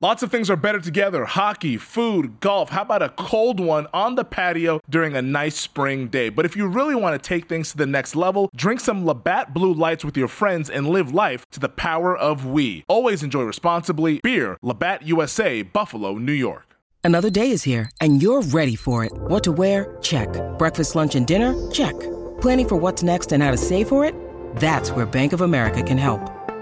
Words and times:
Lots 0.00 0.22
of 0.22 0.30
things 0.30 0.48
are 0.48 0.54
better 0.54 0.78
together 0.78 1.24
hockey, 1.24 1.76
food, 1.76 2.38
golf. 2.38 2.70
How 2.70 2.82
about 2.82 3.02
a 3.02 3.08
cold 3.08 3.58
one 3.58 3.88
on 3.92 4.14
the 4.14 4.22
patio 4.22 4.80
during 4.88 5.16
a 5.16 5.22
nice 5.22 5.56
spring 5.56 6.06
day? 6.06 6.28
But 6.28 6.44
if 6.44 6.54
you 6.54 6.68
really 6.68 6.94
want 6.94 7.20
to 7.20 7.28
take 7.28 7.48
things 7.48 7.72
to 7.72 7.76
the 7.76 7.86
next 7.86 8.14
level, 8.14 8.48
drink 8.54 8.78
some 8.78 9.04
Labatt 9.04 9.52
Blue 9.52 9.74
Lights 9.74 10.04
with 10.04 10.16
your 10.16 10.28
friends 10.28 10.70
and 10.70 10.88
live 10.88 11.12
life 11.12 11.50
to 11.50 11.58
the 11.58 11.68
power 11.68 12.16
of 12.16 12.46
we. 12.46 12.84
Always 12.86 13.24
enjoy 13.24 13.42
responsibly. 13.42 14.20
Beer, 14.22 14.56
Labatt 14.62 15.02
USA, 15.02 15.62
Buffalo, 15.62 16.16
New 16.16 16.32
York. 16.32 16.76
Another 17.02 17.28
day 17.28 17.50
is 17.50 17.64
here, 17.64 17.90
and 18.00 18.22
you're 18.22 18.42
ready 18.42 18.76
for 18.76 19.04
it. 19.04 19.10
What 19.12 19.42
to 19.44 19.50
wear? 19.50 19.96
Check. 20.00 20.28
Breakfast, 20.58 20.94
lunch, 20.94 21.16
and 21.16 21.26
dinner? 21.26 21.56
Check. 21.72 21.98
Planning 22.40 22.68
for 22.68 22.76
what's 22.76 23.02
next 23.02 23.32
and 23.32 23.42
how 23.42 23.50
to 23.50 23.56
save 23.56 23.88
for 23.88 24.04
it? 24.04 24.14
That's 24.58 24.92
where 24.92 25.06
Bank 25.06 25.32
of 25.32 25.40
America 25.40 25.82
can 25.82 25.98
help. 25.98 26.37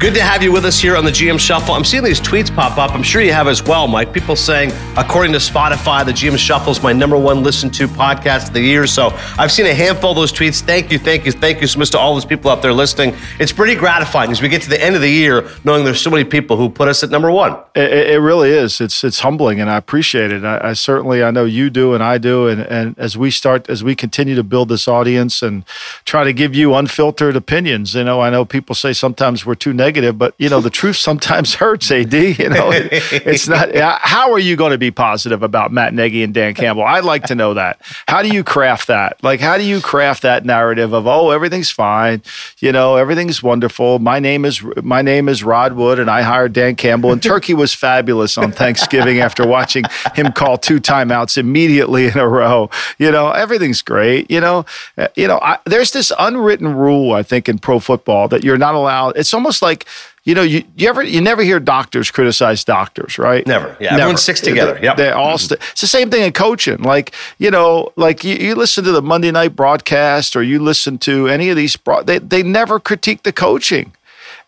Good 0.00 0.14
to 0.14 0.22
have 0.22 0.42
you 0.42 0.50
with 0.50 0.64
us 0.64 0.80
here 0.80 0.96
on 0.96 1.04
the 1.04 1.10
GM 1.10 1.38
Shuffle. 1.38 1.74
I'm 1.74 1.84
seeing 1.84 2.02
these 2.02 2.22
tweets 2.22 2.50
pop 2.50 2.78
up. 2.78 2.94
I'm 2.94 3.02
sure 3.02 3.20
you 3.20 3.34
have 3.34 3.46
as 3.46 3.62
well, 3.62 3.86
Mike. 3.86 4.14
People 4.14 4.34
saying, 4.34 4.72
according 4.96 5.32
to 5.32 5.38
Spotify, 5.38 6.06
the 6.06 6.12
GM 6.12 6.38
Shuffle 6.38 6.72
is 6.72 6.82
my 6.82 6.90
number 6.90 7.18
one 7.18 7.42
listened 7.42 7.74
to 7.74 7.86
podcast 7.86 8.48
of 8.48 8.54
the 8.54 8.62
year. 8.62 8.86
So 8.86 9.10
I've 9.36 9.52
seen 9.52 9.66
a 9.66 9.74
handful 9.74 10.12
of 10.12 10.16
those 10.16 10.32
tweets. 10.32 10.62
Thank 10.62 10.90
you, 10.90 10.98
thank 10.98 11.26
you, 11.26 11.32
thank 11.32 11.60
you 11.60 11.66
so 11.66 11.78
much 11.78 11.90
to 11.90 11.98
all 11.98 12.14
those 12.14 12.24
people 12.24 12.50
out 12.50 12.62
there 12.62 12.72
listening. 12.72 13.14
It's 13.38 13.52
pretty 13.52 13.74
gratifying 13.74 14.30
as 14.30 14.40
we 14.40 14.48
get 14.48 14.62
to 14.62 14.70
the 14.70 14.82
end 14.82 14.94
of 14.94 15.02
the 15.02 15.10
year, 15.10 15.46
knowing 15.64 15.84
there's 15.84 16.00
so 16.00 16.08
many 16.08 16.24
people 16.24 16.56
who 16.56 16.70
put 16.70 16.88
us 16.88 17.02
at 17.02 17.10
number 17.10 17.30
one. 17.30 17.58
It, 17.74 17.92
it 17.92 18.20
really 18.20 18.48
is. 18.48 18.80
It's 18.80 19.04
it's 19.04 19.20
humbling, 19.20 19.60
and 19.60 19.68
I 19.68 19.76
appreciate 19.76 20.32
it. 20.32 20.46
I, 20.46 20.70
I 20.70 20.72
certainly 20.72 21.22
I 21.22 21.30
know 21.30 21.44
you 21.44 21.68
do, 21.68 21.92
and 21.92 22.02
I 22.02 22.16
do, 22.16 22.48
and 22.48 22.62
and 22.62 22.98
as 22.98 23.18
we 23.18 23.30
start, 23.30 23.68
as 23.68 23.84
we 23.84 23.94
continue 23.94 24.34
to 24.34 24.44
build 24.44 24.70
this 24.70 24.88
audience 24.88 25.42
and 25.42 25.62
try 26.06 26.24
to 26.24 26.32
give 26.32 26.54
you 26.54 26.74
unfiltered 26.74 27.36
opinions, 27.36 27.94
you 27.94 28.04
know, 28.04 28.22
I 28.22 28.30
know 28.30 28.46
people 28.46 28.74
say 28.74 28.94
sometimes 28.94 29.44
we're 29.44 29.54
too 29.54 29.74
negative 29.74 29.89
negative, 29.90 30.16
but 30.16 30.34
you 30.38 30.48
know 30.48 30.60
the 30.60 30.70
truth 30.70 30.96
sometimes 30.96 31.54
hurts. 31.62 31.90
Ad, 31.90 32.12
you 32.12 32.48
know, 32.48 32.70
it, 32.70 32.88
it's 32.92 33.48
not. 33.48 33.74
How 34.00 34.32
are 34.32 34.38
you 34.38 34.56
going 34.56 34.72
to 34.72 34.78
be 34.78 34.90
positive 34.90 35.42
about 35.42 35.72
Matt 35.72 35.94
Nagy 35.94 36.22
and 36.22 36.32
Dan 36.32 36.54
Campbell? 36.54 36.84
I'd 36.84 37.04
like 37.04 37.24
to 37.24 37.34
know 37.34 37.54
that. 37.54 37.80
How 38.06 38.22
do 38.22 38.28
you 38.28 38.44
craft 38.44 38.86
that? 38.88 39.22
Like, 39.22 39.40
how 39.40 39.58
do 39.58 39.64
you 39.64 39.80
craft 39.80 40.22
that 40.22 40.44
narrative 40.44 40.92
of 40.92 41.06
oh 41.06 41.30
everything's 41.30 41.70
fine, 41.70 42.22
you 42.58 42.72
know, 42.72 42.96
everything's 42.96 43.42
wonderful. 43.42 43.98
My 43.98 44.18
name 44.18 44.44
is 44.44 44.62
my 44.82 45.02
name 45.02 45.28
is 45.28 45.42
Rod 45.42 45.72
Wood, 45.72 45.98
and 45.98 46.10
I 46.10 46.22
hired 46.22 46.52
Dan 46.52 46.76
Campbell. 46.76 47.12
And 47.12 47.22
Turkey 47.22 47.54
was 47.54 47.74
fabulous 47.74 48.38
on 48.38 48.52
Thanksgiving 48.52 49.20
after 49.20 49.46
watching 49.46 49.84
him 50.14 50.32
call 50.32 50.58
two 50.58 50.80
timeouts 50.80 51.36
immediately 51.36 52.06
in 52.06 52.18
a 52.18 52.28
row. 52.28 52.70
You 52.98 53.10
know, 53.10 53.30
everything's 53.30 53.82
great. 53.82 54.30
You 54.30 54.40
know, 54.40 54.64
uh, 54.96 55.08
you 55.16 55.26
know, 55.26 55.38
I, 55.42 55.58
there's 55.64 55.90
this 55.92 56.12
unwritten 56.18 56.74
rule 56.76 57.12
I 57.12 57.22
think 57.22 57.48
in 57.48 57.58
pro 57.58 57.78
football 57.80 58.28
that 58.28 58.44
you're 58.44 58.58
not 58.58 58.74
allowed. 58.74 59.16
It's 59.16 59.34
almost 59.34 59.62
like 59.62 59.79
you 60.24 60.34
know, 60.34 60.42
you, 60.42 60.64
you 60.76 60.88
ever 60.88 61.02
you 61.02 61.20
never 61.20 61.42
hear 61.42 61.58
doctors 61.58 62.10
criticize 62.10 62.62
doctors, 62.62 63.18
right? 63.18 63.46
Never. 63.46 63.76
Yeah, 63.80 63.90
never. 63.90 64.02
everyone 64.02 64.16
sticks 64.18 64.40
together. 64.40 64.78
Yeah, 64.82 64.94
they 64.94 65.10
all. 65.10 65.36
Mm-hmm. 65.36 65.54
St- 65.54 65.60
it's 65.72 65.80
the 65.80 65.86
same 65.86 66.10
thing 66.10 66.22
in 66.22 66.32
coaching. 66.32 66.82
Like 66.82 67.14
you 67.38 67.50
know, 67.50 67.92
like 67.96 68.22
you, 68.22 68.36
you, 68.36 68.54
listen 68.54 68.84
to 68.84 68.92
the 68.92 69.02
Monday 69.02 69.30
night 69.30 69.56
broadcast 69.56 70.36
or 70.36 70.42
you 70.42 70.58
listen 70.58 70.98
to 70.98 71.28
any 71.28 71.48
of 71.48 71.56
these. 71.56 71.76
Broad- 71.76 72.06
they 72.06 72.18
they 72.18 72.42
never 72.42 72.78
critique 72.78 73.22
the 73.22 73.32
coaching. 73.32 73.92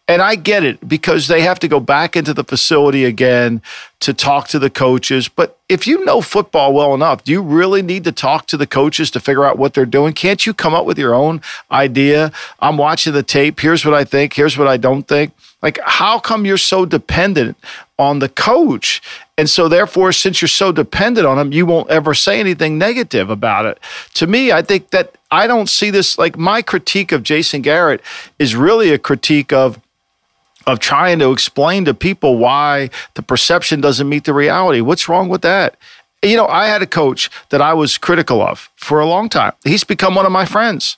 And 0.08 0.20
I 0.20 0.34
get 0.34 0.64
it 0.64 0.86
because 0.86 1.28
they 1.28 1.42
have 1.42 1.60
to 1.60 1.68
go 1.68 1.78
back 1.78 2.16
into 2.16 2.34
the 2.34 2.42
facility 2.42 3.04
again 3.04 3.62
to 4.00 4.12
talk 4.12 4.48
to 4.48 4.58
the 4.58 4.68
coaches. 4.68 5.28
But 5.28 5.58
if 5.68 5.86
you 5.86 6.04
know 6.04 6.20
football 6.20 6.74
well 6.74 6.92
enough, 6.92 7.22
do 7.22 7.30
you 7.30 7.40
really 7.40 7.82
need 7.82 8.02
to 8.04 8.12
talk 8.12 8.46
to 8.48 8.56
the 8.56 8.66
coaches 8.66 9.12
to 9.12 9.20
figure 9.20 9.44
out 9.44 9.58
what 9.58 9.74
they're 9.74 9.86
doing? 9.86 10.12
Can't 10.12 10.44
you 10.44 10.54
come 10.54 10.74
up 10.74 10.86
with 10.86 10.98
your 10.98 11.14
own 11.14 11.40
idea? 11.70 12.32
I'm 12.58 12.76
watching 12.76 13.12
the 13.12 13.22
tape. 13.22 13.60
Here's 13.60 13.84
what 13.84 13.94
I 13.94 14.04
think. 14.04 14.34
Here's 14.34 14.58
what 14.58 14.66
I 14.66 14.76
don't 14.76 15.06
think. 15.06 15.34
Like, 15.62 15.78
how 15.84 16.18
come 16.18 16.44
you're 16.44 16.58
so 16.58 16.84
dependent 16.84 17.56
on 17.96 18.18
the 18.18 18.28
coach? 18.28 19.00
And 19.38 19.48
so, 19.48 19.68
therefore, 19.68 20.10
since 20.10 20.42
you're 20.42 20.48
so 20.48 20.72
dependent 20.72 21.26
on 21.26 21.38
him, 21.38 21.52
you 21.52 21.64
won't 21.64 21.88
ever 21.88 22.12
say 22.12 22.40
anything 22.40 22.76
negative 22.76 23.30
about 23.30 23.66
it. 23.66 23.78
To 24.14 24.26
me, 24.26 24.50
I 24.50 24.62
think 24.62 24.90
that 24.90 25.14
I 25.30 25.46
don't 25.46 25.68
see 25.68 25.90
this 25.90 26.18
like 26.18 26.36
my 26.36 26.60
critique 26.60 27.12
of 27.12 27.22
Jason 27.22 27.62
Garrett 27.62 28.02
is 28.40 28.56
really 28.56 28.90
a 28.90 28.98
critique 28.98 29.52
of 29.52 29.80
of 30.66 30.78
trying 30.78 31.18
to 31.20 31.32
explain 31.32 31.84
to 31.84 31.94
people 31.94 32.38
why 32.38 32.90
the 33.14 33.22
perception 33.22 33.80
doesn't 33.80 34.08
meet 34.08 34.24
the 34.24 34.32
reality. 34.34 34.80
What's 34.80 35.08
wrong 35.08 35.28
with 35.28 35.42
that? 35.42 35.76
You 36.22 36.36
know, 36.36 36.46
I 36.46 36.66
had 36.66 36.82
a 36.82 36.86
coach 36.86 37.30
that 37.50 37.60
I 37.60 37.74
was 37.74 37.98
critical 37.98 38.40
of 38.40 38.70
for 38.76 39.00
a 39.00 39.06
long 39.06 39.28
time. 39.28 39.52
He's 39.64 39.84
become 39.84 40.14
one 40.14 40.26
of 40.26 40.32
my 40.32 40.44
friends. 40.44 40.96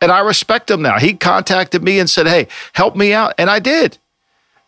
And 0.00 0.12
I 0.12 0.20
respect 0.20 0.70
him 0.70 0.82
now. 0.82 0.98
He 0.98 1.14
contacted 1.14 1.82
me 1.82 1.98
and 1.98 2.10
said, 2.10 2.26
"Hey, 2.26 2.46
help 2.74 2.94
me 2.94 3.12
out." 3.12 3.34
And 3.38 3.48
I 3.48 3.58
did. 3.58 3.98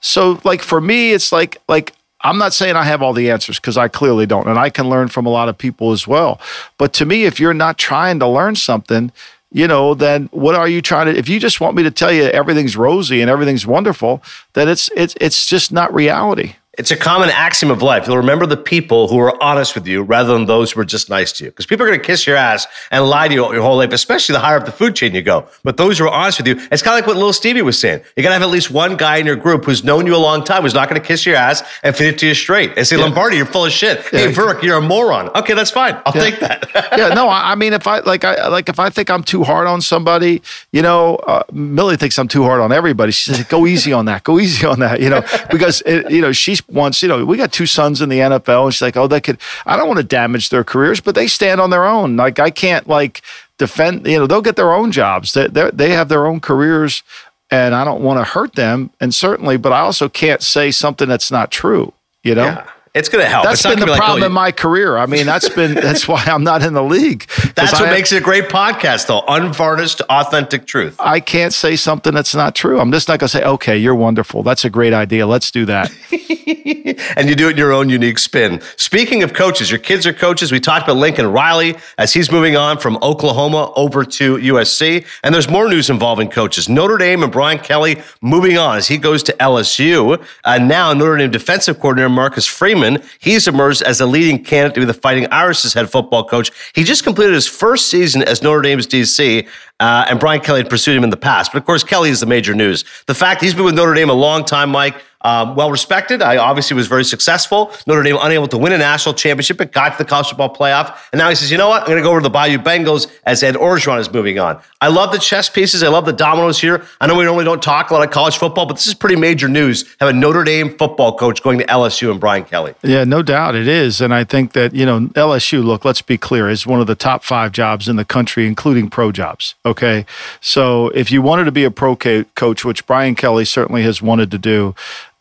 So 0.01 0.41
like 0.45 0.63
for 0.63 0.81
me, 0.81 1.13
it's 1.13 1.31
like 1.31 1.59
like 1.69 1.93
I'm 2.23 2.39
not 2.39 2.55
saying 2.55 2.75
I 2.75 2.85
have 2.85 3.03
all 3.03 3.13
the 3.13 3.31
answers 3.31 3.61
because 3.61 3.77
I 3.77 3.89
clearly 3.89 4.27
don't, 4.27 4.49
and 4.49 4.59
I 4.59 4.71
can 4.71 4.89
learn 4.89 5.09
from 5.09 5.27
a 5.27 5.31
lot 5.31 5.49
of 5.49 5.59
people 5.59 5.93
as 5.93 6.09
well. 6.09 6.41
But 6.79 6.93
to 6.95 7.07
me, 7.07 7.25
if 7.25 7.39
you're 7.39 7.55
not 7.55 7.79
trying 7.79 8.19
to 8.21 8.27
learn 8.27 8.57
something, 8.57 9.13
you 9.57 9.67
know, 9.67 9.95
then 9.95 10.29
what 10.33 10.55
are 10.55 10.69
you 10.69 10.83
trying 10.83 11.07
to? 11.07 11.19
If 11.19 11.31
you 11.31 11.41
just 11.41 11.63
want 11.63 11.77
me 11.77 11.83
to 11.85 11.91
tell 11.91 12.13
you 12.13 12.25
everything's 12.25 12.77
rosy 12.77 13.23
and 13.23 13.31
everything's 13.31 13.67
wonderful, 13.67 14.23
then 14.53 14.69
it's 14.69 14.91
it's 14.95 15.15
it's 15.19 15.47
just 15.47 15.73
not 15.73 15.95
reality. 15.95 16.57
It's 16.79 16.91
a 16.91 16.97
common 16.97 17.31
axiom 17.31 17.71
of 17.71 17.83
life. 17.83 18.07
You'll 18.07 18.19
remember 18.19 18.47
the 18.47 18.57
people 18.57 19.09
who 19.09 19.19
are 19.19 19.43
honest 19.43 19.75
with 19.75 19.87
you 19.87 20.03
rather 20.03 20.33
than 20.33 20.47
those 20.47 20.73
who 20.73 20.81
are 20.81 20.85
just 20.85 21.09
nice 21.09 21.33
to 21.33 21.45
you. 21.45 21.51
Because 21.51 21.67
people 21.67 21.85
are 21.85 21.89
going 21.89 22.01
to 22.01 22.05
kiss 22.05 22.27
your 22.27 22.37
ass 22.37 22.67
and 22.91 23.05
lie 23.05 23.29
to 23.29 23.35
you 23.35 23.53
your 23.53 23.63
whole 23.63 23.77
life, 23.77 23.93
especially 23.93 24.35
the 24.35 24.41
higher 24.41 24.59
up 24.59 24.67
the 24.67 24.73
food 24.73 24.95
chain 24.95 25.15
you 25.15 25.23
go. 25.23 25.47
But 25.65 25.77
those 25.77 25.99
who 25.99 26.05
are 26.05 26.11
honest 26.11 26.39
with 26.39 26.49
you, 26.49 26.57
it's 26.71 26.83
kind 26.83 26.95
of 26.95 27.01
like 27.01 27.07
what 27.07 27.17
little 27.17 27.33
Stevie 27.33 27.63
was 27.63 27.79
saying. 27.79 28.03
You 28.17 28.23
got 28.23 28.31
to 28.31 28.35
have 28.35 28.43
at 28.43 28.51
least 28.51 28.71
one 28.71 28.97
guy 28.97 29.17
in 29.17 29.27
your 29.27 29.37
group 29.37 29.65
who's 29.65 29.85
known 29.85 30.07
you 30.07 30.15
a 30.15 30.19
long 30.19 30.45
time, 30.45 30.63
who's 30.63 30.75
not 30.75 30.89
going 30.89 31.01
to 31.01 31.07
kiss 31.07 31.25
your 31.25 31.37
ass 31.37 31.63
and 31.83 31.97
feed 31.97 32.09
it 32.09 32.19
to 32.19 32.27
you 32.27 32.35
straight. 32.35 32.73
And 32.77 32.87
say, 32.87 32.97
yeah. 32.97 33.05
Lombardi, 33.05 33.37
you're 33.37 33.47
full 33.47 33.65
of 33.65 33.73
shit. 33.73 34.05
Yeah. 34.13 34.21
Hey, 34.21 34.35
Burke, 34.35 34.63
you're 34.63 34.79
a 34.79 34.83
moron. 34.83 35.31
Okay, 35.31 35.55
that's 35.55 35.71
fine. 35.71 35.95
I'll 36.05 36.15
yeah. 36.15 36.31
take 36.31 36.41
that. 36.41 36.71
yeah, 36.97 37.09
no, 37.09 37.29
I 37.31 37.55
mean, 37.55 37.73
if 37.73 37.87
I 37.87 38.01
like, 38.01 38.25
I 38.25 38.49
like 38.49 38.69
if 38.69 38.79
I 38.79 38.91
think 38.91 39.11
I'm 39.11 39.23
too 39.23 39.45
hard 39.45 39.67
on 39.67 39.81
somebody, 39.81 40.43
you 40.73 40.83
know, 40.83 41.17
uh, 41.17 41.43
Millie 41.53 41.97
thinks 41.97 42.19
I'm 42.19 42.29
too 42.29 42.43
hard 42.43 42.61
on 42.61 42.73
everybody. 42.73 43.13
She 43.13 43.33
says, 43.33 43.45
go 43.45 43.67
easy 43.67 43.93
on 43.93 44.05
that. 44.07 44.25
Go 44.25 44.39
easy 44.39 44.67
on 44.67 44.81
that. 44.81 45.01
You 45.01 45.11
know, 45.11 45.25
because 45.51 45.83
it, 45.87 46.11
you 46.11 46.21
know 46.21 46.33
she 46.33 46.57
wants, 46.69 47.03
you 47.03 47.09
know, 47.09 47.25
we 47.25 47.37
got 47.37 47.53
two 47.53 47.67
sons 47.67 48.03
in 48.03 48.09
the 48.09 48.19
NFL, 48.19 48.65
and 48.65 48.75
she's 48.75 48.83
like, 48.83 48.97
oh, 48.97 49.07
that 49.09 49.23
could. 49.23 49.39
I 49.65 49.77
don't 49.77 49.89
want 49.89 49.99
to 49.99 50.05
damage 50.05 50.51
their 50.51 50.65
careers, 50.65 51.01
but 51.01 51.15
they 51.15 51.27
stand 51.27 51.61
on 51.61 51.71
their 51.71 51.85
own. 51.85 52.17
Like 52.17 52.39
I 52.39 52.51
can't 52.51 52.89
like 52.89 53.23
defend. 53.59 54.07
You 54.07 54.19
know, 54.19 54.27
they'll 54.27 54.43
get 54.43 54.57
their 54.57 54.73
own 54.73 54.93
jobs. 54.93 55.35
They 55.35 55.49
they 55.49 55.91
have 55.91 56.09
their 56.09 56.27
own 56.27 56.41
careers, 56.41 57.03
and 57.51 57.75
I 57.75 57.85
don't 57.85 58.03
want 58.03 58.19
to 58.21 58.25
hurt 58.25 58.55
them. 58.55 58.91
And 59.01 59.15
certainly, 59.15 59.57
but 59.57 59.73
I 59.73 59.81
also 59.81 60.09
can't 60.09 60.43
say 60.43 60.71
something 60.71 61.09
that's 61.09 61.31
not 61.31 61.51
true. 61.51 61.93
You 62.23 62.35
know. 62.35 62.45
Yeah. 62.45 62.71
It's 62.97 63.11
going 63.11 63.23
to 63.23 63.29
help. 63.29 63.45
That's 63.45 63.63
been 63.63 63.79
the 63.79 63.85
problem 63.85 64.21
like, 64.21 64.23
oh, 64.23 64.27
in 64.27 64.33
my 64.33 64.53
career. 64.53 64.97
I 64.97 65.05
mean, 65.05 65.27
that's 65.27 65.51
been 65.51 65.75
that's 65.87 66.09
why 66.09 66.25
I'm 66.27 66.45
not 66.45 66.63
in 66.63 66.73
the 66.73 66.83
league. 66.83 67.27
That's 67.55 67.79
what 67.79 67.91
makes 67.91 68.11
it 68.11 68.17
a 68.17 68.25
great 68.25 68.45
podcast, 68.45 69.07
though. 69.07 69.23
Unvarnished, 69.29 70.01
authentic 70.09 70.67
truth. 70.67 70.97
I 70.99 71.21
can't 71.21 71.53
say 71.53 71.77
something 71.77 72.15
that's 72.15 72.35
not 72.35 72.55
true. 72.55 72.81
I'm 72.81 72.91
just 72.91 73.07
not 73.07 73.21
going 73.21 73.29
to 73.29 73.37
say, 73.37 73.45
"Okay, 73.45 73.77
you're 73.77 73.95
wonderful. 73.95 74.43
That's 74.43 74.65
a 74.65 74.71
great 74.71 74.95
idea. 74.95 75.27
Let's 75.27 75.51
do 75.51 75.67
that." 75.67 75.93
and 77.17 77.29
you 77.29 77.35
do 77.35 77.49
it 77.49 77.53
in 77.53 77.59
your 77.59 77.73
own 77.73 77.91
unique 77.91 78.19
spin. 78.19 78.63
Speaking 78.77 79.23
of 79.23 79.35
coaches, 79.35 79.71
your 79.71 79.79
kids 79.79 80.07
are 80.07 80.15
coaches. 80.15 80.51
We 80.51 80.61
talked 80.61 80.85
about 80.85 80.97
Lincoln 80.97 81.31
Riley 81.31 81.77
as 81.99 82.15
he's 82.15 82.33
moving 82.33 82.57
on 82.57 82.79
from 82.79 82.97
Oklahoma 83.03 83.73
over 83.77 84.07
to 84.07 84.37
USC, 84.37 85.07
and 85.23 85.35
there's 85.35 85.51
more 85.51 85.69
news 85.69 85.91
involving 85.91 86.31
coaches. 86.31 86.67
Notre 86.67 86.97
Dame 86.97 87.23
and 87.23 87.31
Brian 87.31 87.59
Kelly 87.59 88.01
moving 88.23 88.57
on 88.57 88.79
as 88.79 88.89
he 88.89 88.97
goes 88.97 89.23
to 89.25 89.35
LSU. 89.35 90.25
And 90.47 90.67
now 90.67 90.95
Notre 90.95 91.19
Dame 91.19 91.31
defensive 91.31 91.79
coordinator 91.79 92.09
Marcus 92.09 92.47
Freeman 92.47 92.86
He's 93.19 93.47
emerged 93.47 93.83
as 93.83 94.01
a 94.01 94.07
leading 94.07 94.43
candidate 94.43 94.75
to 94.75 94.81
be 94.81 94.87
the 94.87 94.95
Fighting 94.95 95.27
Irish 95.31 95.73
head 95.73 95.91
football 95.91 96.25
coach. 96.25 96.51
He 96.75 96.85
just 96.85 97.05
completed 97.05 97.35
his 97.35 97.47
first 97.47 97.89
season 97.89 98.23
as 98.23 98.43
Notre 98.43 98.63
Dame's 98.63 98.87
DC, 98.87 99.47
uh, 99.81 100.07
and 100.09 100.19
Brian 100.19 100.41
Kelly 100.41 100.61
had 100.61 100.71
pursued 100.71 100.97
him 100.97 101.05
in 101.05 101.11
the 101.11 101.17
past. 101.17 101.53
But 101.53 101.59
of 101.59 101.67
course, 101.67 101.85
Kelly 101.85 102.11
is 102.11 102.21
the 102.21 102.27
major 102.27 102.55
news. 102.55 102.85
The 103.07 103.15
fact 103.15 103.43
he's 103.43 103.55
been 103.55 103.65
with 103.65 103.75
Notre 103.75 103.95
Dame 103.95 104.11
a 104.11 104.15
long 104.15 104.45
time, 104.45 104.71
Mike, 104.71 104.97
um, 105.27 105.57
well 105.57 105.73
respected. 105.73 106.23
I 106.23 106.37
obviously 106.37 106.77
was 106.77 106.87
very 106.87 107.05
successful. 107.05 107.73
Notre 107.87 108.05
Dame 108.05 108.17
unable 108.21 108.47
to 108.49 108.57
win 108.57 108.73
a 108.73 108.79
national 108.79 109.15
championship, 109.15 109.59
but 109.59 109.73
got 109.73 109.91
to 109.91 109.99
the 109.99 110.05
college 110.05 110.29
football 110.29 110.55
playoff. 110.55 110.97
And 111.13 111.19
now 111.19 111.29
he 111.29 111.35
says, 111.35 111.51
you 111.51 111.59
know 111.59 111.69
what? 111.69 111.83
I'm 111.83 111.89
going 111.89 111.99
to 111.99 112.03
go 112.03 112.11
over 112.11 112.21
to 112.21 112.23
the 112.23 112.31
Bayou 112.31 112.59
Bengals 112.59 113.11
as 113.25 113.43
Ed 113.43 113.57
Orgeron 113.57 113.99
is 113.99 114.11
moving 114.13 114.39
on. 114.39 114.63
I 114.81 114.87
love 114.89 115.11
the 115.11 115.19
chess 115.19 115.49
pieces. 115.49 115.83
I 115.83 115.89
love 115.89 116.07
the 116.07 116.13
dominoes 116.13 116.61
here. 116.61 116.85
I 117.01 117.09
know 117.09 117.17
we 117.17 117.25
normally 117.25 117.45
don't 117.45 117.63
talk 117.63 117.91
a 117.91 117.95
lot 117.95 118.07
of 118.07 118.13
college 118.13 118.39
football, 118.39 118.67
but 118.67 118.75
this 118.75 118.87
is 118.87 118.95
pretty 118.95 119.17
major 119.17 119.49
news. 119.49 119.97
Have 119.99 120.09
a 120.09 120.13
Notre 120.13 120.45
Dame 120.45 120.77
football 120.79 121.19
coach 121.19 121.43
going 121.43 121.59
to 121.59 121.67
LSU 121.67 122.11
and 122.13 122.21
Brian 122.21 122.45
Kelly. 122.45 122.75
Yeah, 122.83 123.03
no 123.03 123.23
doubt 123.23 123.57
it 123.57 123.67
is. 123.67 124.01
And 124.01 124.15
I 124.15 124.23
think 124.23 124.53
that, 124.53 124.75
you 124.75 124.87
know, 124.87 125.01
LSU, 125.01 125.65
look, 125.65 125.85
let's 125.85 126.03
be 126.03 126.17
clear, 126.17 126.49
is 126.49 126.67
one 126.69 126.81
of 126.81 126.87
the 126.87 126.95
top 126.95 127.25
five 127.25 127.51
jobs 127.51 127.89
in 127.89 127.97
the 127.97 128.05
country, 128.05 128.47
including 128.47 128.91
pro 128.91 129.11
jobs. 129.11 129.57
Okay. 129.65 130.07
So 130.41 130.91
if 130.91 131.11
you 131.11 131.21
wanted 131.21 131.45
to 131.45 131.53
be 131.53 131.65
a 131.65 131.71
pro 131.71 131.97
coach, 131.97 132.65
which 132.65 132.87
Brian 132.87 133.17
Kelly 133.17 133.45
certainly 133.45 133.83
has 133.83 134.01
wanted 134.01 134.31
to 134.31 134.39
do, 134.39 134.75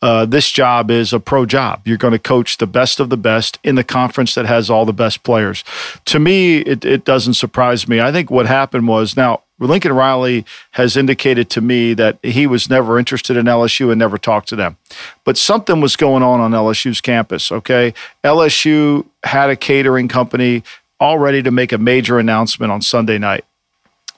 uh, 0.06 0.24
this 0.24 0.52
job 0.52 0.88
is 0.88 1.12
a 1.12 1.18
pro 1.18 1.44
job. 1.44 1.82
You're 1.84 1.96
going 1.96 2.12
to 2.12 2.18
coach 2.20 2.58
the 2.58 2.66
best 2.66 3.00
of 3.00 3.10
the 3.10 3.16
best 3.16 3.58
in 3.64 3.74
the 3.74 3.82
conference 3.82 4.36
that 4.36 4.46
has 4.46 4.70
all 4.70 4.84
the 4.84 4.92
best 4.92 5.24
players. 5.24 5.64
To 6.04 6.20
me, 6.20 6.58
it, 6.58 6.84
it 6.84 7.04
doesn't 7.04 7.34
surprise 7.34 7.88
me. 7.88 8.00
I 8.00 8.12
think 8.12 8.30
what 8.30 8.46
happened 8.46 8.86
was 8.86 9.16
now 9.16 9.42
Lincoln 9.58 9.92
Riley 9.92 10.44
has 10.72 10.96
indicated 10.96 11.50
to 11.50 11.60
me 11.60 11.92
that 11.94 12.18
he 12.22 12.46
was 12.46 12.70
never 12.70 13.00
interested 13.00 13.36
in 13.36 13.46
LSU 13.46 13.90
and 13.90 13.98
never 13.98 14.16
talked 14.16 14.48
to 14.50 14.56
them. 14.56 14.76
But 15.24 15.36
something 15.36 15.80
was 15.80 15.96
going 15.96 16.22
on 16.22 16.38
on 16.38 16.52
LSU's 16.52 17.00
campus, 17.00 17.50
okay? 17.50 17.92
LSU 18.22 19.06
had 19.24 19.50
a 19.50 19.56
catering 19.56 20.06
company 20.06 20.62
all 21.00 21.18
ready 21.18 21.42
to 21.42 21.50
make 21.50 21.72
a 21.72 21.78
major 21.78 22.20
announcement 22.20 22.70
on 22.70 22.80
Sunday 22.80 23.18
night. 23.18 23.44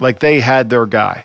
Like 0.00 0.18
they 0.18 0.40
had 0.40 0.68
their 0.68 0.84
guy. 0.84 1.24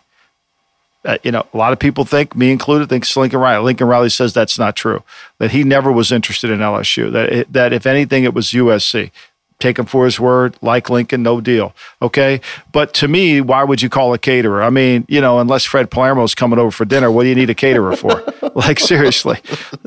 Uh, 1.05 1.17
you 1.23 1.31
know, 1.31 1.45
a 1.53 1.57
lot 1.57 1.73
of 1.73 1.79
people 1.79 2.05
think, 2.05 2.35
me 2.35 2.51
included, 2.51 2.87
thinks 2.87 3.15
Lincoln 3.17 3.39
Riley. 3.39 3.63
Lincoln 3.63 3.87
Riley 3.87 4.09
says 4.09 4.33
that's 4.33 4.57
not 4.57 4.75
true. 4.75 5.03
That 5.37 5.51
he 5.51 5.63
never 5.63 5.91
was 5.91 6.11
interested 6.11 6.49
in 6.49 6.59
LSU. 6.59 7.11
That 7.11 7.31
it, 7.31 7.53
that 7.53 7.73
if 7.73 7.85
anything, 7.85 8.23
it 8.23 8.33
was 8.33 8.47
USC. 8.51 9.11
Take 9.59 9.79
him 9.79 9.85
for 9.85 10.05
his 10.05 10.19
word. 10.19 10.55
Like 10.61 10.89
Lincoln, 10.89 11.21
no 11.21 11.41
deal. 11.41 11.75
Okay, 12.01 12.41
but 12.71 12.93
to 12.95 13.07
me, 13.07 13.41
why 13.41 13.63
would 13.63 13.81
you 13.81 13.89
call 13.89 14.13
a 14.13 14.17
caterer? 14.17 14.63
I 14.63 14.69
mean, 14.69 15.05
you 15.07 15.21
know, 15.21 15.39
unless 15.39 15.65
Fred 15.65 15.91
Palermo's 15.91 16.35
coming 16.35 16.59
over 16.59 16.71
for 16.71 16.85
dinner, 16.85 17.11
what 17.11 17.23
do 17.23 17.29
you 17.29 17.35
need 17.35 17.49
a 17.49 17.55
caterer 17.55 17.95
for? 17.95 18.23
like 18.55 18.79
seriously. 18.79 19.39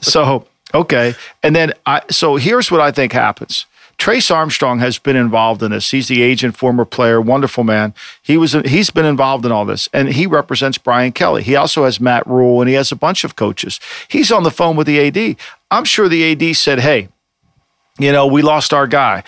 So 0.02 0.46
okay, 0.74 1.14
and 1.42 1.56
then 1.56 1.72
I. 1.86 2.02
So 2.10 2.36
here's 2.36 2.70
what 2.70 2.80
I 2.80 2.90
think 2.90 3.12
happens 3.12 3.66
Trace 3.98 4.30
Armstrong 4.30 4.78
has 4.80 4.98
been 4.98 5.16
involved 5.16 5.62
in 5.62 5.70
this. 5.70 5.90
He's 5.90 6.08
the 6.08 6.22
agent, 6.22 6.56
former 6.56 6.84
player, 6.84 7.20
wonderful 7.20 7.64
man. 7.64 7.94
He 8.22 8.36
was 8.36 8.52
he's 8.52 8.90
been 8.90 9.06
involved 9.06 9.46
in 9.46 9.52
all 9.52 9.64
this, 9.64 9.88
and 9.92 10.08
he 10.10 10.26
represents 10.26 10.78
Brian 10.78 11.12
Kelly. 11.12 11.42
He 11.42 11.56
also 11.56 11.84
has 11.84 11.98
Matt 11.98 12.26
Rhule, 12.26 12.60
and 12.60 12.68
he 12.68 12.74
has 12.74 12.92
a 12.92 12.96
bunch 12.96 13.24
of 13.24 13.36
coaches. 13.36 13.80
He's 14.08 14.30
on 14.30 14.42
the 14.42 14.50
phone 14.50 14.76
with 14.76 14.86
the 14.86 15.00
AD. 15.00 15.36
I'm 15.70 15.84
sure 15.84 16.08
the 16.08 16.30
AD 16.32 16.56
said, 16.56 16.80
"Hey, 16.80 17.08
you 17.98 18.12
know, 18.12 18.26
we 18.26 18.42
lost 18.42 18.74
our 18.74 18.86
guy." 18.86 19.22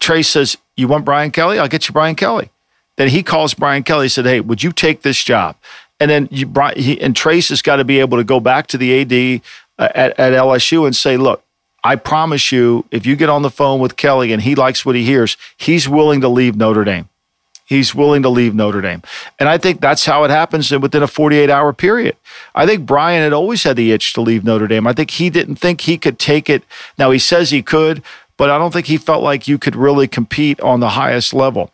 Trace 0.00 0.28
says, 0.28 0.56
"You 0.76 0.88
want 0.88 1.04
Brian 1.04 1.30
Kelly? 1.30 1.58
I'll 1.58 1.68
get 1.68 1.88
you 1.88 1.92
Brian 1.92 2.16
Kelly." 2.16 2.50
Then 2.96 3.08
he 3.08 3.22
calls 3.22 3.54
Brian 3.54 3.84
Kelly. 3.84 4.06
He 4.06 4.10
Said, 4.10 4.26
"Hey, 4.26 4.40
would 4.40 4.62
you 4.62 4.72
take 4.72 5.02
this 5.02 5.22
job?" 5.22 5.56
And 6.00 6.10
then 6.10 6.28
you, 6.32 6.52
he, 6.76 7.00
and 7.00 7.14
Trace 7.14 7.50
has 7.50 7.62
got 7.62 7.76
to 7.76 7.84
be 7.84 8.00
able 8.00 8.18
to 8.18 8.24
go 8.24 8.40
back 8.40 8.66
to 8.68 8.78
the 8.78 9.00
AD 9.00 9.40
uh, 9.78 9.88
at, 9.94 10.18
at 10.18 10.32
LSU 10.32 10.84
and 10.84 10.96
say, 10.96 11.16
"Look, 11.16 11.44
I 11.84 11.96
promise 11.96 12.50
you, 12.50 12.86
if 12.90 13.04
you 13.04 13.14
get 13.14 13.28
on 13.28 13.42
the 13.42 13.50
phone 13.50 13.78
with 13.78 13.96
Kelly 13.96 14.32
and 14.32 14.40
he 14.42 14.54
likes 14.54 14.86
what 14.86 14.94
he 14.94 15.04
hears, 15.04 15.36
he's 15.58 15.86
willing 15.86 16.22
to 16.22 16.28
leave 16.28 16.56
Notre 16.56 16.82
Dame. 16.82 17.10
He's 17.66 17.94
willing 17.94 18.22
to 18.22 18.28
leave 18.30 18.54
Notre 18.54 18.80
Dame. 18.80 19.02
And 19.38 19.48
I 19.48 19.58
think 19.58 19.80
that's 19.80 20.06
how 20.06 20.24
it 20.24 20.30
happens 20.30 20.70
within 20.70 21.02
a 21.02 21.06
48 21.06 21.50
hour 21.50 21.72
period. 21.74 22.16
I 22.54 22.66
think 22.66 22.86
Brian 22.86 23.22
had 23.22 23.32
always 23.34 23.62
had 23.62 23.76
the 23.76 23.92
itch 23.92 24.14
to 24.14 24.22
leave 24.22 24.44
Notre 24.44 24.66
Dame. 24.66 24.86
I 24.86 24.94
think 24.94 25.10
he 25.10 25.28
didn't 25.28 25.56
think 25.56 25.82
he 25.82 25.98
could 25.98 26.18
take 26.18 26.48
it. 26.48 26.62
Now, 26.98 27.10
he 27.10 27.18
says 27.18 27.50
he 27.50 27.62
could, 27.62 28.02
but 28.38 28.50
I 28.50 28.58
don't 28.58 28.72
think 28.72 28.86
he 28.86 28.96
felt 28.96 29.22
like 29.22 29.46
you 29.46 29.58
could 29.58 29.76
really 29.76 30.08
compete 30.08 30.60
on 30.60 30.80
the 30.80 30.90
highest 30.90 31.34
level. 31.34 31.70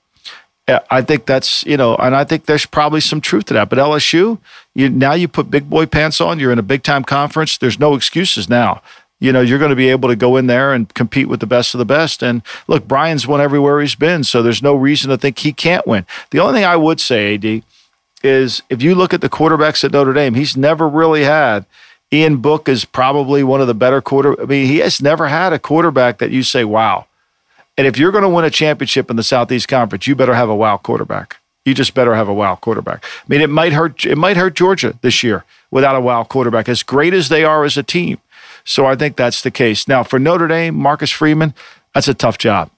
I 0.88 1.02
think 1.02 1.26
that's 1.26 1.64
you 1.64 1.76
know, 1.76 1.96
and 1.96 2.14
I 2.14 2.22
think 2.22 2.46
there's 2.46 2.64
probably 2.64 3.00
some 3.00 3.20
truth 3.20 3.46
to 3.46 3.54
that. 3.54 3.68
But 3.68 3.80
LSU, 3.80 4.38
you 4.72 4.88
now 4.88 5.14
you 5.14 5.26
put 5.26 5.50
big 5.50 5.68
boy 5.68 5.86
pants 5.86 6.20
on. 6.20 6.38
You're 6.38 6.52
in 6.52 6.60
a 6.60 6.62
big 6.62 6.84
time 6.84 7.02
conference. 7.02 7.58
There's 7.58 7.80
no 7.80 7.94
excuses 7.94 8.48
now 8.48 8.80
you 9.20 9.32
know, 9.32 9.42
you're 9.42 9.58
going 9.58 9.70
to 9.70 9.76
be 9.76 9.90
able 9.90 10.08
to 10.08 10.16
go 10.16 10.36
in 10.36 10.46
there 10.46 10.72
and 10.72 10.92
compete 10.94 11.28
with 11.28 11.40
the 11.40 11.46
best 11.46 11.74
of 11.74 11.78
the 11.78 11.84
best. 11.84 12.22
And 12.22 12.42
look, 12.66 12.88
Brian's 12.88 13.26
won 13.26 13.40
everywhere 13.40 13.80
he's 13.80 13.94
been, 13.94 14.24
so 14.24 14.42
there's 14.42 14.62
no 14.62 14.74
reason 14.74 15.10
to 15.10 15.18
think 15.18 15.38
he 15.38 15.52
can't 15.52 15.86
win. 15.86 16.06
The 16.30 16.40
only 16.40 16.54
thing 16.54 16.64
I 16.64 16.76
would 16.76 17.00
say, 17.00 17.34
AD, 17.34 17.62
is 18.22 18.62
if 18.70 18.82
you 18.82 18.94
look 18.94 19.14
at 19.14 19.20
the 19.20 19.28
quarterbacks 19.28 19.84
at 19.84 19.92
Notre 19.92 20.14
Dame, 20.14 20.34
he's 20.34 20.56
never 20.56 20.88
really 20.88 21.24
had. 21.24 21.66
Ian 22.12 22.38
Book 22.38 22.68
is 22.68 22.84
probably 22.84 23.44
one 23.44 23.60
of 23.60 23.66
the 23.66 23.74
better 23.74 24.00
quarter. 24.00 24.40
I 24.40 24.46
mean, 24.46 24.66
he 24.66 24.78
has 24.78 25.00
never 25.00 25.28
had 25.28 25.52
a 25.52 25.58
quarterback 25.58 26.18
that 26.18 26.30
you 26.30 26.42
say, 26.42 26.64
wow. 26.64 27.06
And 27.78 27.86
if 27.86 27.98
you're 27.98 28.12
going 28.12 28.24
to 28.24 28.28
win 28.28 28.44
a 28.44 28.50
championship 28.50 29.10
in 29.10 29.16
the 29.16 29.22
Southeast 29.22 29.68
Conference, 29.68 30.06
you 30.06 30.16
better 30.16 30.34
have 30.34 30.48
a 30.48 30.54
wow 30.54 30.76
quarterback. 30.76 31.36
You 31.64 31.74
just 31.74 31.94
better 31.94 32.14
have 32.14 32.28
a 32.28 32.34
wow 32.34 32.56
quarterback. 32.56 33.04
I 33.04 33.24
mean, 33.28 33.42
it 33.42 33.50
might 33.50 33.72
hurt. 33.72 34.04
It 34.04 34.16
might 34.16 34.36
hurt 34.36 34.54
Georgia 34.54 34.98
this 35.02 35.22
year 35.22 35.44
without 35.70 35.94
a 35.94 36.00
wow 36.00 36.24
quarterback. 36.24 36.68
As 36.68 36.82
great 36.82 37.14
as 37.14 37.28
they 37.28 37.44
are 37.44 37.64
as 37.64 37.76
a 37.76 37.82
team, 37.82 38.18
so 38.64 38.86
I 38.86 38.96
think 38.96 39.16
that's 39.16 39.42
the 39.42 39.50
case. 39.50 39.88
Now, 39.88 40.02
for 40.02 40.18
Notre 40.18 40.48
Dame, 40.48 40.74
Marcus 40.74 41.10
Freeman, 41.10 41.54
that's 41.94 42.08
a 42.08 42.14
tough 42.14 42.38
job. 42.38 42.70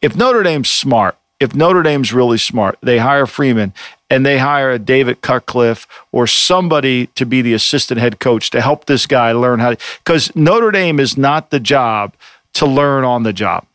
If 0.00 0.16
Notre 0.16 0.42
Dame's 0.42 0.70
smart, 0.70 1.16
if 1.40 1.54
Notre 1.54 1.82
Dame's 1.82 2.12
really 2.12 2.38
smart, 2.38 2.78
they 2.82 2.98
hire 2.98 3.26
Freeman 3.26 3.72
and 4.10 4.24
they 4.24 4.38
hire 4.38 4.70
a 4.70 4.78
David 4.78 5.20
Cutcliffe 5.20 5.86
or 6.12 6.26
somebody 6.26 7.06
to 7.08 7.24
be 7.24 7.42
the 7.42 7.54
assistant 7.54 8.00
head 8.00 8.18
coach 8.18 8.50
to 8.50 8.60
help 8.60 8.86
this 8.86 9.06
guy 9.06 9.32
learn 9.32 9.60
how 9.60 9.70
to, 9.70 9.78
because 10.04 10.34
Notre 10.34 10.70
Dame 10.70 10.98
is 10.98 11.16
not 11.16 11.50
the 11.50 11.60
job 11.60 12.14
to 12.54 12.66
learn 12.66 13.04
on 13.04 13.22
the 13.22 13.32
job. 13.32 13.66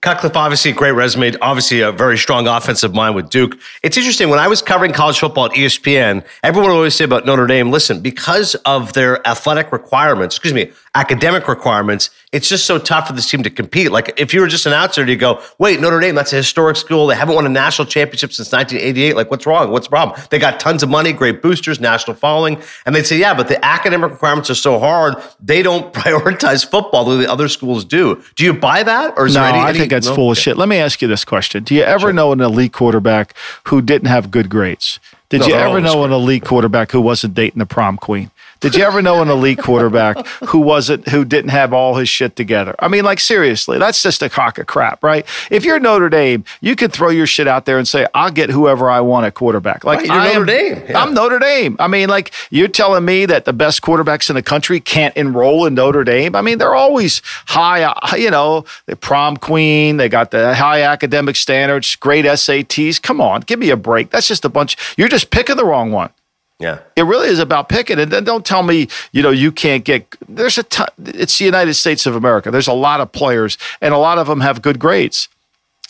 Cutcliffe, 0.00 0.36
obviously 0.36 0.72
a 0.72 0.74
great 0.74 0.92
resume, 0.92 1.32
obviously 1.40 1.80
a 1.80 1.92
very 1.92 2.18
strong 2.18 2.48
offensive 2.48 2.92
mind 2.92 3.14
with 3.14 3.30
Duke. 3.30 3.56
It's 3.84 3.96
interesting 3.96 4.30
when 4.30 4.40
I 4.40 4.48
was 4.48 4.60
covering 4.60 4.92
college 4.92 5.20
football 5.20 5.44
at 5.44 5.52
ESPN, 5.52 6.24
everyone 6.42 6.70
would 6.70 6.76
always 6.76 6.96
say 6.96 7.04
about 7.04 7.24
Notre 7.24 7.46
Dame, 7.46 7.70
listen, 7.70 8.00
because 8.00 8.56
of 8.66 8.94
their 8.94 9.24
athletic 9.28 9.70
requirements, 9.70 10.34
excuse 10.34 10.54
me, 10.54 10.72
academic 10.94 11.48
requirements, 11.48 12.10
it's 12.32 12.48
just 12.48 12.66
so 12.66 12.78
tough 12.78 13.06
for 13.06 13.14
this 13.14 13.28
team 13.30 13.42
to 13.42 13.50
compete. 13.50 13.90
Like 13.90 14.12
if 14.18 14.34
you 14.34 14.40
were 14.40 14.46
just 14.46 14.66
an 14.66 14.74
outsider, 14.74 15.10
you 15.10 15.16
go, 15.16 15.42
wait, 15.58 15.80
Notre 15.80 16.00
Dame, 16.00 16.14
that's 16.14 16.32
a 16.34 16.36
historic 16.36 16.76
school. 16.76 17.06
They 17.06 17.14
haven't 17.14 17.34
won 17.34 17.46
a 17.46 17.48
national 17.48 17.86
championship 17.86 18.32
since 18.32 18.52
1988. 18.52 19.16
Like 19.16 19.30
what's 19.30 19.46
wrong? 19.46 19.70
What's 19.70 19.86
the 19.86 19.90
problem? 19.90 20.20
They 20.30 20.38
got 20.38 20.60
tons 20.60 20.82
of 20.82 20.90
money, 20.90 21.12
great 21.12 21.40
boosters, 21.40 21.80
national 21.80 22.16
following. 22.16 22.60
And 22.84 22.94
they'd 22.94 23.06
say, 23.06 23.18
yeah, 23.18 23.32
but 23.32 23.48
the 23.48 23.62
academic 23.64 24.10
requirements 24.10 24.50
are 24.50 24.54
so 24.54 24.78
hard, 24.78 25.16
they 25.40 25.62
don't 25.62 25.92
prioritize 25.94 26.68
football 26.68 27.04
the 27.04 27.16
way 27.16 27.24
the 27.24 27.32
other 27.32 27.48
schools 27.48 27.84
do. 27.84 28.22
Do 28.36 28.44
you 28.44 28.52
buy 28.52 28.82
that? 28.82 29.14
Or 29.16 29.26
is 29.26 29.34
no, 29.34 29.40
there 29.40 29.54
any, 29.54 29.60
I 29.60 29.72
think 29.72 29.90
that's 29.90 30.08
no? 30.08 30.14
full 30.14 30.30
of 30.30 30.38
shit. 30.38 30.58
Let 30.58 30.68
me 30.68 30.76
ask 30.76 31.00
you 31.00 31.08
this 31.08 31.24
question. 31.24 31.64
Do 31.64 31.74
you 31.74 31.82
ever 31.82 32.08
sure. 32.08 32.12
know 32.12 32.32
an 32.32 32.40
elite 32.42 32.74
quarterback 32.74 33.34
who 33.68 33.80
didn't 33.80 34.08
have 34.08 34.30
good 34.30 34.50
grades? 34.50 35.00
Did 35.30 35.40
no, 35.40 35.46
you 35.46 35.54
ever 35.54 35.80
know 35.80 35.94
great. 35.94 36.04
an 36.04 36.12
elite 36.12 36.44
quarterback 36.44 36.92
who 36.92 37.00
wasn't 37.00 37.32
dating 37.32 37.58
the 37.58 37.64
prom 37.64 37.96
queen? 37.96 38.30
Did 38.62 38.76
you 38.76 38.84
ever 38.84 39.02
know 39.02 39.20
an 39.22 39.28
elite 39.28 39.58
quarterback 39.58 40.24
who 40.46 40.60
wasn't 40.60 41.08
who 41.08 41.24
didn't 41.24 41.50
have 41.50 41.72
all 41.72 41.96
his 41.96 42.08
shit 42.08 42.36
together? 42.36 42.76
I 42.78 42.86
mean, 42.86 43.04
like 43.04 43.18
seriously, 43.18 43.76
that's 43.76 44.00
just 44.00 44.22
a 44.22 44.30
cock 44.30 44.56
of 44.58 44.68
crap, 44.68 45.02
right? 45.02 45.26
If 45.50 45.64
you're 45.64 45.80
Notre 45.80 46.08
Dame, 46.08 46.44
you 46.60 46.76
could 46.76 46.92
throw 46.92 47.10
your 47.10 47.26
shit 47.26 47.48
out 47.48 47.66
there 47.66 47.76
and 47.76 47.88
say, 47.88 48.06
"I'll 48.14 48.30
get 48.30 48.50
whoever 48.50 48.88
I 48.88 49.00
want 49.00 49.26
at 49.26 49.34
quarterback." 49.34 49.82
Like 49.82 49.98
right, 50.00 50.10
I 50.10 50.28
am, 50.28 50.46
Notre 50.46 50.46
Dame. 50.46 50.82
Yeah. 50.88 51.02
I'm 51.02 51.12
Notre 51.12 51.40
Dame. 51.40 51.76
I 51.80 51.88
mean, 51.88 52.08
like 52.08 52.32
you're 52.50 52.68
telling 52.68 53.04
me 53.04 53.26
that 53.26 53.46
the 53.46 53.52
best 53.52 53.82
quarterbacks 53.82 54.30
in 54.30 54.36
the 54.36 54.42
country 54.42 54.78
can't 54.78 55.16
enroll 55.16 55.66
in 55.66 55.74
Notre 55.74 56.04
Dame? 56.04 56.36
I 56.36 56.40
mean, 56.42 56.58
they're 56.58 56.76
always 56.76 57.20
high. 57.46 57.82
Uh, 57.82 58.16
you 58.16 58.30
know, 58.30 58.64
the 58.86 58.94
prom 58.94 59.36
queen. 59.36 59.96
They 59.96 60.08
got 60.08 60.30
the 60.30 60.54
high 60.54 60.82
academic 60.82 61.34
standards, 61.34 61.96
great 61.96 62.24
SATs. 62.24 63.02
Come 63.02 63.20
on, 63.20 63.40
give 63.40 63.58
me 63.58 63.70
a 63.70 63.76
break. 63.76 64.10
That's 64.10 64.28
just 64.28 64.44
a 64.44 64.48
bunch. 64.48 64.76
You're 64.96 65.08
just 65.08 65.30
picking 65.30 65.56
the 65.56 65.64
wrong 65.64 65.90
one. 65.90 66.10
Yeah. 66.58 66.78
It 66.94 67.02
really 67.02 67.28
is 67.28 67.40
about 67.40 67.68
picking. 67.68 67.98
And 67.98 68.12
then 68.12 68.24
don't 68.24 68.46
tell 68.46 68.62
me, 68.62 68.88
you 69.10 69.22
know, 69.22 69.30
you 69.30 69.50
can't 69.50 69.84
get, 69.84 70.06
there's 70.28 70.58
a 70.58 70.62
ton, 70.62 70.86
it's 70.98 71.38
the 71.38 71.44
United 71.44 71.74
States 71.74 72.06
of 72.06 72.14
America. 72.14 72.50
There's 72.50 72.68
a 72.68 72.72
lot 72.72 73.00
of 73.00 73.10
players, 73.10 73.58
and 73.80 73.92
a 73.92 73.98
lot 73.98 74.18
of 74.18 74.28
them 74.28 74.40
have 74.40 74.62
good 74.62 74.78
grades. 74.78 75.28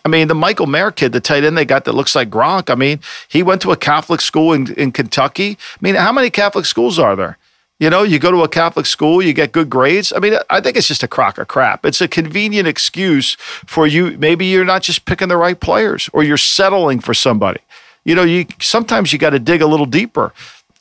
I 0.04 0.08
mean, 0.08 0.28
the 0.28 0.34
Michael 0.34 0.66
Mayer 0.66 0.90
kid, 0.90 1.12
the 1.12 1.20
tight 1.20 1.44
end 1.44 1.56
they 1.56 1.64
got 1.64 1.84
that 1.84 1.94
looks 1.94 2.14
like 2.14 2.30
Gronk. 2.30 2.70
I 2.70 2.74
mean, 2.74 3.00
he 3.28 3.42
went 3.42 3.62
to 3.62 3.70
a 3.70 3.76
Catholic 3.76 4.20
school 4.20 4.52
in, 4.52 4.72
in 4.74 4.92
Kentucky. 4.92 5.58
I 5.74 5.78
mean, 5.80 5.94
how 5.94 6.10
many 6.10 6.30
Catholic 6.30 6.64
schools 6.64 6.98
are 6.98 7.14
there? 7.14 7.38
You 7.78 7.90
know, 7.90 8.02
you 8.02 8.18
go 8.18 8.30
to 8.30 8.42
a 8.42 8.48
Catholic 8.48 8.86
school, 8.86 9.20
you 9.22 9.32
get 9.32 9.50
good 9.50 9.68
grades. 9.68 10.12
I 10.12 10.20
mean, 10.20 10.34
I 10.50 10.60
think 10.60 10.76
it's 10.76 10.86
just 10.86 11.02
a 11.02 11.08
crock 11.08 11.38
of 11.38 11.48
crap. 11.48 11.84
It's 11.84 12.00
a 12.00 12.06
convenient 12.06 12.68
excuse 12.68 13.34
for 13.66 13.86
you. 13.86 14.16
Maybe 14.18 14.46
you're 14.46 14.64
not 14.64 14.82
just 14.82 15.04
picking 15.04 15.28
the 15.28 15.36
right 15.36 15.58
players 15.58 16.08
or 16.12 16.22
you're 16.22 16.36
settling 16.36 17.00
for 17.00 17.12
somebody. 17.12 17.60
You 18.04 18.14
know, 18.14 18.24
you 18.24 18.46
sometimes 18.60 19.12
you 19.12 19.18
got 19.18 19.30
to 19.30 19.38
dig 19.38 19.62
a 19.62 19.66
little 19.66 19.86
deeper. 19.86 20.32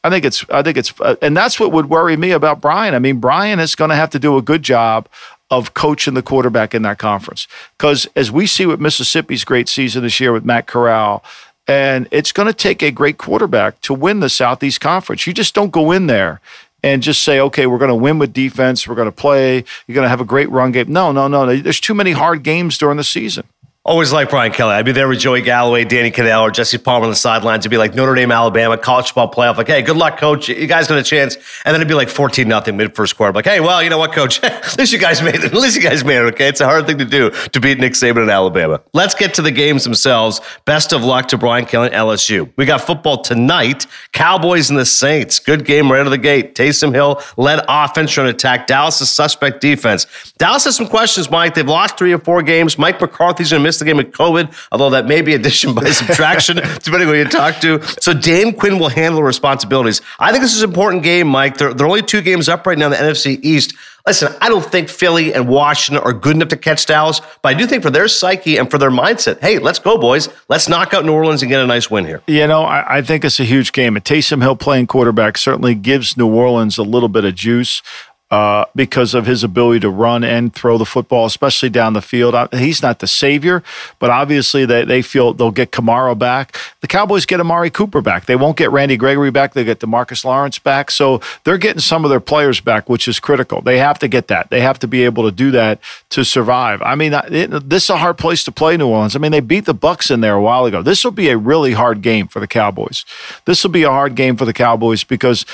I 0.03 0.09
think 0.09 0.25
it's, 0.25 0.43
I 0.49 0.63
think 0.63 0.77
it's, 0.77 0.99
uh, 0.99 1.15
and 1.21 1.37
that's 1.37 1.59
what 1.59 1.71
would 1.71 1.87
worry 1.87 2.17
me 2.17 2.31
about 2.31 2.59
Brian. 2.59 2.95
I 2.95 2.99
mean, 2.99 3.19
Brian 3.19 3.59
is 3.59 3.75
going 3.75 3.89
to 3.89 3.95
have 3.95 4.09
to 4.11 4.19
do 4.19 4.35
a 4.35 4.41
good 4.41 4.63
job 4.63 5.07
of 5.51 5.73
coaching 5.75 6.15
the 6.15 6.23
quarterback 6.23 6.73
in 6.73 6.81
that 6.81 6.97
conference. 6.97 7.47
Because 7.77 8.07
as 8.15 8.31
we 8.31 8.47
see 8.47 8.65
with 8.65 8.79
Mississippi's 8.79 9.43
great 9.43 9.69
season 9.69 10.01
this 10.01 10.19
year 10.19 10.31
with 10.31 10.45
Matt 10.45 10.65
Corral, 10.65 11.23
and 11.67 12.07
it's 12.09 12.31
going 12.31 12.47
to 12.47 12.53
take 12.53 12.81
a 12.81 12.89
great 12.89 13.17
quarterback 13.17 13.79
to 13.81 13.93
win 13.93 14.21
the 14.21 14.29
Southeast 14.29 14.81
Conference. 14.81 15.27
You 15.27 15.33
just 15.33 15.53
don't 15.53 15.71
go 15.71 15.91
in 15.91 16.07
there 16.07 16.41
and 16.83 17.03
just 17.03 17.21
say, 17.21 17.39
okay, 17.39 17.67
we're 17.67 17.77
going 17.77 17.89
to 17.89 17.95
win 17.95 18.17
with 18.17 18.33
defense. 18.33 18.87
We're 18.87 18.95
going 18.95 19.07
to 19.07 19.11
play. 19.11 19.63
You're 19.85 19.93
going 19.93 20.05
to 20.05 20.09
have 20.09 20.21
a 20.21 20.25
great 20.25 20.49
run 20.49 20.71
game. 20.71 20.91
No, 20.91 21.11
no, 21.11 21.27
no. 21.27 21.55
There's 21.55 21.79
too 21.79 21.93
many 21.93 22.11
hard 22.11 22.41
games 22.41 22.79
during 22.79 22.97
the 22.97 23.03
season. 23.03 23.45
Always 23.83 24.13
like 24.13 24.29
Brian 24.29 24.51
Kelly. 24.51 24.75
I'd 24.75 24.85
be 24.85 24.91
there 24.91 25.07
with 25.07 25.17
Joey 25.17 25.41
Galloway, 25.41 25.85
Danny 25.85 26.11
Kanell, 26.11 26.43
or 26.43 26.51
Jesse 26.51 26.77
Palmer 26.77 27.05
on 27.05 27.09
the 27.09 27.15
sidelines. 27.15 27.63
It'd 27.63 27.71
be 27.71 27.79
like 27.79 27.95
Notre 27.95 28.13
Dame, 28.13 28.31
Alabama, 28.31 28.77
college 28.77 29.07
football 29.07 29.31
playoff. 29.31 29.57
Like, 29.57 29.65
hey, 29.65 29.81
good 29.81 29.97
luck, 29.97 30.19
coach. 30.19 30.49
You 30.49 30.67
guys 30.67 30.87
got 30.87 30.99
a 30.99 31.03
chance. 31.03 31.35
And 31.65 31.73
then 31.73 31.77
it'd 31.77 31.87
be 31.87 31.95
like 31.95 32.07
14 32.07 32.47
nothing 32.47 32.77
mid 32.77 32.95
first 32.95 33.17
quarter. 33.17 33.33
Like, 33.33 33.45
hey, 33.45 33.59
well, 33.59 33.81
you 33.81 33.89
know 33.89 33.97
what, 33.97 34.13
coach? 34.13 34.43
at 34.43 34.77
least 34.77 34.93
you 34.93 34.99
guys 34.99 35.23
made 35.23 35.33
it. 35.33 35.45
At 35.45 35.55
least 35.55 35.75
you 35.75 35.81
guys 35.81 36.05
made 36.05 36.17
it, 36.17 36.33
okay? 36.33 36.47
It's 36.47 36.61
a 36.61 36.65
hard 36.65 36.85
thing 36.85 36.99
to 36.99 37.05
do 37.05 37.31
to 37.31 37.59
beat 37.59 37.79
Nick 37.79 37.93
Saban 37.93 38.21
in 38.21 38.29
Alabama. 38.29 38.81
Let's 38.93 39.15
get 39.15 39.33
to 39.33 39.41
the 39.41 39.49
games 39.49 39.83
themselves. 39.83 40.41
Best 40.65 40.93
of 40.93 41.03
luck 41.03 41.27
to 41.29 41.39
Brian 41.39 41.65
Kelly 41.65 41.87
and 41.87 41.95
LSU. 41.95 42.53
We 42.57 42.65
got 42.67 42.81
football 42.81 43.23
tonight. 43.23 43.87
Cowboys 44.11 44.69
and 44.69 44.77
the 44.77 44.85
Saints. 44.85 45.39
Good 45.39 45.65
game 45.65 45.91
right 45.91 46.01
out 46.01 46.05
of 46.05 46.11
the 46.11 46.19
gate. 46.19 46.53
Taysom 46.53 46.93
Hill 46.93 47.19
led 47.35 47.65
offense 47.67 48.13
to 48.13 48.27
attack 48.27 48.67
Dallas' 48.67 49.09
suspect 49.09 49.59
defense. 49.59 50.05
Dallas 50.37 50.65
has 50.65 50.75
some 50.75 50.87
questions, 50.87 51.31
Mike. 51.31 51.55
They've 51.55 51.67
lost 51.67 51.97
three 51.97 52.13
or 52.13 52.19
four 52.19 52.43
games. 52.43 52.77
Mike 52.77 53.01
McCarthy's 53.01 53.49
going 53.49 53.63
to 53.63 53.70
the 53.79 53.85
game 53.85 53.97
with 53.97 54.11
COVID 54.11 54.51
although 54.71 54.89
that 54.91 55.05
may 55.05 55.21
be 55.21 55.33
addition 55.33 55.73
by 55.73 55.85
subtraction, 55.91 56.57
depending 56.57 57.07
on 57.07 57.07
who 57.07 57.13
you 57.15 57.25
talk 57.25 57.59
to. 57.61 57.81
So 58.01 58.13
Dan 58.13 58.53
Quinn 58.53 58.79
will 58.79 58.89
handle 58.89 59.17
the 59.17 59.23
responsibilities. 59.23 60.01
I 60.19 60.31
think 60.31 60.41
this 60.43 60.55
is 60.55 60.63
an 60.63 60.69
important 60.69 61.03
game, 61.03 61.27
Mike. 61.27 61.57
They're, 61.57 61.73
they're 61.73 61.87
only 61.87 62.01
two 62.01 62.21
games 62.21 62.49
up 62.49 62.65
right 62.65 62.77
now 62.77 62.85
in 62.85 62.91
the 62.91 62.97
NFC 62.97 63.39
East. 63.43 63.75
Listen, 64.07 64.33
I 64.41 64.49
don't 64.49 64.65
think 64.65 64.89
Philly 64.89 65.31
and 65.31 65.47
Washington 65.47 66.03
are 66.03 66.11
good 66.11 66.35
enough 66.35 66.47
to 66.47 66.57
catch 66.57 66.87
Dallas, 66.87 67.21
but 67.43 67.49
I 67.49 67.53
do 67.53 67.67
think 67.67 67.83
for 67.83 67.91
their 67.91 68.07
psyche 68.07 68.57
and 68.57 68.71
for 68.71 68.79
their 68.79 68.89
mindset, 68.89 69.39
hey, 69.41 69.59
let's 69.59 69.77
go, 69.77 69.99
boys. 69.99 70.27
Let's 70.49 70.67
knock 70.67 70.95
out 70.95 71.05
New 71.05 71.13
Orleans 71.13 71.43
and 71.43 71.51
get 71.51 71.61
a 71.61 71.67
nice 71.67 71.91
win 71.91 72.05
here. 72.05 72.23
You 72.25 72.47
know, 72.47 72.63
I, 72.63 72.97
I 72.97 73.01
think 73.03 73.23
it's 73.23 73.39
a 73.39 73.43
huge 73.43 73.73
game. 73.73 73.95
And 73.95 74.03
Taysom 74.03 74.41
Hill 74.41 74.55
playing 74.55 74.87
quarterback 74.87 75.37
certainly 75.37 75.75
gives 75.75 76.17
New 76.17 76.33
Orleans 76.33 76.79
a 76.79 76.83
little 76.83 77.09
bit 77.09 77.25
of 77.25 77.35
juice 77.35 77.83
uh, 78.31 78.63
because 78.75 79.13
of 79.13 79.25
his 79.25 79.43
ability 79.43 79.81
to 79.81 79.89
run 79.89 80.23
and 80.23 80.53
throw 80.55 80.77
the 80.77 80.85
football, 80.85 81.25
especially 81.25 81.69
down 81.69 81.91
the 81.91 82.01
field. 82.01 82.33
He's 82.53 82.81
not 82.81 82.99
the 82.99 83.07
savior, 83.07 83.61
but 83.99 84.09
obviously 84.09 84.65
they, 84.65 84.85
they 84.85 85.01
feel 85.01 85.33
they'll 85.33 85.51
get 85.51 85.71
Kamara 85.71 86.17
back. 86.17 86.57
The 86.79 86.87
Cowboys 86.87 87.25
get 87.25 87.41
Amari 87.41 87.69
Cooper 87.69 88.01
back. 88.01 88.27
They 88.27 88.37
won't 88.37 88.55
get 88.55 88.71
Randy 88.71 88.95
Gregory 88.95 89.31
back. 89.31 89.53
They 89.53 89.65
get 89.65 89.79
Demarcus 89.79 90.23
Lawrence 90.23 90.59
back. 90.59 90.91
So 90.91 91.19
they're 91.43 91.57
getting 91.57 91.81
some 91.81 92.05
of 92.05 92.09
their 92.09 92.21
players 92.21 92.61
back, 92.61 92.87
which 92.87 93.05
is 93.05 93.19
critical. 93.19 93.61
They 93.61 93.79
have 93.79 93.99
to 93.99 94.07
get 94.07 94.29
that. 94.29 94.49
They 94.49 94.61
have 94.61 94.79
to 94.79 94.87
be 94.87 95.03
able 95.03 95.23
to 95.25 95.31
do 95.31 95.51
that 95.51 95.79
to 96.11 96.23
survive. 96.23 96.81
I 96.81 96.95
mean, 96.95 97.13
it, 97.13 97.69
this 97.69 97.83
is 97.83 97.89
a 97.89 97.97
hard 97.97 98.17
place 98.17 98.45
to 98.45 98.51
play 98.53 98.77
New 98.77 98.87
Orleans. 98.87 99.13
I 99.13 99.19
mean, 99.19 99.33
they 99.33 99.41
beat 99.41 99.65
the 99.65 99.75
Bucs 99.75 100.09
in 100.09 100.21
there 100.21 100.35
a 100.35 100.41
while 100.41 100.65
ago. 100.65 100.81
This 100.81 101.03
will 101.03 101.11
be 101.11 101.27
a 101.27 101.37
really 101.37 101.73
hard 101.73 102.01
game 102.01 102.29
for 102.29 102.39
the 102.39 102.47
Cowboys. 102.47 103.03
This 103.43 103.61
will 103.61 103.71
be 103.71 103.83
a 103.83 103.89
hard 103.89 104.15
game 104.15 104.37
for 104.37 104.45
the 104.45 104.53
Cowboys 104.53 105.03
because 105.03 105.45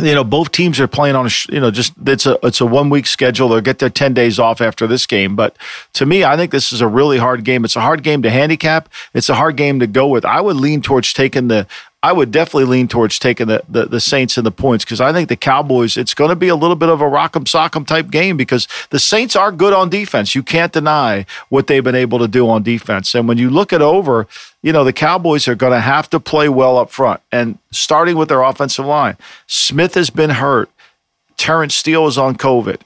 you 0.00 0.14
know 0.14 0.24
both 0.24 0.50
teams 0.50 0.80
are 0.80 0.88
playing 0.88 1.14
on 1.14 1.26
a 1.26 1.30
you 1.50 1.60
know 1.60 1.70
just 1.70 1.92
it's 2.06 2.26
a 2.26 2.36
it's 2.42 2.60
a 2.60 2.66
one 2.66 2.90
week 2.90 3.06
schedule. 3.06 3.48
They'll 3.48 3.60
get 3.60 3.78
their 3.78 3.90
10 3.90 4.12
days 4.12 4.38
off 4.38 4.60
after 4.60 4.86
this 4.86 5.06
game. 5.06 5.36
But 5.36 5.56
to 5.92 6.04
me 6.04 6.24
i 6.24 6.36
think 6.36 6.50
this 6.50 6.72
is 6.72 6.80
a 6.80 6.88
really 6.88 7.18
hard 7.18 7.44
game. 7.44 7.64
It's 7.64 7.76
a 7.76 7.80
hard 7.80 8.02
game 8.02 8.22
to 8.22 8.30
handicap. 8.30 8.88
It's 9.12 9.28
a 9.28 9.34
hard 9.34 9.56
game 9.56 9.78
to 9.80 9.86
go 9.86 10.08
with. 10.08 10.24
I 10.24 10.40
would 10.40 10.56
lean 10.56 10.82
towards 10.82 11.12
taking 11.12 11.48
the 11.48 11.66
I 12.04 12.12
would 12.12 12.30
definitely 12.30 12.66
lean 12.66 12.86
towards 12.86 13.18
taking 13.18 13.46
the, 13.46 13.64
the, 13.66 13.86
the 13.86 13.98
Saints 13.98 14.36
and 14.36 14.44
the 14.44 14.50
points 14.50 14.84
because 14.84 15.00
I 15.00 15.10
think 15.10 15.30
the 15.30 15.36
Cowboys, 15.36 15.96
it's 15.96 16.12
going 16.12 16.28
to 16.28 16.36
be 16.36 16.48
a 16.48 16.54
little 16.54 16.76
bit 16.76 16.90
of 16.90 17.00
a 17.00 17.04
rock'em 17.04 17.44
sock'em 17.44 17.86
type 17.86 18.10
game 18.10 18.36
because 18.36 18.68
the 18.90 18.98
Saints 18.98 19.34
are 19.34 19.50
good 19.50 19.72
on 19.72 19.88
defense. 19.88 20.34
You 20.34 20.42
can't 20.42 20.70
deny 20.70 21.24
what 21.48 21.66
they've 21.66 21.82
been 21.82 21.94
able 21.94 22.18
to 22.18 22.28
do 22.28 22.46
on 22.46 22.62
defense. 22.62 23.14
And 23.14 23.26
when 23.26 23.38
you 23.38 23.48
look 23.48 23.72
it 23.72 23.80
over, 23.80 24.26
you 24.60 24.70
know, 24.70 24.84
the 24.84 24.92
Cowboys 24.92 25.48
are 25.48 25.54
going 25.54 25.72
to 25.72 25.80
have 25.80 26.10
to 26.10 26.20
play 26.20 26.46
well 26.46 26.76
up 26.76 26.90
front 26.90 27.22
and 27.32 27.56
starting 27.70 28.18
with 28.18 28.28
their 28.28 28.42
offensive 28.42 28.84
line. 28.84 29.16
Smith 29.46 29.94
has 29.94 30.10
been 30.10 30.28
hurt. 30.28 30.68
Terence 31.38 31.74
Steele 31.74 32.06
is 32.06 32.18
on 32.18 32.36
COVID. 32.36 32.82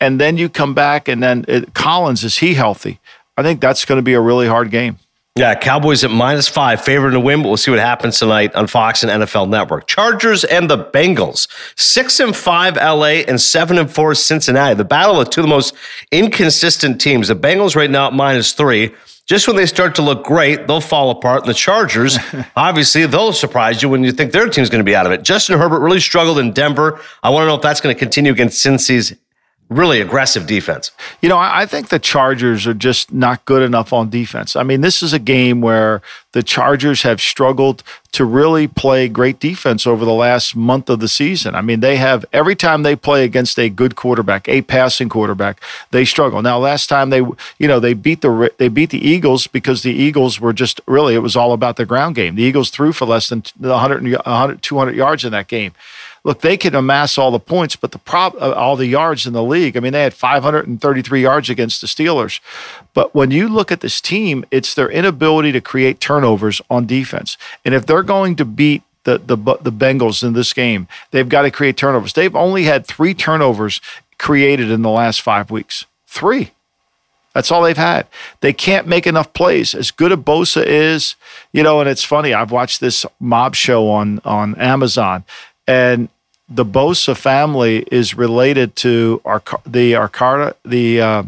And 0.00 0.18
then 0.18 0.38
you 0.38 0.48
come 0.48 0.72
back 0.72 1.08
and 1.08 1.22
then 1.22 1.44
it, 1.46 1.74
Collins, 1.74 2.24
is 2.24 2.38
he 2.38 2.54
healthy? 2.54 3.00
I 3.36 3.42
think 3.42 3.60
that's 3.60 3.84
going 3.84 3.98
to 3.98 4.02
be 4.02 4.14
a 4.14 4.20
really 4.22 4.48
hard 4.48 4.70
game. 4.70 4.98
Yeah, 5.34 5.54
Cowboys 5.54 6.04
at 6.04 6.10
minus 6.10 6.46
five, 6.46 6.84
favored 6.84 7.12
to 7.12 7.20
win, 7.20 7.40
but 7.40 7.48
we'll 7.48 7.56
see 7.56 7.70
what 7.70 7.80
happens 7.80 8.18
tonight 8.18 8.54
on 8.54 8.66
Fox 8.66 9.02
and 9.02 9.22
NFL 9.22 9.48
Network. 9.48 9.86
Chargers 9.86 10.44
and 10.44 10.68
the 10.68 10.76
Bengals, 10.76 11.48
six 11.74 12.20
and 12.20 12.36
five 12.36 12.76
LA 12.76 13.24
and 13.26 13.40
seven 13.40 13.78
and 13.78 13.90
four 13.90 14.14
Cincinnati. 14.14 14.74
The 14.74 14.84
battle 14.84 15.18
of 15.18 15.30
two 15.30 15.40
of 15.40 15.44
the 15.44 15.48
most 15.48 15.74
inconsistent 16.10 17.00
teams. 17.00 17.28
The 17.28 17.34
Bengals 17.34 17.74
right 17.74 17.90
now 17.90 18.08
at 18.08 18.12
minus 18.12 18.52
three. 18.52 18.94
Just 19.24 19.46
when 19.46 19.56
they 19.56 19.64
start 19.64 19.94
to 19.94 20.02
look 20.02 20.22
great, 20.22 20.66
they'll 20.66 20.82
fall 20.82 21.08
apart. 21.08 21.44
And 21.44 21.48
the 21.48 21.54
Chargers, 21.54 22.18
obviously, 22.56 23.06
they'll 23.06 23.32
surprise 23.32 23.82
you 23.82 23.88
when 23.88 24.04
you 24.04 24.12
think 24.12 24.32
their 24.32 24.50
team's 24.50 24.68
going 24.68 24.80
to 24.80 24.84
be 24.84 24.94
out 24.94 25.06
of 25.06 25.12
it. 25.12 25.22
Justin 25.22 25.58
Herbert 25.58 25.80
really 25.80 26.00
struggled 26.00 26.40
in 26.40 26.52
Denver. 26.52 27.00
I 27.22 27.30
want 27.30 27.44
to 27.44 27.46
know 27.46 27.54
if 27.54 27.62
that's 27.62 27.80
going 27.80 27.94
to 27.94 27.98
continue 27.98 28.32
against 28.32 28.62
Cincy's 28.62 29.14
really 29.72 30.00
aggressive 30.00 30.46
defense. 30.46 30.90
You 31.20 31.28
know, 31.28 31.38
I 31.38 31.66
think 31.66 31.88
the 31.88 31.98
Chargers 31.98 32.66
are 32.66 32.74
just 32.74 33.12
not 33.12 33.44
good 33.44 33.62
enough 33.62 33.92
on 33.92 34.10
defense. 34.10 34.56
I 34.56 34.62
mean, 34.62 34.80
this 34.80 35.02
is 35.02 35.12
a 35.12 35.18
game 35.18 35.60
where 35.60 36.02
the 36.32 36.42
Chargers 36.42 37.02
have 37.02 37.20
struggled 37.20 37.82
to 38.12 38.24
really 38.24 38.68
play 38.68 39.08
great 39.08 39.40
defense 39.40 39.86
over 39.86 40.04
the 40.04 40.12
last 40.12 40.54
month 40.54 40.90
of 40.90 41.00
the 41.00 41.08
season. 41.08 41.54
I 41.54 41.62
mean, 41.62 41.80
they 41.80 41.96
have 41.96 42.24
every 42.32 42.54
time 42.54 42.82
they 42.82 42.94
play 42.94 43.24
against 43.24 43.58
a 43.58 43.68
good 43.68 43.96
quarterback, 43.96 44.48
a 44.48 44.62
passing 44.62 45.08
quarterback, 45.08 45.60
they 45.90 46.04
struggle. 46.04 46.42
Now, 46.42 46.58
last 46.58 46.88
time 46.88 47.10
they, 47.10 47.20
you 47.58 47.68
know, 47.68 47.80
they 47.80 47.94
beat 47.94 48.20
the 48.20 48.52
they 48.58 48.68
beat 48.68 48.90
the 48.90 49.06
Eagles 49.06 49.46
because 49.46 49.82
the 49.82 49.92
Eagles 49.92 50.40
were 50.40 50.52
just 50.52 50.80
really 50.86 51.14
it 51.14 51.20
was 51.20 51.36
all 51.36 51.52
about 51.52 51.76
the 51.76 51.86
ground 51.86 52.14
game. 52.14 52.34
The 52.34 52.42
Eagles 52.42 52.70
threw 52.70 52.92
for 52.92 53.06
less 53.06 53.28
than 53.28 53.42
100, 53.58 54.02
100 54.02 54.62
200 54.62 54.94
yards 54.94 55.24
in 55.24 55.32
that 55.32 55.48
game 55.48 55.72
look, 56.24 56.40
they 56.40 56.56
can 56.56 56.74
amass 56.74 57.18
all 57.18 57.30
the 57.30 57.38
points, 57.40 57.76
but 57.76 57.92
the 57.92 57.98
prop, 57.98 58.34
uh, 58.34 58.52
all 58.52 58.76
the 58.76 58.86
yards 58.86 59.26
in 59.26 59.32
the 59.32 59.42
league. 59.42 59.76
I 59.76 59.80
mean, 59.80 59.92
they 59.92 60.02
had 60.02 60.14
533 60.14 61.22
yards 61.22 61.50
against 61.50 61.80
the 61.80 61.86
Steelers. 61.86 62.40
But 62.94 63.14
when 63.14 63.30
you 63.30 63.48
look 63.48 63.72
at 63.72 63.80
this 63.80 64.00
team, 64.00 64.44
it's 64.50 64.74
their 64.74 64.90
inability 64.90 65.52
to 65.52 65.60
create 65.60 66.00
turnovers 66.00 66.60
on 66.70 66.86
defense. 66.86 67.36
And 67.64 67.74
if 67.74 67.86
they're 67.86 68.02
going 68.02 68.36
to 68.36 68.44
beat 68.44 68.82
the 69.04 69.18
the 69.18 69.36
the 69.36 69.72
Bengals 69.72 70.22
in 70.22 70.32
this 70.32 70.52
game, 70.52 70.86
they've 71.10 71.28
got 71.28 71.42
to 71.42 71.50
create 71.50 71.76
turnovers. 71.76 72.12
They've 72.12 72.36
only 72.36 72.64
had 72.64 72.86
three 72.86 73.14
turnovers 73.14 73.80
created 74.18 74.70
in 74.70 74.82
the 74.82 74.90
last 74.90 75.22
five 75.22 75.50
weeks. 75.50 75.86
Three. 76.06 76.52
That's 77.34 77.50
all 77.50 77.62
they've 77.62 77.76
had. 77.76 78.06
They 78.40 78.52
can't 78.52 78.86
make 78.86 79.06
enough 79.06 79.32
plays. 79.32 79.74
As 79.74 79.90
good 79.90 80.12
as 80.12 80.18
Bosa 80.18 80.64
is, 80.64 81.16
you 81.50 81.62
know, 81.62 81.80
and 81.80 81.88
it's 81.88 82.04
funny. 82.04 82.34
I've 82.34 82.50
watched 82.50 82.80
this 82.80 83.06
mob 83.18 83.54
show 83.54 83.88
on 83.88 84.20
on 84.24 84.54
Amazon, 84.56 85.24
and 85.66 86.08
the 86.48 86.64
Bosa 86.64 87.16
family 87.16 87.84
is 87.90 88.14
related 88.14 88.76
to 88.76 89.20
Arca- 89.24 89.62
the 89.66 89.96
Arcata, 89.96 90.54
the 90.64 91.00
uh, 91.00 91.22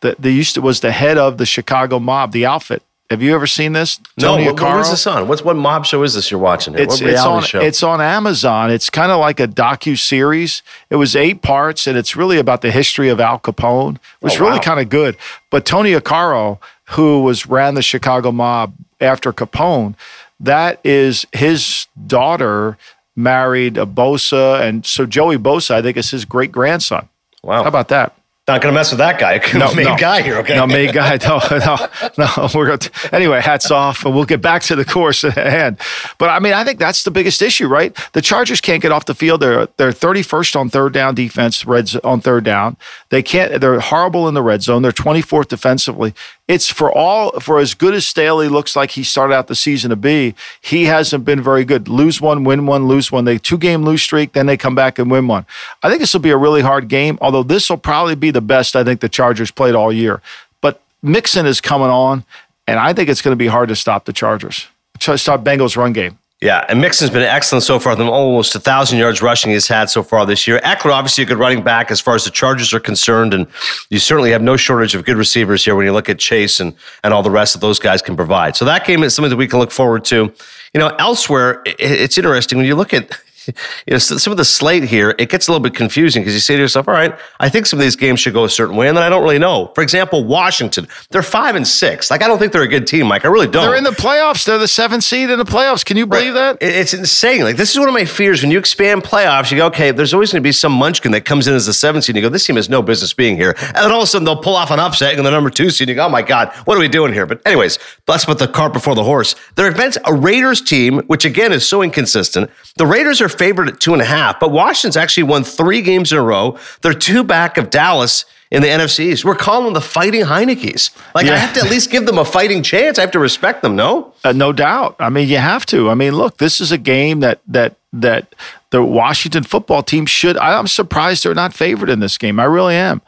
the 0.00 0.16
the 0.18 0.30
used 0.30 0.54
to 0.54 0.60
was 0.60 0.80
the 0.80 0.92
head 0.92 1.18
of 1.18 1.38
the 1.38 1.46
Chicago 1.46 1.98
mob, 1.98 2.32
the 2.32 2.46
outfit. 2.46 2.82
Have 3.10 3.20
you 3.20 3.34
ever 3.34 3.46
seen 3.46 3.74
this? 3.74 3.98
Tony 4.18 4.46
no, 4.46 4.54
what, 4.54 4.62
what 4.62 4.80
is 4.80 4.90
this 4.90 5.06
on? 5.06 5.28
What's 5.28 5.42
what 5.42 5.54
mob 5.54 5.84
show 5.84 6.02
is 6.02 6.14
this 6.14 6.30
you're 6.30 6.40
watching? 6.40 6.72
Here? 6.72 6.84
It's, 6.84 7.00
it's 7.00 7.20
on 7.20 7.42
show? 7.42 7.60
it's 7.60 7.82
on 7.82 8.00
Amazon. 8.00 8.70
It's 8.70 8.88
kind 8.88 9.12
of 9.12 9.20
like 9.20 9.38
a 9.38 9.46
docu 9.46 9.98
series. 9.98 10.62
It 10.88 10.96
was 10.96 11.14
eight 11.14 11.42
parts, 11.42 11.86
and 11.86 11.98
it's 11.98 12.16
really 12.16 12.38
about 12.38 12.62
the 12.62 12.70
history 12.70 13.10
of 13.10 13.20
Al 13.20 13.38
Capone. 13.38 13.96
It 13.96 14.00
was 14.22 14.40
oh, 14.40 14.46
really 14.46 14.60
kind 14.60 14.80
of 14.80 14.88
good. 14.88 15.18
But 15.50 15.66
Tony 15.66 15.92
Accardo, 15.92 16.58
who 16.90 17.22
was 17.22 17.46
ran 17.46 17.74
the 17.74 17.82
Chicago 17.82 18.32
mob 18.32 18.72
after 18.98 19.30
Capone, 19.30 19.94
that 20.40 20.80
is 20.82 21.26
his 21.32 21.86
daughter 22.06 22.78
married 23.16 23.76
a 23.76 23.86
Bosa, 23.86 24.60
and 24.60 24.84
so 24.86 25.06
Joey 25.06 25.36
Bosa, 25.38 25.72
I 25.72 25.82
think, 25.82 25.96
is 25.96 26.10
his 26.10 26.24
great 26.24 26.52
grandson. 26.52 27.08
Wow, 27.42 27.62
how 27.62 27.68
about 27.68 27.88
that? 27.88 28.16
Not 28.48 28.60
going 28.60 28.74
to 28.74 28.78
mess 28.78 28.90
with 28.90 28.98
that 28.98 29.20
guy. 29.20 29.40
No, 29.58 29.72
main 29.72 29.84
no. 29.84 29.96
guy 29.96 30.22
here, 30.22 30.38
okay? 30.38 30.56
No, 30.56 30.66
main 30.66 30.90
guy. 30.92 31.16
No, 31.18 31.38
no, 31.50 31.76
no. 32.18 32.48
We're 32.52 32.66
going 32.66 32.78
to, 32.80 33.14
anyway. 33.14 33.40
Hats 33.40 33.70
off, 33.70 34.04
and 34.04 34.14
we'll 34.14 34.24
get 34.24 34.42
back 34.42 34.62
to 34.62 34.74
the 34.74 34.84
course 34.84 35.22
at 35.22 35.34
hand. 35.34 35.78
But 36.18 36.30
I 36.30 36.40
mean, 36.40 36.52
I 36.52 36.64
think 36.64 36.80
that's 36.80 37.04
the 37.04 37.12
biggest 37.12 37.40
issue, 37.40 37.68
right? 37.68 37.96
The 38.14 38.20
Chargers 38.20 38.60
can't 38.60 38.82
get 38.82 38.90
off 38.90 39.04
the 39.04 39.14
field. 39.14 39.42
They're 39.42 39.66
they're 39.76 39.92
31st 39.92 40.56
on 40.56 40.68
third 40.70 40.92
down 40.92 41.14
defense, 41.14 41.64
reds 41.64 41.94
on 41.96 42.20
third 42.20 42.42
down. 42.42 42.76
They 43.10 43.22
can't. 43.22 43.60
They're 43.60 43.78
horrible 43.78 44.26
in 44.26 44.34
the 44.34 44.42
red 44.42 44.62
zone. 44.62 44.82
They're 44.82 44.90
24th 44.90 45.46
defensively. 45.46 46.12
It's 46.48 46.68
for 46.68 46.90
all 46.90 47.38
for 47.40 47.60
as 47.60 47.74
good 47.74 47.94
as 47.94 48.06
Staley 48.06 48.48
looks 48.48 48.74
like 48.74 48.90
he 48.90 49.04
started 49.04 49.34
out 49.34 49.46
the 49.46 49.54
season 49.54 49.90
to 49.90 49.96
be. 49.96 50.34
He 50.60 50.84
hasn't 50.84 51.24
been 51.24 51.40
very 51.40 51.64
good. 51.64 51.88
Lose 51.88 52.20
one, 52.20 52.42
win 52.42 52.66
one, 52.66 52.88
lose 52.88 53.12
one. 53.12 53.24
They 53.24 53.38
two 53.38 53.56
game 53.56 53.84
lose 53.84 54.02
streak, 54.02 54.32
then 54.32 54.46
they 54.46 54.56
come 54.56 54.74
back 54.74 54.98
and 54.98 55.10
win 55.10 55.28
one. 55.28 55.46
I 55.82 55.88
think 55.88 56.00
this 56.00 56.12
will 56.12 56.20
be 56.20 56.30
a 56.30 56.36
really 56.36 56.60
hard 56.60 56.88
game. 56.88 57.16
Although 57.20 57.44
this 57.44 57.70
will 57.70 57.76
probably 57.76 58.16
be 58.16 58.32
the 58.32 58.40
best 58.40 58.74
I 58.74 58.82
think 58.82 59.00
the 59.00 59.08
Chargers 59.08 59.50
played 59.52 59.74
all 59.76 59.92
year. 59.92 60.20
But 60.60 60.82
Mixon 61.00 61.46
is 61.46 61.60
coming 61.60 61.88
on, 61.88 62.24
and 62.66 62.78
I 62.78 62.92
think 62.92 63.08
it's 63.08 63.22
going 63.22 63.32
to 63.32 63.36
be 63.36 63.46
hard 63.46 63.68
to 63.68 63.76
stop 63.76 64.04
the 64.04 64.12
Chargers. 64.12 64.66
To 65.00 65.16
stop 65.16 65.44
Bengals 65.44 65.76
run 65.76 65.92
game. 65.92 66.18
Yeah, 66.42 66.66
and 66.68 66.80
Mixon's 66.80 67.10
been 67.10 67.22
excellent 67.22 67.62
so 67.62 67.78
far. 67.78 67.94
Them 67.94 68.10
almost 68.10 68.56
a 68.56 68.58
thousand 68.58 68.98
yards 68.98 69.22
rushing 69.22 69.52
he's 69.52 69.68
had 69.68 69.88
so 69.88 70.02
far 70.02 70.26
this 70.26 70.44
year. 70.44 70.58
Ekeler, 70.64 70.90
obviously 70.90 71.22
a 71.22 71.26
good 71.28 71.38
running 71.38 71.62
back 71.62 71.92
as 71.92 72.00
far 72.00 72.16
as 72.16 72.24
the 72.24 72.32
Chargers 72.32 72.74
are 72.74 72.80
concerned, 72.80 73.32
and 73.32 73.46
you 73.90 74.00
certainly 74.00 74.32
have 74.32 74.42
no 74.42 74.56
shortage 74.56 74.96
of 74.96 75.04
good 75.04 75.16
receivers 75.16 75.64
here 75.64 75.76
when 75.76 75.86
you 75.86 75.92
look 75.92 76.08
at 76.08 76.18
Chase 76.18 76.58
and 76.58 76.74
and 77.04 77.14
all 77.14 77.22
the 77.22 77.30
rest 77.30 77.52
that 77.54 77.60
those 77.60 77.78
guys 77.78 78.02
can 78.02 78.16
provide. 78.16 78.56
So 78.56 78.64
that 78.64 78.84
game 78.84 79.04
is 79.04 79.14
something 79.14 79.30
that 79.30 79.36
we 79.36 79.46
can 79.46 79.60
look 79.60 79.70
forward 79.70 80.04
to. 80.06 80.34
You 80.74 80.80
know, 80.80 80.88
elsewhere, 80.98 81.62
it's 81.64 82.18
interesting 82.18 82.58
when 82.58 82.66
you 82.66 82.74
look 82.74 82.92
at 82.92 83.16
you 83.86 83.92
know, 83.92 83.98
some 83.98 84.30
of 84.30 84.36
the 84.36 84.44
slate 84.44 84.84
here, 84.84 85.14
it 85.18 85.28
gets 85.28 85.48
a 85.48 85.50
little 85.50 85.62
bit 85.62 85.74
confusing 85.74 86.22
because 86.22 86.34
you 86.34 86.40
say 86.40 86.54
to 86.54 86.60
yourself, 86.60 86.88
all 86.88 86.94
right, 86.94 87.18
I 87.40 87.48
think 87.48 87.66
some 87.66 87.78
of 87.78 87.82
these 87.82 87.96
games 87.96 88.20
should 88.20 88.34
go 88.34 88.44
a 88.44 88.50
certain 88.50 88.76
way, 88.76 88.88
and 88.88 88.96
then 88.96 89.04
I 89.04 89.08
don't 89.08 89.22
really 89.22 89.38
know. 89.38 89.72
For 89.74 89.82
example, 89.82 90.24
Washington, 90.24 90.88
they're 91.10 91.22
five 91.22 91.56
and 91.56 91.66
six. 91.66 92.10
Like, 92.10 92.22
I 92.22 92.28
don't 92.28 92.38
think 92.38 92.52
they're 92.52 92.62
a 92.62 92.68
good 92.68 92.86
team, 92.86 93.06
Mike. 93.06 93.24
I 93.24 93.28
really 93.28 93.46
don't. 93.46 93.64
They're 93.64 93.76
in 93.76 93.84
the 93.84 93.90
playoffs. 93.90 94.44
They're 94.44 94.58
the 94.58 94.68
seventh 94.68 95.04
seed 95.04 95.30
in 95.30 95.38
the 95.38 95.44
playoffs. 95.44 95.84
Can 95.84 95.96
you 95.96 96.06
believe 96.06 96.34
right. 96.34 96.58
that? 96.58 96.66
It's 96.66 96.94
insane. 96.94 97.42
Like, 97.42 97.56
this 97.56 97.72
is 97.72 97.78
one 97.78 97.88
of 97.88 97.94
my 97.94 98.04
fears. 98.04 98.42
When 98.42 98.50
you 98.50 98.58
expand 98.58 99.02
playoffs, 99.02 99.50
you 99.50 99.56
go, 99.56 99.66
okay, 99.66 99.90
there's 99.90 100.14
always 100.14 100.32
going 100.32 100.42
to 100.42 100.46
be 100.46 100.52
some 100.52 100.72
munchkin 100.72 101.12
that 101.12 101.24
comes 101.24 101.46
in 101.48 101.54
as 101.54 101.66
the 101.66 101.72
seventh 101.72 102.04
seed, 102.04 102.16
and 102.16 102.22
you 102.22 102.28
go, 102.28 102.32
this 102.32 102.46
team 102.46 102.56
has 102.56 102.68
no 102.68 102.82
business 102.82 103.12
being 103.12 103.36
here. 103.36 103.54
And 103.58 103.76
then 103.76 103.90
all 103.90 103.98
of 103.98 104.04
a 104.04 104.06
sudden, 104.06 104.24
they'll 104.24 104.36
pull 104.36 104.56
off 104.56 104.70
an 104.70 104.80
upset 104.80 105.16
and 105.16 105.26
the 105.26 105.30
number 105.30 105.50
two 105.50 105.70
seed, 105.70 105.88
and 105.88 105.90
you 105.90 105.94
go, 105.96 106.06
oh 106.06 106.10
my 106.10 106.22
God, 106.22 106.52
what 106.64 106.76
are 106.76 106.80
we 106.80 106.88
doing 106.88 107.12
here? 107.12 107.26
But, 107.26 107.42
anyways, 107.46 107.78
let's 108.06 108.24
put 108.24 108.38
the 108.38 108.48
cart 108.48 108.72
before 108.72 108.94
the 108.94 109.04
horse. 109.04 109.34
There 109.56 109.66
have 109.66 109.76
been 109.76 109.92
a 110.04 110.14
Raiders 110.14 110.60
team, 110.60 111.00
which 111.06 111.24
again 111.24 111.52
is 111.52 111.66
so 111.66 111.82
inconsistent. 111.82 112.50
The 112.76 112.86
Raiders 112.86 113.20
are 113.20 113.28
favored 113.32 113.68
at 113.68 113.80
two 113.80 113.92
and 113.92 114.02
a 114.02 114.06
half, 114.06 114.38
but 114.40 114.50
Washington's 114.50 114.96
actually 114.96 115.24
won 115.24 115.44
three 115.44 115.82
games 115.82 116.12
in 116.12 116.18
a 116.18 116.22
row. 116.22 116.58
They're 116.82 116.94
two 116.94 117.24
back 117.24 117.56
of 117.56 117.70
Dallas 117.70 118.24
in 118.50 118.60
the 118.62 118.68
NFCs. 118.68 119.24
We're 119.24 119.34
calling 119.34 119.64
them 119.64 119.74
the 119.74 119.80
Fighting 119.80 120.22
Heinicke's. 120.22 120.90
Like, 121.14 121.26
Yeah. 121.26 121.32
I 121.34 121.36
have 121.38 121.54
to 121.54 121.60
at 121.60 121.70
least 121.70 121.90
give 121.90 122.04
them 122.06 122.18
a 122.18 122.24
fighting 122.24 122.62
chance. 122.62 122.98
I 122.98 123.00
have 123.00 123.10
to 123.12 123.18
respect 123.18 123.62
them, 123.62 123.74
no? 123.76 124.12
Uh, 124.24 124.32
no 124.32 124.52
doubt. 124.52 124.96
I 124.98 125.08
mean, 125.08 125.28
you 125.28 125.38
have 125.38 125.64
to. 125.66 125.88
I 125.88 125.94
mean, 125.94 126.14
look, 126.14 126.36
this 126.36 126.60
is 126.60 126.70
a 126.70 126.78
game 126.78 127.20
that 127.20 127.40
that 127.46 127.76
that 127.94 128.34
the 128.70 128.82
Washington 128.82 129.42
football 129.44 129.82
team 129.82 130.04
should. 130.06 130.36
I, 130.36 130.58
I'm 130.58 130.66
surprised 130.66 131.24
they're 131.24 131.34
not 131.34 131.54
favored 131.54 131.88
in 131.88 132.00
this 132.00 132.18
game. 132.18 132.38
I 132.38 132.44
really 132.44 132.74
am. 132.74 133.00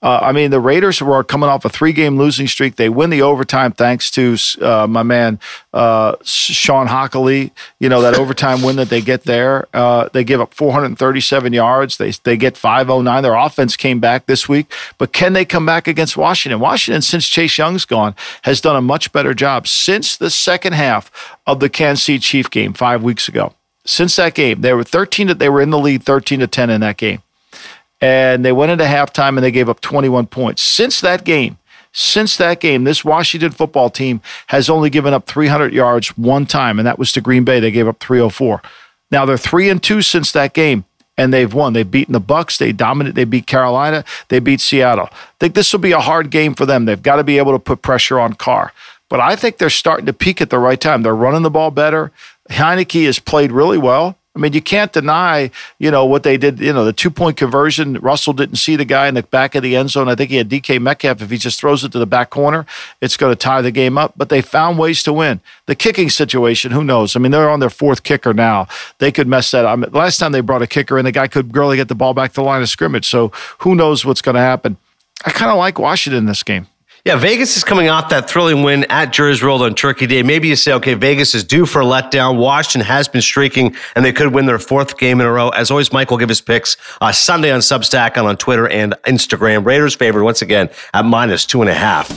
Uh, 0.00 0.20
I 0.22 0.32
mean, 0.32 0.52
the 0.52 0.60
Raiders 0.60 1.02
were 1.02 1.24
coming 1.24 1.48
off 1.48 1.64
a 1.64 1.68
three-game 1.68 2.16
losing 2.16 2.46
streak. 2.46 2.76
They 2.76 2.88
win 2.88 3.10
the 3.10 3.22
overtime 3.22 3.72
thanks 3.72 4.12
to 4.12 4.36
uh, 4.62 4.86
my 4.86 5.02
man 5.02 5.40
uh, 5.72 6.14
Sean 6.22 6.86
Hockley. 6.86 7.52
You 7.80 7.88
know 7.88 8.00
that 8.02 8.14
overtime 8.18 8.62
win 8.62 8.76
that 8.76 8.90
they 8.90 9.00
get 9.00 9.24
there. 9.24 9.66
Uh, 9.74 10.08
they 10.12 10.22
give 10.22 10.40
up 10.40 10.54
437 10.54 11.52
yards. 11.52 11.96
They 11.96 12.12
they 12.22 12.36
get 12.36 12.56
509. 12.56 13.22
Their 13.24 13.34
offense 13.34 13.76
came 13.76 13.98
back 13.98 14.26
this 14.26 14.48
week, 14.48 14.72
but 14.98 15.12
can 15.12 15.32
they 15.32 15.44
come 15.44 15.66
back 15.66 15.88
against 15.88 16.16
Washington? 16.16 16.60
Washington, 16.60 17.02
since 17.02 17.26
Chase 17.26 17.58
Young's 17.58 17.84
gone, 17.84 18.14
has 18.42 18.60
done 18.60 18.76
a 18.76 18.82
much 18.82 19.10
better 19.10 19.34
job 19.34 19.66
since 19.66 20.16
the 20.16 20.30
second 20.30 20.74
half 20.74 21.10
of 21.44 21.58
the 21.58 21.68
Kansas 21.68 22.04
City 22.04 22.20
Chief 22.20 22.50
game 22.50 22.72
five 22.72 23.02
weeks 23.02 23.26
ago. 23.26 23.52
Since 23.84 24.14
that 24.16 24.34
game, 24.34 24.60
they 24.60 24.74
were 24.74 24.84
13. 24.84 25.28
To, 25.28 25.34
they 25.34 25.48
were 25.48 25.62
in 25.62 25.70
the 25.70 25.78
lead, 25.78 26.04
13 26.04 26.40
to 26.40 26.46
10 26.46 26.70
in 26.70 26.82
that 26.82 26.98
game 26.98 27.22
and 28.00 28.44
they 28.44 28.52
went 28.52 28.72
into 28.72 28.84
halftime 28.84 29.30
and 29.30 29.38
they 29.38 29.50
gave 29.50 29.68
up 29.68 29.80
21 29.80 30.26
points. 30.26 30.62
Since 30.62 31.00
that 31.00 31.24
game, 31.24 31.58
since 31.92 32.36
that 32.36 32.60
game, 32.60 32.84
this 32.84 33.04
Washington 33.04 33.50
football 33.50 33.90
team 33.90 34.20
has 34.48 34.70
only 34.70 34.90
given 34.90 35.14
up 35.14 35.26
300 35.26 35.72
yards 35.72 36.16
one 36.16 36.46
time, 36.46 36.78
and 36.78 36.86
that 36.86 36.98
was 36.98 37.12
to 37.12 37.20
Green 37.20 37.44
Bay. 37.44 37.60
They 37.60 37.70
gave 37.70 37.88
up 37.88 37.98
304. 38.00 38.62
Now 39.10 39.24
they're 39.24 39.38
three 39.38 39.68
and 39.68 39.82
two 39.82 40.02
since 40.02 40.30
that 40.32 40.52
game, 40.52 40.84
and 41.16 41.32
they've 41.32 41.52
won. 41.52 41.72
They've 41.72 41.90
beaten 41.90 42.12
the 42.12 42.20
Bucs. 42.20 42.58
They 42.58 42.72
dominate. 42.72 43.14
They 43.14 43.24
beat 43.24 43.46
Carolina. 43.46 44.04
They 44.28 44.38
beat 44.38 44.60
Seattle. 44.60 45.08
I 45.10 45.16
think 45.40 45.54
this 45.54 45.72
will 45.72 45.80
be 45.80 45.92
a 45.92 46.00
hard 46.00 46.30
game 46.30 46.54
for 46.54 46.66
them. 46.66 46.84
They've 46.84 47.02
got 47.02 47.16
to 47.16 47.24
be 47.24 47.38
able 47.38 47.52
to 47.52 47.58
put 47.58 47.82
pressure 47.82 48.20
on 48.20 48.34
Carr. 48.34 48.72
But 49.08 49.20
I 49.20 49.36
think 49.36 49.56
they're 49.56 49.70
starting 49.70 50.06
to 50.06 50.12
peak 50.12 50.40
at 50.42 50.50
the 50.50 50.58
right 50.58 50.80
time. 50.80 51.02
They're 51.02 51.16
running 51.16 51.42
the 51.42 51.50
ball 51.50 51.70
better. 51.70 52.12
Heinicke 52.50 53.06
has 53.06 53.18
played 53.18 53.50
really 53.50 53.78
well. 53.78 54.16
I 54.36 54.40
mean, 54.40 54.52
you 54.52 54.62
can't 54.62 54.92
deny, 54.92 55.50
you 55.78 55.90
know, 55.90 56.04
what 56.04 56.22
they 56.22 56.36
did. 56.36 56.60
You 56.60 56.72
know, 56.72 56.84
the 56.84 56.92
two 56.92 57.10
point 57.10 57.36
conversion. 57.36 57.94
Russell 57.94 58.32
didn't 58.32 58.56
see 58.56 58.76
the 58.76 58.84
guy 58.84 59.08
in 59.08 59.14
the 59.14 59.24
back 59.24 59.54
of 59.54 59.64
the 59.64 59.74
end 59.74 59.90
zone. 59.90 60.08
I 60.08 60.14
think 60.14 60.30
he 60.30 60.36
had 60.36 60.48
DK 60.48 60.80
Metcalf. 60.80 61.20
If 61.20 61.30
he 61.30 61.38
just 61.38 61.58
throws 61.58 61.82
it 61.82 61.90
to 61.92 61.98
the 61.98 62.06
back 62.06 62.30
corner, 62.30 62.64
it's 63.00 63.16
going 63.16 63.32
to 63.32 63.36
tie 63.36 63.62
the 63.62 63.72
game 63.72 63.98
up. 63.98 64.14
But 64.16 64.28
they 64.28 64.40
found 64.40 64.78
ways 64.78 65.02
to 65.04 65.12
win. 65.12 65.40
The 65.66 65.74
kicking 65.74 66.08
situation, 66.08 66.70
who 66.70 66.84
knows? 66.84 67.16
I 67.16 67.18
mean, 67.18 67.32
they're 67.32 67.50
on 67.50 67.60
their 67.60 67.70
fourth 67.70 68.04
kicker 68.04 68.32
now. 68.32 68.68
They 68.98 69.10
could 69.10 69.26
mess 69.26 69.50
that 69.50 69.64
up. 69.64 69.92
Last 69.92 70.18
time 70.18 70.32
they 70.32 70.40
brought 70.40 70.62
a 70.62 70.68
kicker 70.68 70.98
and 70.98 71.06
the 71.06 71.12
guy 71.12 71.26
could 71.26 71.50
barely 71.52 71.76
get 71.76 71.88
the 71.88 71.96
ball 71.96 72.14
back 72.14 72.30
to 72.32 72.40
the 72.40 72.42
line 72.42 72.62
of 72.62 72.68
scrimmage. 72.68 73.08
So 73.08 73.32
who 73.58 73.74
knows 73.74 74.04
what's 74.04 74.22
going 74.22 74.36
to 74.36 74.40
happen? 74.40 74.76
I 75.24 75.30
kind 75.30 75.50
of 75.50 75.58
like 75.58 75.80
Washington 75.80 76.18
in 76.18 76.26
this 76.26 76.44
game. 76.44 76.68
Yeah, 77.04 77.16
Vegas 77.16 77.56
is 77.56 77.62
coming 77.62 77.88
off 77.88 78.08
that 78.08 78.28
thrilling 78.28 78.64
win 78.64 78.84
at 78.90 79.12
Jerry 79.12 79.34
World 79.40 79.62
on 79.62 79.74
Turkey 79.74 80.06
Day. 80.06 80.22
Maybe 80.24 80.48
you 80.48 80.56
say, 80.56 80.72
okay, 80.74 80.94
Vegas 80.94 81.34
is 81.34 81.44
due 81.44 81.64
for 81.64 81.80
a 81.80 81.84
letdown. 81.84 82.38
Washington 82.38 82.80
has 82.86 83.06
been 83.06 83.22
streaking, 83.22 83.76
and 83.94 84.04
they 84.04 84.12
could 84.12 84.34
win 84.34 84.46
their 84.46 84.58
fourth 84.58 84.98
game 84.98 85.20
in 85.20 85.26
a 85.26 85.30
row. 85.30 85.50
As 85.50 85.70
always, 85.70 85.92
Mike 85.92 86.10
will 86.10 86.18
give 86.18 86.28
his 86.28 86.40
picks 86.40 86.76
uh, 87.00 87.12
Sunday 87.12 87.52
on 87.52 87.60
Substack 87.60 88.16
and 88.16 88.26
on 88.26 88.36
Twitter 88.36 88.68
and 88.68 88.94
Instagram. 89.04 89.64
Raiders 89.64 89.94
favored 89.94 90.24
once 90.24 90.42
again 90.42 90.70
at 90.92 91.04
minus 91.04 91.46
two 91.46 91.60
and 91.60 91.70
a 91.70 91.74
half. 91.74 92.08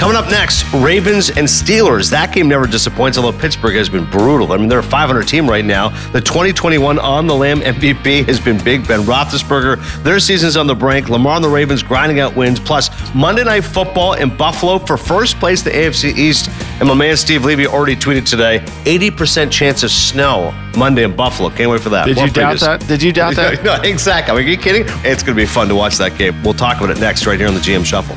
Coming 0.00 0.16
up 0.16 0.30
next, 0.30 0.64
Ravens 0.72 1.28
and 1.28 1.46
Steelers. 1.46 2.10
That 2.10 2.32
game 2.32 2.48
never 2.48 2.66
disappoints, 2.66 3.18
although 3.18 3.38
Pittsburgh 3.38 3.74
has 3.74 3.90
been 3.90 4.08
brutal. 4.08 4.52
I 4.52 4.56
mean, 4.56 4.66
they're 4.66 4.78
a 4.78 4.82
500 4.82 5.28
team 5.28 5.46
right 5.46 5.64
now. 5.64 5.90
The 6.12 6.22
2021 6.22 6.98
on 6.98 7.26
the 7.26 7.34
Lamb 7.34 7.60
MVP 7.60 8.24
has 8.26 8.40
been 8.40 8.56
big. 8.64 8.88
Ben 8.88 9.00
Roethlisberger, 9.00 10.02
their 10.02 10.18
season's 10.18 10.56
on 10.56 10.66
the 10.66 10.74
brink. 10.74 11.10
Lamar 11.10 11.36
and 11.36 11.44
the 11.44 11.50
Ravens 11.50 11.82
grinding 11.82 12.18
out 12.18 12.34
wins. 12.34 12.58
Plus, 12.58 12.88
Monday 13.14 13.44
Night 13.44 13.60
Football 13.60 14.14
in 14.30 14.36
Buffalo 14.36 14.78
for 14.78 14.96
first 14.96 15.38
place, 15.38 15.62
the 15.62 15.70
AFC 15.70 16.16
East. 16.16 16.48
And 16.80 16.88
my 16.88 16.94
man 16.94 17.16
Steve 17.16 17.44
Levy 17.44 17.66
already 17.66 17.96
tweeted 17.96 18.28
today 18.28 18.60
80% 18.84 19.50
chance 19.50 19.82
of 19.82 19.90
snow 19.90 20.52
Monday 20.76 21.04
in 21.04 21.14
Buffalo. 21.14 21.50
Can't 21.50 21.70
wait 21.70 21.80
for 21.80 21.90
that. 21.90 22.06
Did 22.06 22.18
you 22.18 22.30
doubt 22.30 22.60
that? 22.60 22.86
Did 22.86 23.02
you 23.02 23.12
doubt 23.12 23.34
that? 23.36 23.62
no, 23.64 23.74
exactly. 23.82 24.32
I 24.32 24.36
mean, 24.36 24.46
are 24.46 24.50
you 24.50 24.58
kidding? 24.58 24.84
It's 25.04 25.22
going 25.22 25.36
to 25.36 25.42
be 25.42 25.46
fun 25.46 25.68
to 25.68 25.74
watch 25.74 25.96
that 25.98 26.16
game. 26.16 26.42
We'll 26.42 26.54
talk 26.54 26.78
about 26.78 26.90
it 26.90 27.00
next, 27.00 27.26
right 27.26 27.38
here 27.38 27.48
on 27.48 27.54
the 27.54 27.60
GM 27.60 27.84
Shuffle. 27.84 28.16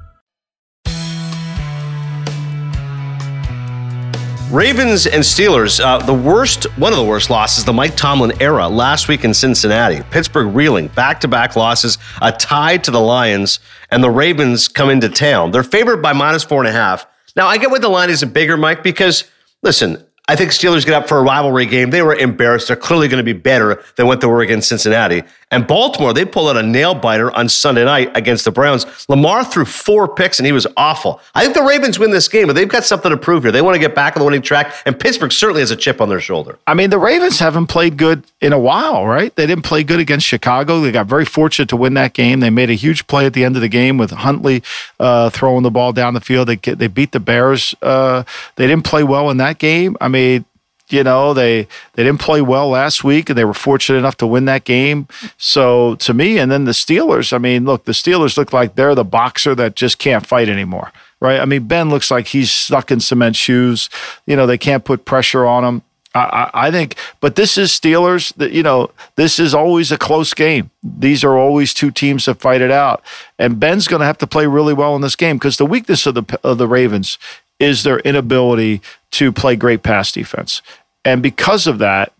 Ravens 4.51 5.07
and 5.07 5.23
Steelers, 5.23 5.79
uh, 5.79 6.05
the 6.05 6.13
worst, 6.13 6.65
one 6.77 6.91
of 6.91 6.99
the 6.99 7.05
worst 7.05 7.29
losses, 7.29 7.63
the 7.63 7.71
Mike 7.71 7.95
Tomlin 7.95 8.33
era 8.41 8.67
last 8.67 9.07
week 9.07 9.23
in 9.23 9.33
Cincinnati. 9.33 10.03
Pittsburgh 10.11 10.53
reeling, 10.53 10.89
back 10.89 11.21
to 11.21 11.29
back 11.29 11.55
losses, 11.55 11.97
a 12.21 12.33
tie 12.33 12.75
to 12.75 12.91
the 12.91 12.99
Lions, 12.99 13.61
and 13.91 14.03
the 14.03 14.09
Ravens 14.09 14.67
come 14.67 14.89
into 14.89 15.07
town. 15.07 15.51
They're 15.51 15.63
favored 15.63 16.01
by 16.01 16.11
minus 16.11 16.43
four 16.43 16.59
and 16.59 16.67
a 16.67 16.73
half. 16.73 17.07
Now, 17.33 17.47
I 17.47 17.57
get 17.59 17.71
why 17.71 17.79
the 17.79 17.87
line 17.87 18.09
isn't 18.09 18.33
bigger, 18.33 18.57
Mike, 18.57 18.83
because 18.83 19.23
listen, 19.63 20.03
I 20.27 20.35
think 20.35 20.51
Steelers 20.51 20.85
get 20.85 20.95
up 20.95 21.07
for 21.07 21.17
a 21.17 21.23
rivalry 21.23 21.65
game. 21.65 21.89
They 21.89 22.01
were 22.01 22.15
embarrassed. 22.15 22.67
They're 22.67 22.75
clearly 22.75 23.07
going 23.07 23.23
to 23.23 23.33
be 23.33 23.39
better 23.39 23.81
than 23.95 24.05
what 24.05 24.19
they 24.19 24.27
were 24.27 24.41
against 24.41 24.67
Cincinnati. 24.67 25.23
And 25.51 25.67
Baltimore, 25.67 26.13
they 26.13 26.25
pulled 26.25 26.49
out 26.49 26.57
a 26.57 26.65
nail 26.65 26.95
biter 26.95 27.31
on 27.31 27.49
Sunday 27.49 27.83
night 27.83 28.15
against 28.15 28.45
the 28.45 28.51
Browns. 28.51 28.85
Lamar 29.09 29.43
threw 29.43 29.65
four 29.65 30.07
picks 30.07 30.39
and 30.39 30.45
he 30.45 30.53
was 30.53 30.65
awful. 30.77 31.21
I 31.35 31.43
think 31.43 31.55
the 31.55 31.63
Ravens 31.63 31.99
win 31.99 32.11
this 32.11 32.29
game, 32.29 32.47
but 32.47 32.53
they've 32.53 32.69
got 32.69 32.85
something 32.85 33.11
to 33.11 33.17
prove 33.17 33.43
here. 33.43 33.51
They 33.51 33.61
want 33.61 33.75
to 33.75 33.79
get 33.79 33.93
back 33.93 34.15
on 34.15 34.21
the 34.21 34.25
winning 34.25 34.41
track, 34.41 34.73
and 34.85 34.97
Pittsburgh 34.97 35.31
certainly 35.31 35.61
has 35.61 35.71
a 35.71 35.75
chip 35.75 35.99
on 35.99 36.09
their 36.09 36.21
shoulder. 36.21 36.57
I 36.65 36.73
mean, 36.73 36.89
the 36.89 36.97
Ravens 36.97 37.39
haven't 37.39 37.67
played 37.67 37.97
good 37.97 38.23
in 38.39 38.53
a 38.53 38.59
while, 38.59 39.05
right? 39.05 39.35
They 39.35 39.45
didn't 39.45 39.65
play 39.65 39.83
good 39.83 39.99
against 39.99 40.25
Chicago. 40.25 40.79
They 40.79 40.91
got 40.91 41.07
very 41.07 41.25
fortunate 41.25 41.69
to 41.69 41.75
win 41.75 41.93
that 41.95 42.13
game. 42.13 42.39
They 42.39 42.49
made 42.49 42.69
a 42.69 42.75
huge 42.75 43.07
play 43.07 43.25
at 43.25 43.33
the 43.33 43.43
end 43.43 43.55
of 43.55 43.61
the 43.61 43.69
game 43.69 43.97
with 43.97 44.11
Huntley 44.11 44.63
uh, 44.99 45.29
throwing 45.29 45.63
the 45.63 45.71
ball 45.71 45.91
down 45.91 46.13
the 46.13 46.21
field. 46.21 46.47
They 46.47 46.55
they 46.55 46.87
beat 46.87 47.11
the 47.11 47.19
Bears. 47.19 47.75
Uh, 47.81 48.23
they 48.55 48.67
didn't 48.67 48.85
play 48.85 49.03
well 49.03 49.29
in 49.29 49.37
that 49.37 49.57
game. 49.57 49.97
I 49.99 50.07
mean, 50.07 50.45
you 50.91 51.03
know, 51.03 51.33
they 51.33 51.67
they 51.93 52.03
didn't 52.03 52.19
play 52.19 52.41
well 52.41 52.69
last 52.69 53.03
week, 53.03 53.29
and 53.29 53.37
they 53.37 53.45
were 53.45 53.53
fortunate 53.53 53.99
enough 53.99 54.17
to 54.17 54.27
win 54.27 54.45
that 54.45 54.63
game. 54.63 55.07
So 55.37 55.95
to 55.95 56.13
me, 56.13 56.37
and 56.37 56.51
then 56.51 56.65
the 56.65 56.71
Steelers. 56.71 57.33
I 57.33 57.37
mean, 57.37 57.65
look, 57.65 57.85
the 57.85 57.91
Steelers 57.91 58.37
look 58.37 58.53
like 58.53 58.75
they're 58.75 58.95
the 58.95 59.03
boxer 59.03 59.55
that 59.55 59.75
just 59.75 59.97
can't 59.97 60.25
fight 60.25 60.49
anymore, 60.49 60.91
right? 61.19 61.39
I 61.39 61.45
mean, 61.45 61.67
Ben 61.67 61.89
looks 61.89 62.11
like 62.11 62.27
he's 62.27 62.51
stuck 62.51 62.91
in 62.91 62.99
cement 62.99 63.35
shoes. 63.35 63.89
You 64.25 64.35
know, 64.35 64.45
they 64.45 64.57
can't 64.57 64.85
put 64.85 65.05
pressure 65.05 65.45
on 65.45 65.63
him. 65.63 65.81
I, 66.13 66.49
I, 66.53 66.71
think, 66.71 66.97
but 67.21 67.37
this 67.37 67.57
is 67.57 67.71
Steelers. 67.71 68.33
That 68.35 68.51
you 68.51 68.63
know, 68.63 68.91
this 69.15 69.39
is 69.39 69.53
always 69.53 69.91
a 69.91 69.97
close 69.97 70.33
game. 70.33 70.69
These 70.83 71.23
are 71.23 71.37
always 71.37 71.73
two 71.73 71.89
teams 71.89 72.25
that 72.25 72.41
fight 72.41 72.59
it 72.59 72.71
out, 72.71 73.01
and 73.39 73.59
Ben's 73.59 73.87
going 73.87 74.01
to 74.01 74.05
have 74.05 74.17
to 74.17 74.27
play 74.27 74.45
really 74.45 74.73
well 74.73 74.95
in 74.95 75.01
this 75.01 75.15
game 75.15 75.37
because 75.37 75.55
the 75.57 75.65
weakness 75.65 76.05
of 76.05 76.15
the 76.15 76.39
of 76.43 76.57
the 76.57 76.67
Ravens 76.67 77.17
is 77.61 77.83
their 77.83 77.99
inability 77.99 78.81
to 79.11 79.31
play 79.31 79.55
great 79.55 79.83
pass 79.83 80.11
defense. 80.11 80.61
And 81.03 81.21
because 81.23 81.67
of 81.67 81.79
that, 81.79 82.13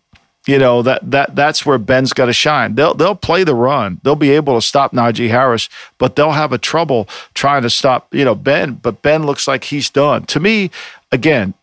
you 0.46 0.58
know 0.58 0.82
that 0.82 1.08
that 1.08 1.36
that's 1.36 1.64
where 1.64 1.78
Ben's 1.78 2.12
got 2.12 2.26
to 2.26 2.32
shine. 2.32 2.74
They'll 2.74 2.94
they'll 2.94 3.14
play 3.14 3.44
the 3.44 3.54
run. 3.54 4.00
They'll 4.02 4.16
be 4.16 4.32
able 4.32 4.56
to 4.56 4.66
stop 4.66 4.92
Najee 4.92 5.28
Harris, 5.28 5.68
but 5.98 6.16
they'll 6.16 6.32
have 6.32 6.52
a 6.52 6.58
trouble 6.58 7.08
trying 7.34 7.62
to 7.62 7.70
stop 7.70 8.12
you 8.12 8.24
know 8.24 8.34
Ben. 8.34 8.74
But 8.74 9.02
Ben 9.02 9.24
looks 9.24 9.46
like 9.46 9.64
he's 9.64 9.88
done. 9.88 10.24
To 10.26 10.40
me, 10.40 10.72
again, 11.12 11.54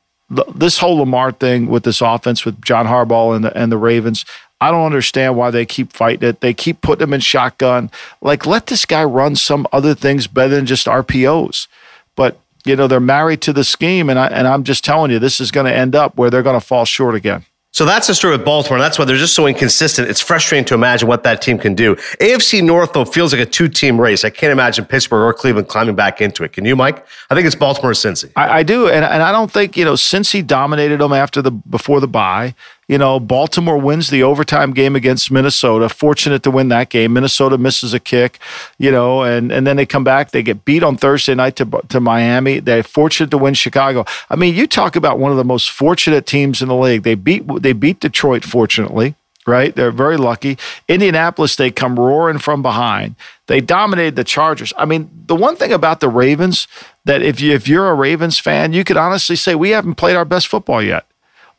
this 0.55 0.77
whole 0.77 0.97
Lamar 0.97 1.33
thing 1.33 1.67
with 1.67 1.83
this 1.83 1.99
offense 1.99 2.45
with 2.45 2.61
John 2.61 2.85
Harbaugh 2.85 3.35
and 3.35 3.43
the 3.43 3.57
and 3.57 3.71
the 3.71 3.77
Ravens. 3.77 4.25
I 4.61 4.71
don't 4.71 4.85
understand 4.85 5.37
why 5.37 5.51
they 5.51 5.65
keep 5.65 5.93
fighting 5.93 6.27
it. 6.27 6.41
They 6.41 6.53
keep 6.53 6.81
putting 6.81 7.03
him 7.03 7.13
in 7.13 7.21
shotgun. 7.21 7.91
Like 8.21 8.45
let 8.45 8.67
this 8.67 8.85
guy 8.85 9.03
run 9.03 9.35
some 9.35 9.67
other 9.71 9.93
things 9.93 10.27
better 10.27 10.55
than 10.55 10.65
just 10.65 10.87
RPOs. 10.87 11.67
But 12.15 12.39
you 12.65 12.75
know 12.75 12.87
they're 12.87 12.99
married 12.99 13.41
to 13.41 13.53
the 13.53 13.63
scheme, 13.63 14.09
and 14.09 14.19
I 14.19 14.27
and 14.27 14.47
I'm 14.47 14.63
just 14.63 14.83
telling 14.83 15.11
you, 15.11 15.19
this 15.19 15.39
is 15.39 15.51
going 15.51 15.65
to 15.65 15.73
end 15.73 15.95
up 15.95 16.17
where 16.17 16.29
they're 16.29 16.43
going 16.43 16.59
to 16.59 16.65
fall 16.65 16.85
short 16.85 17.15
again. 17.15 17.45
So 17.71 17.85
that's 17.85 18.07
the 18.07 18.15
story 18.15 18.35
with 18.35 18.43
Baltimore. 18.43 18.79
That's 18.79 18.97
why 18.97 19.05
they're 19.05 19.15
just 19.15 19.35
so 19.35 19.45
inconsistent. 19.45 20.09
It's 20.09 20.21
frustrating 20.21 20.65
to 20.65 20.73
imagine 20.73 21.07
what 21.07 21.21
that 21.23 21.39
team 21.39 21.59
can 21.59 21.75
do. 21.75 21.95
AFC 22.19 22.63
North, 22.63 22.93
though, 22.93 23.05
feels 23.05 23.31
like 23.31 23.41
a 23.41 23.45
two 23.45 23.67
team 23.67 24.01
race. 24.01 24.25
I 24.25 24.31
can't 24.31 24.51
imagine 24.51 24.85
Pittsburgh 24.85 25.21
or 25.21 25.33
Cleveland 25.33 25.67
climbing 25.67 25.95
back 25.95 26.19
into 26.19 26.43
it. 26.43 26.51
Can 26.51 26.65
you, 26.65 26.75
Mike? 26.75 27.05
I 27.29 27.35
think 27.35 27.45
it's 27.45 27.55
Baltimore 27.55 27.91
or 27.91 27.93
Cincy. 27.93 28.31
I, 28.35 28.59
I 28.59 28.63
do. 28.63 28.89
And, 28.89 29.05
and 29.05 29.21
I 29.21 29.31
don't 29.31 29.51
think, 29.51 29.77
you 29.77 29.85
know, 29.85 29.93
Cincy 29.93 30.45
dominated 30.45 30.99
them 30.99 31.13
after 31.13 31.43
the 31.43 31.51
before 31.51 31.99
the 31.99 32.07
bye. 32.07 32.55
You 32.89 32.97
know, 32.97 33.19
Baltimore 33.19 33.77
wins 33.77 34.09
the 34.09 34.23
overtime 34.23 34.73
game 34.73 34.95
against 34.95 35.29
Minnesota. 35.29 35.87
Fortunate 35.89 36.41
to 36.41 36.49
win 36.49 36.69
that 36.69 36.89
game. 36.89 37.13
Minnesota 37.13 37.55
misses 37.59 37.93
a 37.93 37.99
kick, 37.99 38.39
you 38.79 38.91
know, 38.91 39.21
and, 39.21 39.51
and 39.51 39.67
then 39.67 39.77
they 39.77 39.85
come 39.85 40.03
back. 40.03 40.31
They 40.31 40.41
get 40.41 40.65
beat 40.65 40.81
on 40.81 40.97
Thursday 40.97 41.35
night 41.35 41.55
to, 41.57 41.83
to 41.89 41.99
Miami. 41.99 42.59
They're 42.59 42.81
fortunate 42.81 43.29
to 43.29 43.37
win 43.37 43.53
Chicago. 43.53 44.05
I 44.31 44.35
mean, 44.35 44.55
you 44.55 44.65
talk 44.65 44.95
about 44.95 45.19
one 45.19 45.29
of 45.29 45.37
the 45.37 45.45
most 45.45 45.69
fortunate 45.69 46.25
teams 46.25 46.63
in 46.63 46.67
the 46.67 46.75
league. 46.75 47.03
They 47.03 47.13
beat 47.13 47.43
they 47.61 47.73
beat 47.73 47.99
Detroit, 47.99 48.43
fortunately 48.43 49.15
right? 49.47 49.75
They're 49.75 49.91
very 49.91 50.17
lucky. 50.17 50.59
Indianapolis, 50.87 51.55
they 51.55 51.71
come 51.71 51.99
roaring 51.99 52.37
from 52.37 52.61
behind. 52.61 53.15
They 53.47 53.61
dominated 53.61 54.15
the 54.15 54.23
Chargers. 54.23 54.71
I 54.77 54.85
mean, 54.85 55.09
the 55.25 55.35
one 55.35 55.55
thing 55.55 55.73
about 55.73 56.01
the 56.01 56.09
Ravens 56.09 56.67
that 57.05 57.23
if 57.23 57.41
you 57.41 57.53
if 57.53 57.67
you're 57.67 57.89
a 57.89 57.95
Ravens 57.95 58.37
fan, 58.37 58.73
you 58.73 58.83
could 58.83 58.97
honestly 58.97 59.35
say 59.35 59.55
we 59.55 59.71
haven't 59.71 59.95
played 59.95 60.15
our 60.15 60.25
best 60.25 60.47
football 60.47 60.83
yet. 60.83 61.05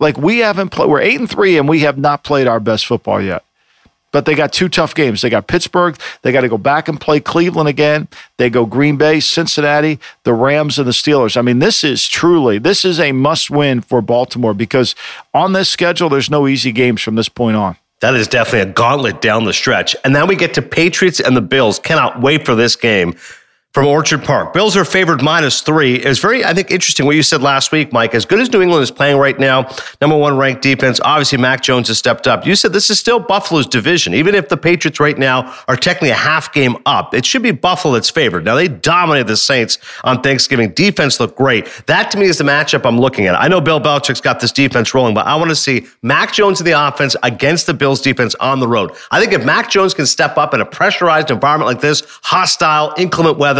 Like 0.00 0.16
we 0.16 0.38
haven't 0.38 0.70
played. 0.70 0.88
We're 0.88 1.02
eight 1.02 1.20
and 1.20 1.30
three, 1.30 1.58
and 1.58 1.68
we 1.68 1.80
have 1.80 1.98
not 1.98 2.24
played 2.24 2.48
our 2.48 2.58
best 2.58 2.86
football 2.86 3.20
yet. 3.20 3.44
But 4.12 4.24
they 4.24 4.34
got 4.34 4.52
two 4.52 4.68
tough 4.68 4.92
games. 4.92 5.22
They 5.22 5.30
got 5.30 5.46
Pittsburgh. 5.46 5.96
They 6.22 6.32
got 6.32 6.40
to 6.40 6.48
go 6.48 6.58
back 6.58 6.88
and 6.88 7.00
play 7.00 7.20
Cleveland 7.20 7.68
again. 7.68 8.08
They 8.38 8.50
go 8.50 8.66
Green 8.66 8.96
Bay, 8.96 9.20
Cincinnati, 9.20 10.00
the 10.24 10.34
Rams, 10.34 10.80
and 10.80 10.88
the 10.88 10.92
Steelers. 10.92 11.36
I 11.36 11.42
mean, 11.42 11.60
this 11.60 11.84
is 11.84 12.08
truly 12.08 12.58
this 12.58 12.84
is 12.84 12.98
a 12.98 13.12
must-win 13.12 13.82
for 13.82 14.02
Baltimore 14.02 14.54
because 14.54 14.96
on 15.32 15.52
this 15.52 15.68
schedule, 15.68 16.08
there's 16.08 16.30
no 16.30 16.48
easy 16.48 16.72
games 16.72 17.02
from 17.02 17.14
this 17.14 17.28
point 17.28 17.56
on. 17.56 17.76
That 18.00 18.14
is 18.14 18.26
definitely 18.26 18.70
a 18.70 18.72
gauntlet 18.72 19.20
down 19.20 19.44
the 19.44 19.52
stretch. 19.52 19.94
And 20.04 20.16
then 20.16 20.26
we 20.26 20.34
get 20.34 20.54
to 20.54 20.62
Patriots 20.62 21.20
and 21.20 21.36
the 21.36 21.42
Bills. 21.42 21.78
Cannot 21.78 22.20
wait 22.20 22.46
for 22.46 22.54
this 22.54 22.74
game 22.74 23.14
from 23.72 23.86
Orchard 23.86 24.24
Park. 24.24 24.52
Bills 24.52 24.76
are 24.76 24.84
favored 24.84 25.22
minus 25.22 25.60
three. 25.60 25.94
It's 25.94 26.18
very, 26.18 26.44
I 26.44 26.52
think, 26.52 26.72
interesting 26.72 27.06
what 27.06 27.14
you 27.14 27.22
said 27.22 27.40
last 27.40 27.70
week, 27.70 27.92
Mike. 27.92 28.16
As 28.16 28.24
good 28.24 28.40
as 28.40 28.50
New 28.50 28.62
England 28.62 28.82
is 28.82 28.90
playing 28.90 29.16
right 29.16 29.38
now, 29.38 29.72
number 30.00 30.16
one 30.16 30.36
ranked 30.36 30.62
defense, 30.62 30.98
obviously 31.04 31.38
Mac 31.38 31.62
Jones 31.62 31.86
has 31.86 31.96
stepped 31.96 32.26
up. 32.26 32.44
You 32.44 32.56
said 32.56 32.72
this 32.72 32.90
is 32.90 32.98
still 32.98 33.20
Buffalo's 33.20 33.68
division. 33.68 34.12
Even 34.12 34.34
if 34.34 34.48
the 34.48 34.56
Patriots 34.56 34.98
right 34.98 35.16
now 35.16 35.54
are 35.68 35.76
technically 35.76 36.10
a 36.10 36.14
half 36.14 36.52
game 36.52 36.78
up, 36.84 37.14
it 37.14 37.24
should 37.24 37.44
be 37.44 37.52
Buffalo 37.52 37.94
that's 37.94 38.10
favored. 38.10 38.44
Now, 38.44 38.56
they 38.56 38.66
dominated 38.66 39.28
the 39.28 39.36
Saints 39.36 39.78
on 40.02 40.20
Thanksgiving. 40.20 40.70
Defense 40.70 41.20
looked 41.20 41.36
great. 41.36 41.68
That 41.86 42.10
to 42.10 42.18
me 42.18 42.26
is 42.26 42.38
the 42.38 42.44
matchup 42.44 42.84
I'm 42.84 42.98
looking 42.98 43.26
at. 43.26 43.40
I 43.40 43.46
know 43.46 43.60
Bill 43.60 43.80
Belichick's 43.80 44.20
got 44.20 44.40
this 44.40 44.50
defense 44.50 44.94
rolling, 44.94 45.14
but 45.14 45.26
I 45.26 45.36
want 45.36 45.50
to 45.50 45.56
see 45.56 45.86
Mac 46.02 46.32
Jones 46.32 46.60
in 46.60 46.66
the 46.66 46.72
offense 46.72 47.14
against 47.22 47.68
the 47.68 47.74
Bills 47.74 48.00
defense 48.00 48.34
on 48.40 48.58
the 48.58 48.66
road. 48.66 48.96
I 49.12 49.20
think 49.20 49.32
if 49.32 49.44
Mac 49.44 49.70
Jones 49.70 49.94
can 49.94 50.06
step 50.06 50.38
up 50.38 50.54
in 50.54 50.60
a 50.60 50.66
pressurized 50.66 51.30
environment 51.30 51.68
like 51.68 51.80
this, 51.80 52.02
hostile, 52.22 52.94
inclement 52.98 53.38
weather, 53.38 53.59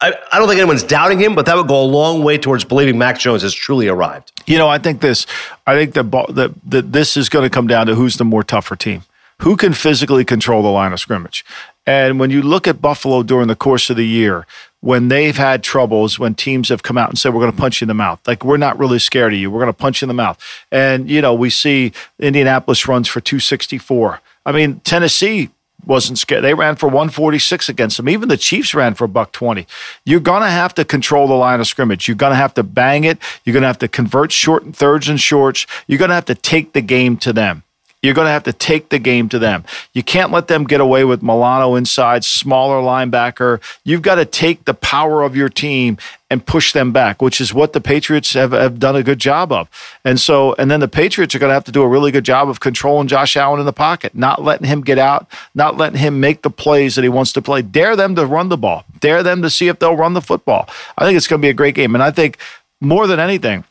I, 0.00 0.14
I, 0.32 0.38
don't 0.38 0.48
think 0.48 0.60
anyone's 0.60 0.82
doubting 0.82 1.18
him, 1.18 1.34
but 1.34 1.46
that 1.46 1.56
would 1.56 1.68
go 1.68 1.82
a 1.82 1.84
long 1.84 2.22
way 2.22 2.36
towards 2.36 2.64
believing 2.64 2.98
Mac 2.98 3.18
Jones 3.18 3.42
has 3.42 3.54
truly 3.54 3.88
arrived. 3.88 4.32
You 4.46 4.58
know, 4.58 4.68
I 4.68 4.78
think 4.78 5.00
this. 5.00 5.26
I 5.66 5.74
think 5.74 5.94
that 5.94 6.10
that, 6.34 6.52
that 6.66 6.92
this 6.92 7.16
is 7.16 7.28
going 7.28 7.44
to 7.44 7.50
come 7.50 7.66
down 7.66 7.86
to 7.86 7.94
who's 7.94 8.16
the 8.16 8.24
more 8.24 8.42
tougher 8.42 8.76
team 8.76 9.02
who 9.40 9.56
can 9.56 9.72
physically 9.72 10.24
control 10.24 10.62
the 10.62 10.68
line 10.68 10.92
of 10.92 11.00
scrimmage. 11.00 11.44
And 11.86 12.18
when 12.18 12.30
you 12.30 12.40
look 12.40 12.66
at 12.66 12.80
Buffalo 12.80 13.22
during 13.22 13.48
the 13.48 13.56
course 13.56 13.90
of 13.90 13.96
the 13.96 14.06
year, 14.06 14.46
when 14.80 15.08
they've 15.08 15.36
had 15.36 15.62
troubles, 15.62 16.18
when 16.18 16.34
teams 16.34 16.68
have 16.68 16.82
come 16.82 16.96
out 16.96 17.08
and 17.08 17.18
said, 17.18 17.34
we're 17.34 17.40
going 17.40 17.52
to 17.52 17.58
punch 17.58 17.80
you 17.80 17.84
in 17.84 17.88
the 17.88 17.94
mouth, 17.94 18.20
like 18.26 18.44
we're 18.44 18.56
not 18.56 18.78
really 18.78 18.98
scared 18.98 19.32
of 19.32 19.38
you, 19.38 19.50
we're 19.50 19.60
going 19.60 19.72
to 19.72 19.78
punch 19.78 20.00
you 20.00 20.06
in 20.06 20.08
the 20.08 20.14
mouth. 20.14 20.38
And, 20.70 21.10
you 21.10 21.20
know, 21.20 21.34
we 21.34 21.50
see 21.50 21.92
Indianapolis 22.18 22.86
runs 22.86 23.08
for 23.08 23.20
264. 23.20 24.20
I 24.46 24.52
mean, 24.52 24.80
Tennessee 24.80 25.50
wasn't 25.86 26.18
scared. 26.18 26.44
They 26.44 26.54
ran 26.54 26.76
for 26.76 26.86
146 26.86 27.68
against 27.68 27.96
them. 27.96 28.08
Even 28.08 28.28
the 28.28 28.36
Chiefs 28.36 28.74
ran 28.74 28.94
for 28.94 29.04
a 29.04 29.08
buck 29.08 29.32
20. 29.32 29.66
You're 30.04 30.20
going 30.20 30.42
to 30.42 30.50
have 30.50 30.74
to 30.74 30.84
control 30.84 31.26
the 31.26 31.34
line 31.34 31.60
of 31.60 31.66
scrimmage. 31.66 32.06
You're 32.06 32.16
going 32.16 32.32
to 32.32 32.36
have 32.36 32.54
to 32.54 32.62
bang 32.62 33.04
it. 33.04 33.18
You're 33.44 33.52
going 33.52 33.62
to 33.62 33.68
have 33.68 33.78
to 33.78 33.88
convert 33.88 34.32
short 34.32 34.62
and 34.62 34.76
thirds 34.76 35.08
and 35.08 35.20
shorts. 35.20 35.66
You're 35.86 35.98
going 35.98 36.10
to 36.10 36.14
have 36.14 36.26
to 36.26 36.34
take 36.34 36.72
the 36.72 36.82
game 36.82 37.16
to 37.18 37.32
them. 37.32 37.63
You're 38.04 38.12
going 38.12 38.26
to 38.26 38.32
have 38.32 38.42
to 38.42 38.52
take 38.52 38.90
the 38.90 38.98
game 38.98 39.30
to 39.30 39.38
them. 39.38 39.64
You 39.94 40.02
can't 40.02 40.30
let 40.30 40.46
them 40.46 40.64
get 40.64 40.78
away 40.78 41.04
with 41.04 41.22
Milano 41.22 41.74
inside, 41.74 42.22
smaller 42.22 42.82
linebacker. 42.82 43.62
You've 43.82 44.02
got 44.02 44.16
to 44.16 44.26
take 44.26 44.66
the 44.66 44.74
power 44.74 45.22
of 45.22 45.34
your 45.34 45.48
team 45.48 45.96
and 46.28 46.44
push 46.44 46.74
them 46.74 46.92
back, 46.92 47.22
which 47.22 47.40
is 47.40 47.54
what 47.54 47.72
the 47.72 47.80
Patriots 47.80 48.34
have, 48.34 48.52
have 48.52 48.78
done 48.78 48.94
a 48.94 49.02
good 49.02 49.18
job 49.18 49.50
of. 49.52 49.70
And 50.04 50.20
so, 50.20 50.54
and 50.58 50.70
then 50.70 50.80
the 50.80 50.88
Patriots 50.88 51.34
are 51.34 51.38
going 51.38 51.48
to 51.48 51.54
have 51.54 51.64
to 51.64 51.72
do 51.72 51.80
a 51.80 51.88
really 51.88 52.10
good 52.10 52.26
job 52.26 52.50
of 52.50 52.60
controlling 52.60 53.08
Josh 53.08 53.38
Allen 53.38 53.58
in 53.58 53.64
the 53.64 53.72
pocket, 53.72 54.14
not 54.14 54.42
letting 54.42 54.66
him 54.66 54.82
get 54.82 54.98
out, 54.98 55.26
not 55.54 55.78
letting 55.78 55.98
him 55.98 56.20
make 56.20 56.42
the 56.42 56.50
plays 56.50 56.96
that 56.96 57.04
he 57.04 57.08
wants 57.08 57.32
to 57.32 57.40
play. 57.40 57.62
Dare 57.62 57.96
them 57.96 58.14
to 58.16 58.26
run 58.26 58.50
the 58.50 58.58
ball, 58.58 58.84
dare 59.00 59.22
them 59.22 59.40
to 59.40 59.48
see 59.48 59.68
if 59.68 59.78
they'll 59.78 59.96
run 59.96 60.12
the 60.12 60.20
football. 60.20 60.68
I 60.98 61.06
think 61.06 61.16
it's 61.16 61.26
going 61.26 61.40
to 61.40 61.46
be 61.46 61.50
a 61.50 61.54
great 61.54 61.74
game. 61.74 61.94
And 61.94 62.02
I 62.02 62.10
think 62.10 62.36
more 62.82 63.06
than 63.06 63.18
anything, 63.18 63.64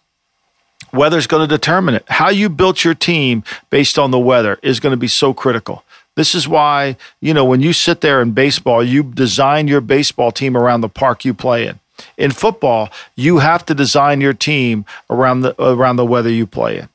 Weather's 0.93 1.27
going 1.27 1.47
to 1.47 1.53
determine 1.53 1.95
it. 1.95 2.05
How 2.07 2.29
you 2.29 2.49
built 2.49 2.83
your 2.83 2.93
team 2.93 3.43
based 3.69 3.97
on 3.97 4.11
the 4.11 4.19
weather 4.19 4.59
is 4.61 4.79
going 4.79 4.91
to 4.91 4.97
be 4.97 5.07
so 5.07 5.33
critical. 5.33 5.83
This 6.15 6.35
is 6.35 6.47
why, 6.47 6.95
you 7.19 7.33
know, 7.33 7.43
when 7.43 7.61
you 7.61 7.73
sit 7.73 8.01
there 8.01 8.21
in 8.21 8.31
baseball, 8.31 8.83
you 8.83 9.03
design 9.03 9.67
your 9.67 9.81
baseball 9.81 10.31
team 10.31 10.55
around 10.55 10.81
the 10.81 10.89
park 10.89 11.25
you 11.25 11.33
play 11.33 11.67
in. 11.67 11.79
In 12.17 12.31
football, 12.31 12.89
you 13.15 13.39
have 13.39 13.65
to 13.65 13.73
design 13.73 14.21
your 14.21 14.33
team 14.33 14.85
around 15.09 15.41
the 15.41 15.55
around 15.61 15.95
the 15.95 16.05
weather 16.05 16.29
you 16.29 16.45
play 16.45 16.77
in. 16.77 16.89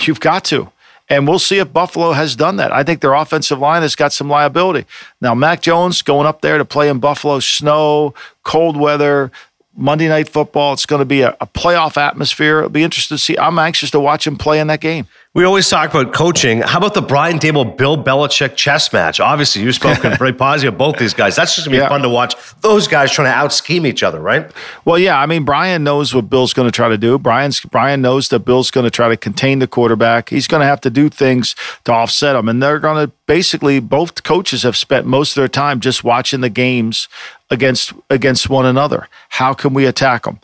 You've 0.00 0.20
got 0.20 0.44
to. 0.46 0.70
And 1.10 1.26
we'll 1.26 1.38
see 1.38 1.58
if 1.58 1.72
Buffalo 1.72 2.12
has 2.12 2.36
done 2.36 2.56
that. 2.56 2.70
I 2.70 2.82
think 2.82 3.00
their 3.00 3.14
offensive 3.14 3.58
line 3.58 3.80
has 3.80 3.96
got 3.96 4.12
some 4.12 4.28
liability. 4.28 4.86
Now, 5.22 5.34
Mac 5.34 5.62
Jones 5.62 6.02
going 6.02 6.26
up 6.26 6.42
there 6.42 6.58
to 6.58 6.66
play 6.66 6.90
in 6.90 6.98
Buffalo, 6.98 7.40
snow, 7.40 8.12
cold 8.44 8.76
weather, 8.76 9.32
Monday 9.78 10.08
Night 10.08 10.28
Football. 10.28 10.72
It's 10.72 10.86
going 10.86 10.98
to 11.00 11.06
be 11.06 11.22
a, 11.22 11.36
a, 11.40 11.46
playoff 11.46 11.96
atmosphere. 11.96 12.58
It'll 12.58 12.70
be 12.70 12.82
interesting 12.82 13.16
to 13.16 13.22
see. 13.22 13.38
I'm 13.38 13.58
anxious 13.58 13.90
to 13.92 14.00
watch 14.00 14.26
him 14.26 14.36
play 14.36 14.58
in 14.58 14.66
that 14.66 14.80
game. 14.80 15.06
We 15.38 15.44
always 15.44 15.68
talk 15.68 15.94
about 15.94 16.12
coaching. 16.12 16.62
How 16.62 16.78
about 16.78 16.94
the 16.94 17.00
Brian 17.00 17.38
Daboll 17.38 17.76
Bill 17.76 17.96
Belichick 17.96 18.56
chess 18.56 18.92
match? 18.92 19.20
Obviously, 19.20 19.62
you've 19.62 19.76
spoken 19.76 20.16
very 20.18 20.32
positive 20.32 20.74
of 20.74 20.78
both 20.78 20.98
these 20.98 21.14
guys. 21.14 21.36
That's 21.36 21.54
just 21.54 21.68
gonna 21.68 21.76
be 21.76 21.80
yeah. 21.80 21.88
fun 21.88 22.02
to 22.02 22.08
watch. 22.08 22.34
Those 22.60 22.88
guys 22.88 23.12
trying 23.12 23.26
to 23.26 23.32
out 23.32 23.52
scheme 23.52 23.86
each 23.86 24.02
other, 24.02 24.18
right? 24.18 24.50
Well, 24.84 24.98
yeah. 24.98 25.16
I 25.16 25.26
mean, 25.26 25.44
Brian 25.44 25.84
knows 25.84 26.12
what 26.12 26.28
Bill's 26.28 26.52
going 26.52 26.66
to 26.66 26.72
try 26.72 26.88
to 26.88 26.98
do. 26.98 27.20
Brian's 27.20 27.60
Brian 27.60 28.02
knows 28.02 28.30
that 28.30 28.40
Bill's 28.40 28.72
going 28.72 28.82
to 28.82 28.90
try 28.90 29.08
to 29.08 29.16
contain 29.16 29.60
the 29.60 29.68
quarterback. 29.68 30.30
He's 30.30 30.48
going 30.48 30.60
to 30.60 30.66
have 30.66 30.80
to 30.80 30.90
do 30.90 31.08
things 31.08 31.54
to 31.84 31.92
offset 31.92 32.34
him, 32.34 32.48
and 32.48 32.60
they're 32.60 32.80
going 32.80 33.06
to 33.06 33.12
basically 33.26 33.78
both 33.78 34.24
coaches 34.24 34.64
have 34.64 34.76
spent 34.76 35.06
most 35.06 35.36
of 35.36 35.40
their 35.40 35.46
time 35.46 35.78
just 35.78 36.02
watching 36.02 36.40
the 36.40 36.50
games 36.50 37.06
against 37.48 37.92
against 38.10 38.50
one 38.50 38.66
another. 38.66 39.06
How 39.28 39.54
can 39.54 39.72
we 39.72 39.86
attack 39.86 40.24
them? 40.24 40.40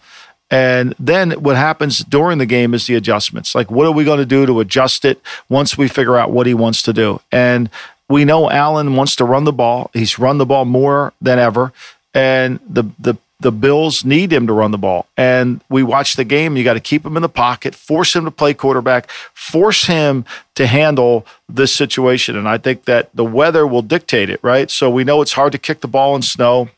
And 0.55 0.95
then 1.01 1.33
what 1.33 1.57
happens 1.57 2.05
during 2.05 2.38
the 2.38 2.47
game 2.47 2.75
is 2.75 2.87
the 2.87 2.95
adjustments. 2.95 3.57
Like, 3.57 3.73
what 3.73 3.88
are 3.88 3.93
we 3.93 4.05
going 4.05 4.21
to 4.21 4.25
do 4.25 4.47
to 4.47 4.61
adjust 4.61 5.05
it 5.05 5.21
once 5.49 5.77
we 5.77 5.88
figure 5.88 6.17
out 6.17 6.31
what 6.31 6.47
he 6.47 6.55
wants 6.55 6.81
to 6.83 6.93
do? 6.93 7.21
And 7.33 7.69
we 8.09 8.25
know 8.25 8.49
Allen 8.49 8.95
wants 8.95 9.17
to 9.17 9.25
run 9.25 9.43
the 9.43 9.53
ball. 9.53 9.90
He's 9.93 10.17
run 10.17 10.38
the 10.38 10.47
ball 10.47 10.64
more 10.64 11.12
than 11.21 11.40
ever. 11.40 11.73
And 12.14 12.61
the, 12.69 12.85
the, 13.01 13.17
the 13.40 13.51
Bills 13.51 14.05
need 14.05 14.33
him 14.33 14.47
to 14.47 14.53
run 14.53 14.71
the 14.71 14.79
ball. 14.79 15.09
And 15.17 15.61
we 15.69 15.83
watch 15.83 16.14
the 16.14 16.23
game. 16.23 16.57
You 16.57 16.62
got 16.62 16.75
to 16.75 16.81
keep 16.81 17.05
him 17.05 17.17
in 17.17 17.23
the 17.23 17.29
pocket, 17.29 17.75
force 17.75 18.14
him 18.14 18.25
to 18.25 18.31
play 18.31 18.55
quarterback, 18.55 19.11
force 19.11 19.87
him 19.87 20.25
to 20.55 20.69
handle 20.69 21.27
this 21.49 21.75
situation. 21.75 22.37
And 22.37 22.49
I 22.49 22.59
think 22.59 22.85
that 22.85 23.11
the 23.12 23.25
weather 23.25 23.67
will 23.67 23.83
dictate 23.83 24.31
it, 24.31 24.38
right? 24.45 24.71
So 24.71 24.88
we 24.88 25.03
know 25.03 25.21
it's 25.21 25.33
hard 25.33 25.51
to 25.51 25.59
kick 25.59 25.81
the 25.81 25.88
ball 25.88 26.14
in 26.14 26.23
snow. 26.23 26.69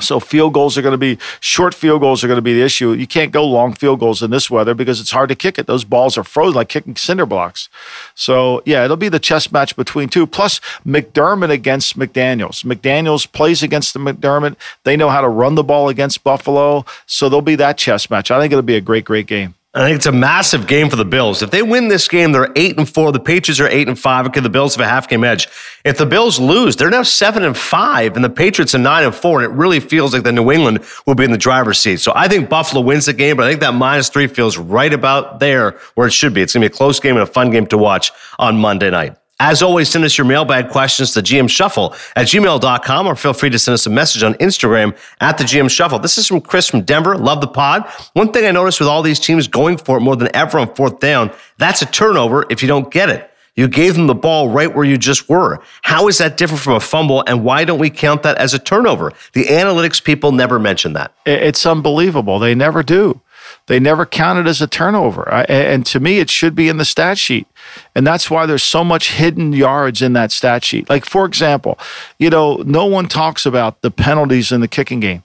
So 0.00 0.18
field 0.18 0.54
goals 0.54 0.76
are 0.76 0.82
going 0.82 0.92
to 0.92 0.98
be 0.98 1.18
short 1.38 1.72
field 1.72 2.00
goals 2.00 2.24
are 2.24 2.26
going 2.26 2.38
to 2.38 2.42
be 2.42 2.52
the 2.52 2.62
issue. 2.62 2.92
You 2.92 3.06
can't 3.06 3.30
go 3.30 3.44
long 3.44 3.74
field 3.74 4.00
goals 4.00 4.22
in 4.22 4.30
this 4.32 4.50
weather 4.50 4.74
because 4.74 5.00
it's 5.00 5.12
hard 5.12 5.28
to 5.28 5.36
kick 5.36 5.56
it. 5.56 5.68
Those 5.68 5.84
balls 5.84 6.18
are 6.18 6.24
frozen 6.24 6.56
like 6.56 6.68
kicking 6.68 6.96
cinder 6.96 7.26
blocks. 7.26 7.68
So 8.14 8.60
yeah, 8.66 8.84
it'll 8.84 8.96
be 8.96 9.08
the 9.08 9.20
chess 9.20 9.52
match 9.52 9.76
between 9.76 10.08
two. 10.08 10.26
Plus 10.26 10.60
McDermott 10.84 11.50
against 11.50 11.96
McDaniels. 11.96 12.64
McDaniels 12.64 13.30
plays 13.30 13.62
against 13.62 13.94
the 13.94 14.00
McDermott. 14.00 14.56
They 14.82 14.96
know 14.96 15.10
how 15.10 15.20
to 15.20 15.28
run 15.28 15.54
the 15.54 15.62
ball 15.62 15.88
against 15.88 16.24
Buffalo. 16.24 16.84
So 17.06 17.28
there'll 17.28 17.40
be 17.40 17.56
that 17.56 17.78
chess 17.78 18.10
match. 18.10 18.32
I 18.32 18.40
think 18.40 18.52
it'll 18.52 18.62
be 18.62 18.76
a 18.76 18.80
great, 18.80 19.04
great 19.04 19.28
game. 19.28 19.54
I 19.76 19.80
think 19.80 19.96
it's 19.96 20.06
a 20.06 20.12
massive 20.12 20.68
game 20.68 20.88
for 20.88 20.94
the 20.94 21.04
Bills. 21.04 21.42
If 21.42 21.50
they 21.50 21.60
win 21.60 21.88
this 21.88 22.06
game, 22.06 22.30
they're 22.30 22.52
eight 22.54 22.78
and 22.78 22.88
four. 22.88 23.10
The 23.10 23.18
Patriots 23.18 23.58
are 23.58 23.66
eight 23.66 23.88
and 23.88 23.98
five. 23.98 24.24
Okay, 24.26 24.38
the 24.38 24.48
Bills 24.48 24.76
have 24.76 24.86
a 24.86 24.88
half 24.88 25.08
game 25.08 25.24
edge. 25.24 25.48
If 25.84 25.98
the 25.98 26.06
Bills 26.06 26.38
lose, 26.38 26.76
they're 26.76 26.90
now 26.90 27.02
seven 27.02 27.42
and 27.42 27.56
five, 27.56 28.14
and 28.14 28.24
the 28.24 28.30
Patriots 28.30 28.76
are 28.76 28.78
nine 28.78 29.02
and 29.02 29.12
four. 29.12 29.42
And 29.42 29.52
it 29.52 29.56
really 29.56 29.80
feels 29.80 30.14
like 30.14 30.22
the 30.22 30.30
New 30.30 30.52
England 30.52 30.84
will 31.06 31.16
be 31.16 31.24
in 31.24 31.32
the 31.32 31.38
driver's 31.38 31.80
seat. 31.80 31.98
So 31.98 32.12
I 32.14 32.28
think 32.28 32.48
Buffalo 32.48 32.82
wins 32.82 33.06
the 33.06 33.12
game, 33.12 33.36
but 33.36 33.46
I 33.46 33.48
think 33.48 33.60
that 33.62 33.74
minus 33.74 34.08
three 34.08 34.28
feels 34.28 34.56
right 34.56 34.92
about 34.92 35.40
there 35.40 35.72
where 35.96 36.06
it 36.06 36.12
should 36.12 36.34
be. 36.34 36.42
It's 36.42 36.52
gonna 36.52 36.62
be 36.62 36.68
a 36.68 36.70
close 36.70 37.00
game 37.00 37.16
and 37.16 37.24
a 37.24 37.26
fun 37.26 37.50
game 37.50 37.66
to 37.66 37.78
watch 37.78 38.12
on 38.38 38.56
Monday 38.56 38.90
night. 38.90 39.16
As 39.40 39.62
always, 39.62 39.88
send 39.88 40.04
us 40.04 40.16
your 40.16 40.26
mailbag 40.26 40.70
questions 40.70 41.12
to 41.12 41.20
GM 41.20 41.50
Shuffle 41.50 41.92
at 42.14 42.26
gmail.com 42.26 43.06
or 43.06 43.16
feel 43.16 43.32
free 43.32 43.50
to 43.50 43.58
send 43.58 43.74
us 43.74 43.84
a 43.84 43.90
message 43.90 44.22
on 44.22 44.34
Instagram 44.34 44.96
at 45.20 45.38
the 45.38 45.44
GM 45.44 45.68
Shuffle. 45.68 45.98
This 45.98 46.16
is 46.18 46.28
from 46.28 46.40
Chris 46.40 46.68
from 46.68 46.82
Denver. 46.82 47.16
Love 47.16 47.40
the 47.40 47.48
pod. 47.48 47.88
One 48.12 48.32
thing 48.32 48.46
I 48.46 48.52
noticed 48.52 48.78
with 48.78 48.88
all 48.88 49.02
these 49.02 49.18
teams 49.18 49.48
going 49.48 49.76
for 49.76 49.96
it 49.96 50.02
more 50.02 50.14
than 50.14 50.34
ever 50.34 50.58
on 50.58 50.72
fourth 50.74 51.00
down, 51.00 51.32
that's 51.58 51.82
a 51.82 51.86
turnover 51.86 52.46
if 52.48 52.62
you 52.62 52.68
don't 52.68 52.92
get 52.92 53.10
it. 53.10 53.28
You 53.56 53.68
gave 53.68 53.94
them 53.94 54.06
the 54.08 54.14
ball 54.14 54.48
right 54.48 54.72
where 54.72 54.84
you 54.84 54.98
just 54.98 55.28
were. 55.28 55.60
How 55.82 56.08
is 56.08 56.18
that 56.18 56.36
different 56.36 56.62
from 56.62 56.74
a 56.74 56.80
fumble, 56.80 57.22
and 57.26 57.44
why 57.44 57.64
don't 57.64 57.78
we 57.78 57.88
count 57.88 58.24
that 58.24 58.36
as 58.38 58.52
a 58.52 58.58
turnover? 58.58 59.12
The 59.32 59.44
analytics 59.44 60.02
people 60.02 60.32
never 60.32 60.58
mention 60.58 60.92
that. 60.94 61.12
It's 61.24 61.64
unbelievable. 61.64 62.40
They 62.40 62.56
never 62.56 62.82
do. 62.82 63.20
They 63.66 63.78
never 63.78 64.06
count 64.06 64.40
it 64.40 64.48
as 64.48 64.60
a 64.60 64.66
turnover. 64.66 65.28
And 65.48 65.86
to 65.86 66.00
me, 66.00 66.18
it 66.18 66.30
should 66.30 66.54
be 66.54 66.68
in 66.68 66.78
the 66.78 66.84
stat 66.84 67.16
sheet. 67.16 67.46
And 67.94 68.06
that's 68.06 68.30
why 68.30 68.46
there's 68.46 68.62
so 68.62 68.84
much 68.84 69.12
hidden 69.12 69.52
yards 69.52 70.02
in 70.02 70.12
that 70.14 70.32
stat 70.32 70.64
sheet. 70.64 70.88
Like, 70.88 71.04
for 71.04 71.24
example, 71.24 71.78
you 72.18 72.30
know, 72.30 72.56
no 72.66 72.86
one 72.86 73.08
talks 73.08 73.46
about 73.46 73.80
the 73.82 73.90
penalties 73.90 74.52
in 74.52 74.60
the 74.60 74.68
kicking 74.68 75.00
game. 75.00 75.24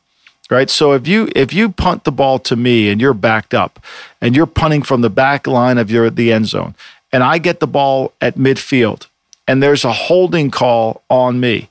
Right. 0.52 0.69
So 0.71 0.93
if 0.93 1.08
you 1.08 1.30
if 1.36 1.54
you 1.54 1.69
punt 1.69 2.06
the 2.06 2.12
ball 2.12 2.39
to 2.39 2.56
me 2.56 2.89
and 2.89 2.99
you're 2.99 3.13
backed 3.13 3.54
up 3.54 3.80
and 4.19 4.36
you're 4.36 4.47
punting 4.47 4.82
from 4.82 5.02
the 5.02 5.10
back 5.10 5.45
line 5.45 5.78
of 5.78 5.91
your 5.91 6.10
the 6.10 6.34
end 6.34 6.47
zone, 6.47 6.73
and 7.13 7.21
I 7.21 7.38
get 7.38 7.60
the 7.60 7.67
ball 7.67 8.13
at 8.19 8.34
midfield 8.34 9.06
and 9.47 9.62
there's 9.62 9.86
a 9.86 9.93
holding 9.93 10.49
call 10.49 11.04
on 11.08 11.39
me, 11.39 11.69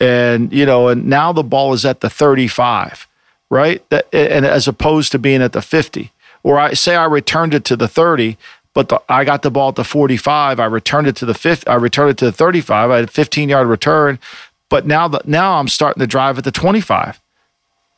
and 0.00 0.52
you 0.52 0.66
know, 0.66 0.88
and 0.88 1.06
now 1.06 1.32
the 1.32 1.44
ball 1.44 1.72
is 1.72 1.84
at 1.84 2.00
the 2.00 2.10
35 2.10 3.06
right? 3.50 3.88
That, 3.90 4.06
and 4.12 4.44
as 4.44 4.68
opposed 4.68 5.12
to 5.12 5.18
being 5.18 5.42
at 5.42 5.52
the 5.52 5.62
50. 5.62 6.12
Or 6.42 6.58
I 6.58 6.74
say 6.74 6.94
I 6.94 7.04
returned 7.04 7.54
it 7.54 7.64
to 7.66 7.76
the 7.76 7.88
30, 7.88 8.36
but 8.76 8.90
the, 8.90 9.00
I 9.08 9.24
got 9.24 9.40
the 9.40 9.50
ball 9.50 9.70
at 9.70 9.76
the 9.76 9.84
45. 9.84 10.60
I 10.60 10.64
returned 10.66 11.06
it 11.06 11.16
to 11.16 11.24
the 11.24 11.32
50. 11.32 11.66
I 11.66 11.76
returned 11.76 12.10
it 12.10 12.18
to 12.18 12.26
the 12.26 12.32
35. 12.32 12.90
I 12.90 12.96
had 12.96 13.04
a 13.04 13.10
15 13.10 13.48
yard 13.48 13.68
return, 13.68 14.18
but 14.68 14.86
now 14.86 15.08
the, 15.08 15.22
now 15.24 15.58
I'm 15.58 15.68
starting 15.68 16.00
to 16.00 16.06
drive 16.06 16.36
at 16.36 16.44
the 16.44 16.52
25. 16.52 17.18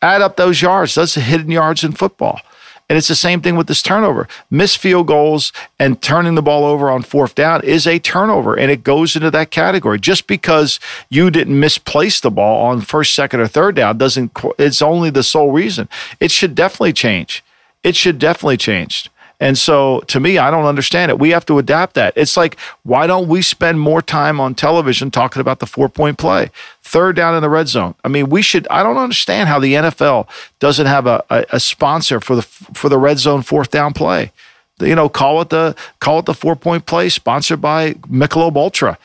Add 0.00 0.22
up 0.22 0.36
those 0.36 0.62
yards. 0.62 0.94
That's 0.94 1.16
the 1.16 1.20
hidden 1.20 1.50
yards 1.50 1.82
in 1.82 1.90
football. 1.94 2.40
And 2.88 2.96
it's 2.96 3.08
the 3.08 3.16
same 3.16 3.40
thing 3.40 3.56
with 3.56 3.66
this 3.66 3.82
turnover. 3.82 4.28
Missed 4.52 4.78
field 4.78 5.08
goals 5.08 5.52
and 5.80 6.00
turning 6.00 6.36
the 6.36 6.42
ball 6.42 6.64
over 6.64 6.92
on 6.92 7.02
fourth 7.02 7.34
down 7.34 7.64
is 7.64 7.84
a 7.84 7.98
turnover, 7.98 8.54
and 8.54 8.70
it 8.70 8.84
goes 8.84 9.16
into 9.16 9.32
that 9.32 9.50
category. 9.50 9.98
Just 9.98 10.28
because 10.28 10.78
you 11.08 11.28
didn't 11.32 11.58
misplace 11.58 12.20
the 12.20 12.30
ball 12.30 12.66
on 12.66 12.82
first, 12.82 13.16
second, 13.16 13.40
or 13.40 13.48
third 13.48 13.74
down 13.74 13.98
doesn't. 13.98 14.30
It's 14.60 14.80
only 14.80 15.10
the 15.10 15.24
sole 15.24 15.50
reason. 15.50 15.88
It 16.20 16.30
should 16.30 16.54
definitely 16.54 16.92
change. 16.92 17.42
It 17.82 17.96
should 17.96 18.20
definitely 18.20 18.58
change. 18.58 19.10
And 19.40 19.56
so 19.56 20.00
to 20.08 20.20
me, 20.20 20.38
I 20.38 20.50
don't 20.50 20.64
understand 20.64 21.10
it. 21.10 21.18
We 21.18 21.30
have 21.30 21.46
to 21.46 21.58
adapt 21.58 21.94
that. 21.94 22.12
It's 22.16 22.36
like, 22.36 22.56
why 22.82 23.06
don't 23.06 23.28
we 23.28 23.42
spend 23.42 23.80
more 23.80 24.02
time 24.02 24.40
on 24.40 24.54
television 24.54 25.10
talking 25.10 25.40
about 25.40 25.60
the 25.60 25.66
four 25.66 25.88
point 25.88 26.18
play? 26.18 26.50
Third 26.82 27.16
down 27.16 27.34
in 27.34 27.42
the 27.42 27.50
red 27.50 27.68
zone. 27.68 27.94
I 28.04 28.08
mean, 28.08 28.30
we 28.30 28.42
should, 28.42 28.66
I 28.68 28.82
don't 28.82 28.96
understand 28.96 29.48
how 29.48 29.58
the 29.58 29.74
NFL 29.74 30.26
doesn't 30.58 30.86
have 30.86 31.06
a, 31.06 31.24
a, 31.30 31.44
a 31.52 31.60
sponsor 31.60 32.20
for 32.20 32.34
the, 32.34 32.42
for 32.42 32.88
the 32.88 32.98
red 32.98 33.18
zone 33.18 33.42
fourth 33.42 33.70
down 33.70 33.92
play 33.92 34.32
you 34.80 34.94
know, 34.94 35.08
call 35.08 35.40
it 35.40 35.50
the 35.50 35.74
call 36.00 36.20
it 36.20 36.26
the 36.26 36.34
four 36.34 36.56
point 36.56 36.86
play, 36.86 37.08
sponsored 37.08 37.60
by 37.60 37.94
Michelob 37.94 38.56
Ultra 38.56 38.98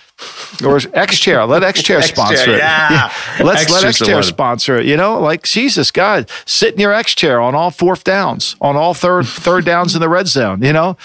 or 0.64 0.80
X 0.94 1.20
Chair. 1.20 1.46
Let 1.46 1.64
X 1.64 1.82
Chair 1.82 2.02
sponsor 2.02 2.52
it. 2.52 2.60
Yeah. 2.60 2.92
yeah. 2.92 3.44
Let's 3.44 3.64
X-Chair's 3.64 3.72
let 3.72 3.86
X 3.86 4.00
Chair 4.00 4.24
sponsor 4.24 4.78
it. 4.78 4.86
You 4.86 4.98
know, 4.98 5.20
like 5.20 5.44
Jesus, 5.44 5.92
God, 5.92 6.30
sit 6.46 6.74
in 6.74 6.80
your 6.80 6.94
X 6.94 7.16
Chair 7.16 7.42
on 7.42 7.56
all 7.56 7.72
fourth 7.72 8.04
downs, 8.04 8.56
on 8.62 8.76
all 8.76 8.94
third 8.94 9.26
third 9.28 9.66
downs 9.66 9.96
in 9.96 10.02
the 10.02 10.10
red 10.10 10.28
zone. 10.28 10.62
You 10.62 10.74
know, 10.74 10.98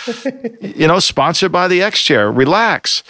you 0.61 0.87
know, 0.87 0.99
sponsored 0.99 1.53
by 1.53 1.69
the 1.69 1.83
X 1.83 2.03
Chair. 2.03 2.31
Relax. 2.31 3.03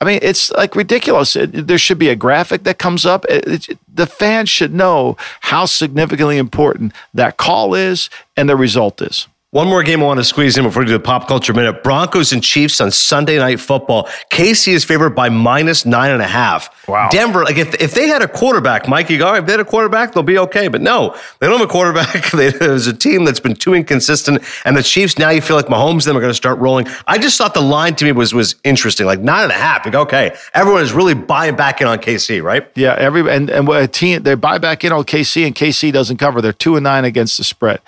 I 0.00 0.04
mean, 0.04 0.20
it's 0.22 0.52
like 0.52 0.76
ridiculous. 0.76 1.34
It, 1.34 1.66
there 1.66 1.78
should 1.78 1.98
be 1.98 2.08
a 2.08 2.14
graphic 2.14 2.62
that 2.62 2.78
comes 2.78 3.04
up. 3.04 3.24
It, 3.28 3.68
it, 3.68 3.78
the 3.92 4.06
fans 4.06 4.48
should 4.48 4.72
know 4.72 5.16
how 5.40 5.64
significantly 5.64 6.38
important 6.38 6.92
that 7.14 7.36
call 7.36 7.74
is 7.74 8.08
and 8.36 8.48
the 8.48 8.54
result 8.54 9.02
is. 9.02 9.26
One 9.52 9.66
more 9.66 9.82
game 9.82 10.02
I 10.02 10.04
want 10.04 10.20
to 10.20 10.24
squeeze 10.24 10.58
in 10.58 10.64
before 10.64 10.82
we 10.82 10.86
do 10.88 10.92
the 10.92 11.00
pop 11.00 11.26
culture 11.26 11.54
minute. 11.54 11.82
Broncos 11.82 12.34
and 12.34 12.42
Chiefs 12.42 12.82
on 12.82 12.90
Sunday 12.90 13.38
night 13.38 13.58
football. 13.58 14.04
KC 14.30 14.74
is 14.74 14.84
favored 14.84 15.14
by 15.14 15.30
minus 15.30 15.86
nine 15.86 16.10
and 16.10 16.20
a 16.20 16.26
half. 16.26 16.86
Wow. 16.86 17.08
Denver, 17.10 17.44
like 17.44 17.56
if, 17.56 17.74
if 17.80 17.94
they 17.94 18.08
had 18.08 18.20
a 18.20 18.28
quarterback, 18.28 18.88
Mike, 18.88 19.08
you 19.08 19.16
go, 19.16 19.34
if 19.36 19.46
they 19.46 19.52
had 19.52 19.60
a 19.60 19.64
quarterback, 19.64 20.12
they'll 20.12 20.22
be 20.22 20.36
okay. 20.38 20.68
But 20.68 20.82
no, 20.82 21.16
they 21.38 21.46
don't 21.46 21.60
have 21.60 21.66
a 21.66 21.72
quarterback. 21.72 22.30
There's 22.32 22.86
a 22.88 22.92
team 22.92 23.24
that's 23.24 23.40
been 23.40 23.54
too 23.54 23.72
inconsistent. 23.72 24.44
And 24.66 24.76
the 24.76 24.82
Chiefs, 24.82 25.16
now 25.16 25.30
you 25.30 25.40
feel 25.40 25.56
like 25.56 25.68
Mahomes 25.68 25.92
and 25.92 26.02
them 26.02 26.18
are 26.18 26.20
going 26.20 26.30
to 26.30 26.34
start 26.34 26.58
rolling. 26.58 26.86
I 27.06 27.16
just 27.16 27.38
thought 27.38 27.54
the 27.54 27.62
line 27.62 27.94
to 27.94 28.04
me 28.04 28.12
was 28.12 28.34
was 28.34 28.54
interesting. 28.64 29.06
Like 29.06 29.20
nine 29.20 29.44
and 29.44 29.52
a 29.52 29.54
half. 29.54 29.86
Like, 29.86 29.94
okay, 29.94 30.36
everyone 30.52 30.82
is 30.82 30.92
really 30.92 31.14
buying 31.14 31.56
back 31.56 31.80
in 31.80 31.86
on 31.86 32.00
KC, 32.00 32.42
right? 32.42 32.70
Yeah, 32.74 32.96
every 32.98 33.22
and, 33.30 33.48
and 33.48 33.66
a 33.70 33.88
team 33.88 34.24
they 34.24 34.34
buy 34.34 34.58
back 34.58 34.84
in 34.84 34.92
on 34.92 35.04
KC 35.04 35.46
and 35.46 35.54
KC 35.54 35.90
doesn't 35.90 36.18
cover. 36.18 36.42
They're 36.42 36.52
two 36.52 36.76
and 36.76 36.84
nine 36.84 37.06
against 37.06 37.38
the 37.38 37.44
spread. 37.44 37.80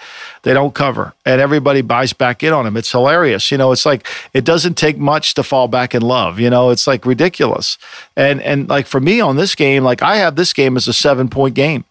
They 0.42 0.55
don't 0.55 0.75
cover. 0.75 1.12
And 1.27 1.38
everybody 1.51 1.83
buys 1.83 2.13
back 2.13 2.43
in 2.43 2.53
on 2.53 2.67
him. 2.67 2.77
It's 2.77 2.93
hilarious. 2.93 3.51
You 3.51 3.59
know, 3.59 3.73
it's 3.73 3.85
like 3.85 4.07
it 4.33 4.45
doesn't 4.45 4.75
take 4.75 4.99
much 4.99 5.35
to 5.35 5.43
fall 5.43 5.67
back 5.67 5.95
in 5.95 6.03
love. 6.03 6.39
You 6.39 6.49
know, 6.49 6.71
it's 6.71 6.87
like 6.87 7.05
ridiculous. 7.05 7.77
And 8.17 8.41
and 8.43 8.69
like 8.69 8.87
for 8.87 9.01
me 9.01 9.21
on 9.21 9.37
this 9.37 9.55
game, 9.55 9.83
like 9.83 10.03
I 10.03 10.17
have 10.17 10.37
this 10.37 10.53
game 10.53 10.77
as 10.77 10.87
a 10.87 10.93
seven 10.93 11.29
point 11.29 11.55
game. 11.55 11.85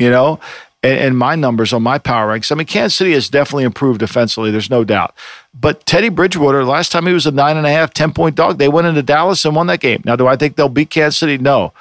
You 0.00 0.10
know, 0.10 0.38
and, 0.82 1.18
my 1.18 1.34
numbers 1.34 1.72
on 1.72 1.82
my 1.82 1.98
power 1.98 2.28
ranks. 2.28 2.52
I 2.52 2.54
mean, 2.54 2.66
Kansas 2.66 2.96
City 2.96 3.12
has 3.12 3.28
definitely 3.28 3.64
improved 3.64 3.98
defensively. 3.98 4.52
There's 4.52 4.70
no 4.70 4.84
doubt. 4.84 5.14
But 5.52 5.84
Teddy 5.86 6.08
Bridgewater, 6.08 6.64
last 6.64 6.92
time 6.92 7.06
he 7.06 7.12
was 7.12 7.26
a 7.26 7.32
nine 7.32 7.56
and 7.56 7.66
a 7.66 7.70
half, 7.70 7.92
10 7.92 8.12
point 8.12 8.36
dog, 8.36 8.58
they 8.58 8.68
went 8.68 8.86
into 8.86 9.02
Dallas 9.02 9.44
and 9.44 9.56
won 9.56 9.66
that 9.66 9.80
game. 9.80 10.02
Now, 10.04 10.14
do 10.14 10.28
I 10.28 10.36
think 10.36 10.54
they'll 10.54 10.68
beat 10.68 10.90
Kansas 10.90 11.18
City? 11.18 11.36
No. 11.36 11.72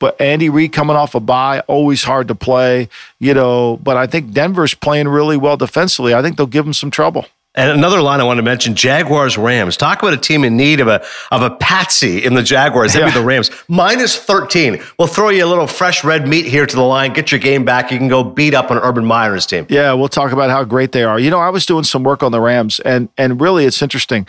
But 0.00 0.20
Andy 0.20 0.48
Reid 0.48 0.72
coming 0.72 0.96
off 0.96 1.14
a 1.14 1.20
bye, 1.20 1.60
always 1.68 2.02
hard 2.02 2.26
to 2.28 2.34
play, 2.34 2.88
you 3.20 3.32
know. 3.34 3.76
But 3.82 3.96
I 3.96 4.06
think 4.08 4.32
Denver's 4.32 4.74
playing 4.74 5.06
really 5.06 5.36
well 5.36 5.56
defensively. 5.56 6.12
I 6.14 6.22
think 6.22 6.36
they'll 6.36 6.46
give 6.48 6.64
them 6.64 6.74
some 6.74 6.90
trouble. 6.90 7.26
And 7.56 7.68
another 7.72 8.00
line 8.00 8.20
I 8.20 8.24
want 8.24 8.38
to 8.38 8.44
mention: 8.44 8.76
Jaguars 8.76 9.36
Rams. 9.36 9.76
Talk 9.76 10.00
about 10.00 10.14
a 10.14 10.16
team 10.16 10.44
in 10.44 10.56
need 10.56 10.78
of 10.78 10.86
a 10.86 11.02
of 11.32 11.42
a 11.42 11.50
patsy 11.50 12.24
in 12.24 12.34
the 12.34 12.44
Jaguars. 12.44 12.92
That'd 12.92 13.08
Yeah. 13.08 13.12
be 13.14 13.18
the 13.20 13.26
Rams. 13.26 13.50
Minus 13.66 14.16
thirteen. 14.16 14.80
We'll 15.00 15.08
throw 15.08 15.30
you 15.30 15.44
a 15.44 15.48
little 15.48 15.66
fresh 15.66 16.04
red 16.04 16.28
meat 16.28 16.46
here 16.46 16.64
to 16.64 16.76
the 16.76 16.82
line. 16.84 17.12
Get 17.12 17.32
your 17.32 17.40
game 17.40 17.64
back. 17.64 17.90
You 17.90 17.98
can 17.98 18.06
go 18.06 18.22
beat 18.22 18.54
up 18.54 18.70
on 18.70 18.78
Urban 18.78 19.04
Meyer's 19.04 19.46
team. 19.46 19.66
Yeah, 19.68 19.92
we'll 19.94 20.08
talk 20.08 20.30
about 20.30 20.50
how 20.50 20.62
great 20.62 20.92
they 20.92 21.02
are. 21.02 21.18
You 21.18 21.28
know, 21.28 21.40
I 21.40 21.48
was 21.50 21.66
doing 21.66 21.82
some 21.82 22.04
work 22.04 22.22
on 22.22 22.30
the 22.30 22.40
Rams, 22.40 22.78
and 22.84 23.08
and 23.18 23.40
really, 23.40 23.64
it's 23.64 23.82
interesting. 23.82 24.28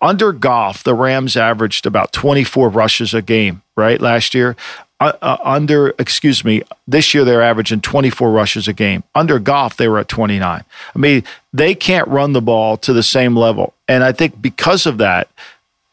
Under 0.00 0.32
Goff, 0.32 0.84
the 0.84 0.94
Rams 0.94 1.36
averaged 1.36 1.86
about 1.86 2.12
24 2.12 2.68
rushes 2.68 3.12
a 3.14 3.20
game, 3.20 3.62
right? 3.76 4.00
Last 4.00 4.32
year, 4.32 4.54
uh, 5.00 5.12
uh, 5.22 5.38
under 5.42 5.94
excuse 5.98 6.44
me, 6.44 6.62
this 6.86 7.14
year 7.14 7.24
they're 7.24 7.42
averaging 7.42 7.80
24 7.80 8.30
rushes 8.30 8.68
a 8.68 8.72
game. 8.72 9.02
Under 9.14 9.38
Goff, 9.38 9.76
they 9.76 9.88
were 9.88 9.98
at 9.98 10.08
29. 10.08 10.62
I 10.94 10.98
mean, 10.98 11.24
they 11.52 11.74
can't 11.74 12.06
run 12.06 12.34
the 12.34 12.42
ball 12.42 12.76
to 12.78 12.92
the 12.92 13.02
same 13.02 13.36
level, 13.36 13.74
and 13.88 14.04
I 14.04 14.12
think 14.12 14.40
because 14.40 14.86
of 14.86 14.98
that, 14.98 15.28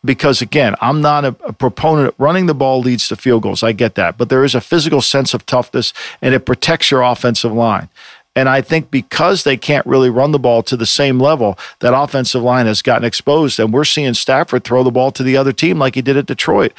because 0.04 0.41
again, 0.41 0.76
I'm 0.82 1.02
not 1.02 1.26
a, 1.26 1.36
a 1.46 1.54
proponent. 1.54 2.15
Running 2.17 2.46
the 2.46 2.54
ball 2.54 2.82
leads 2.82 3.08
to 3.08 3.15
field 3.15 3.43
goals. 3.43 3.63
I 3.63 3.72
get 3.72 3.96
that, 3.96 4.17
but 4.17 4.30
there 4.30 4.43
is 4.43 4.54
a 4.54 4.62
physical 4.62 5.02
sense 5.02 5.34
of 5.34 5.46
toughness, 5.46 5.93
and 6.22 6.36
it 6.36 6.46
protects 6.46 6.91
your 6.91 7.02
offensive 7.02 7.54
line. 7.54 7.89
And 8.38 8.48
I 8.48 8.62
think 8.62 8.91
because 8.91 9.43
they 9.43 9.58
can't 9.58 9.86
really 9.88 10.12
run 10.12 10.32
the 10.32 10.38
ball 10.38 10.62
to 10.62 10.78
the 10.78 10.86
same 10.86 11.20
level, 11.20 11.58
that 11.80 11.98
offensive 11.98 12.43
line 12.43 12.67
has 12.67 12.84
gotten 12.84 13.04
exposed, 13.04 13.60
and 13.60 13.74
we're 13.74 13.84
seeing 13.84 14.13
Stafford 14.13 14.63
throw 14.63 14.84
the 14.84 14.91
ball 14.91 15.12
to 15.13 15.24
the 15.24 15.36
other 15.36 15.52
team 15.52 15.80
like 15.80 15.96
he 15.96 16.04
did 16.04 16.17
at 16.17 16.28
Detroit. 16.28 16.72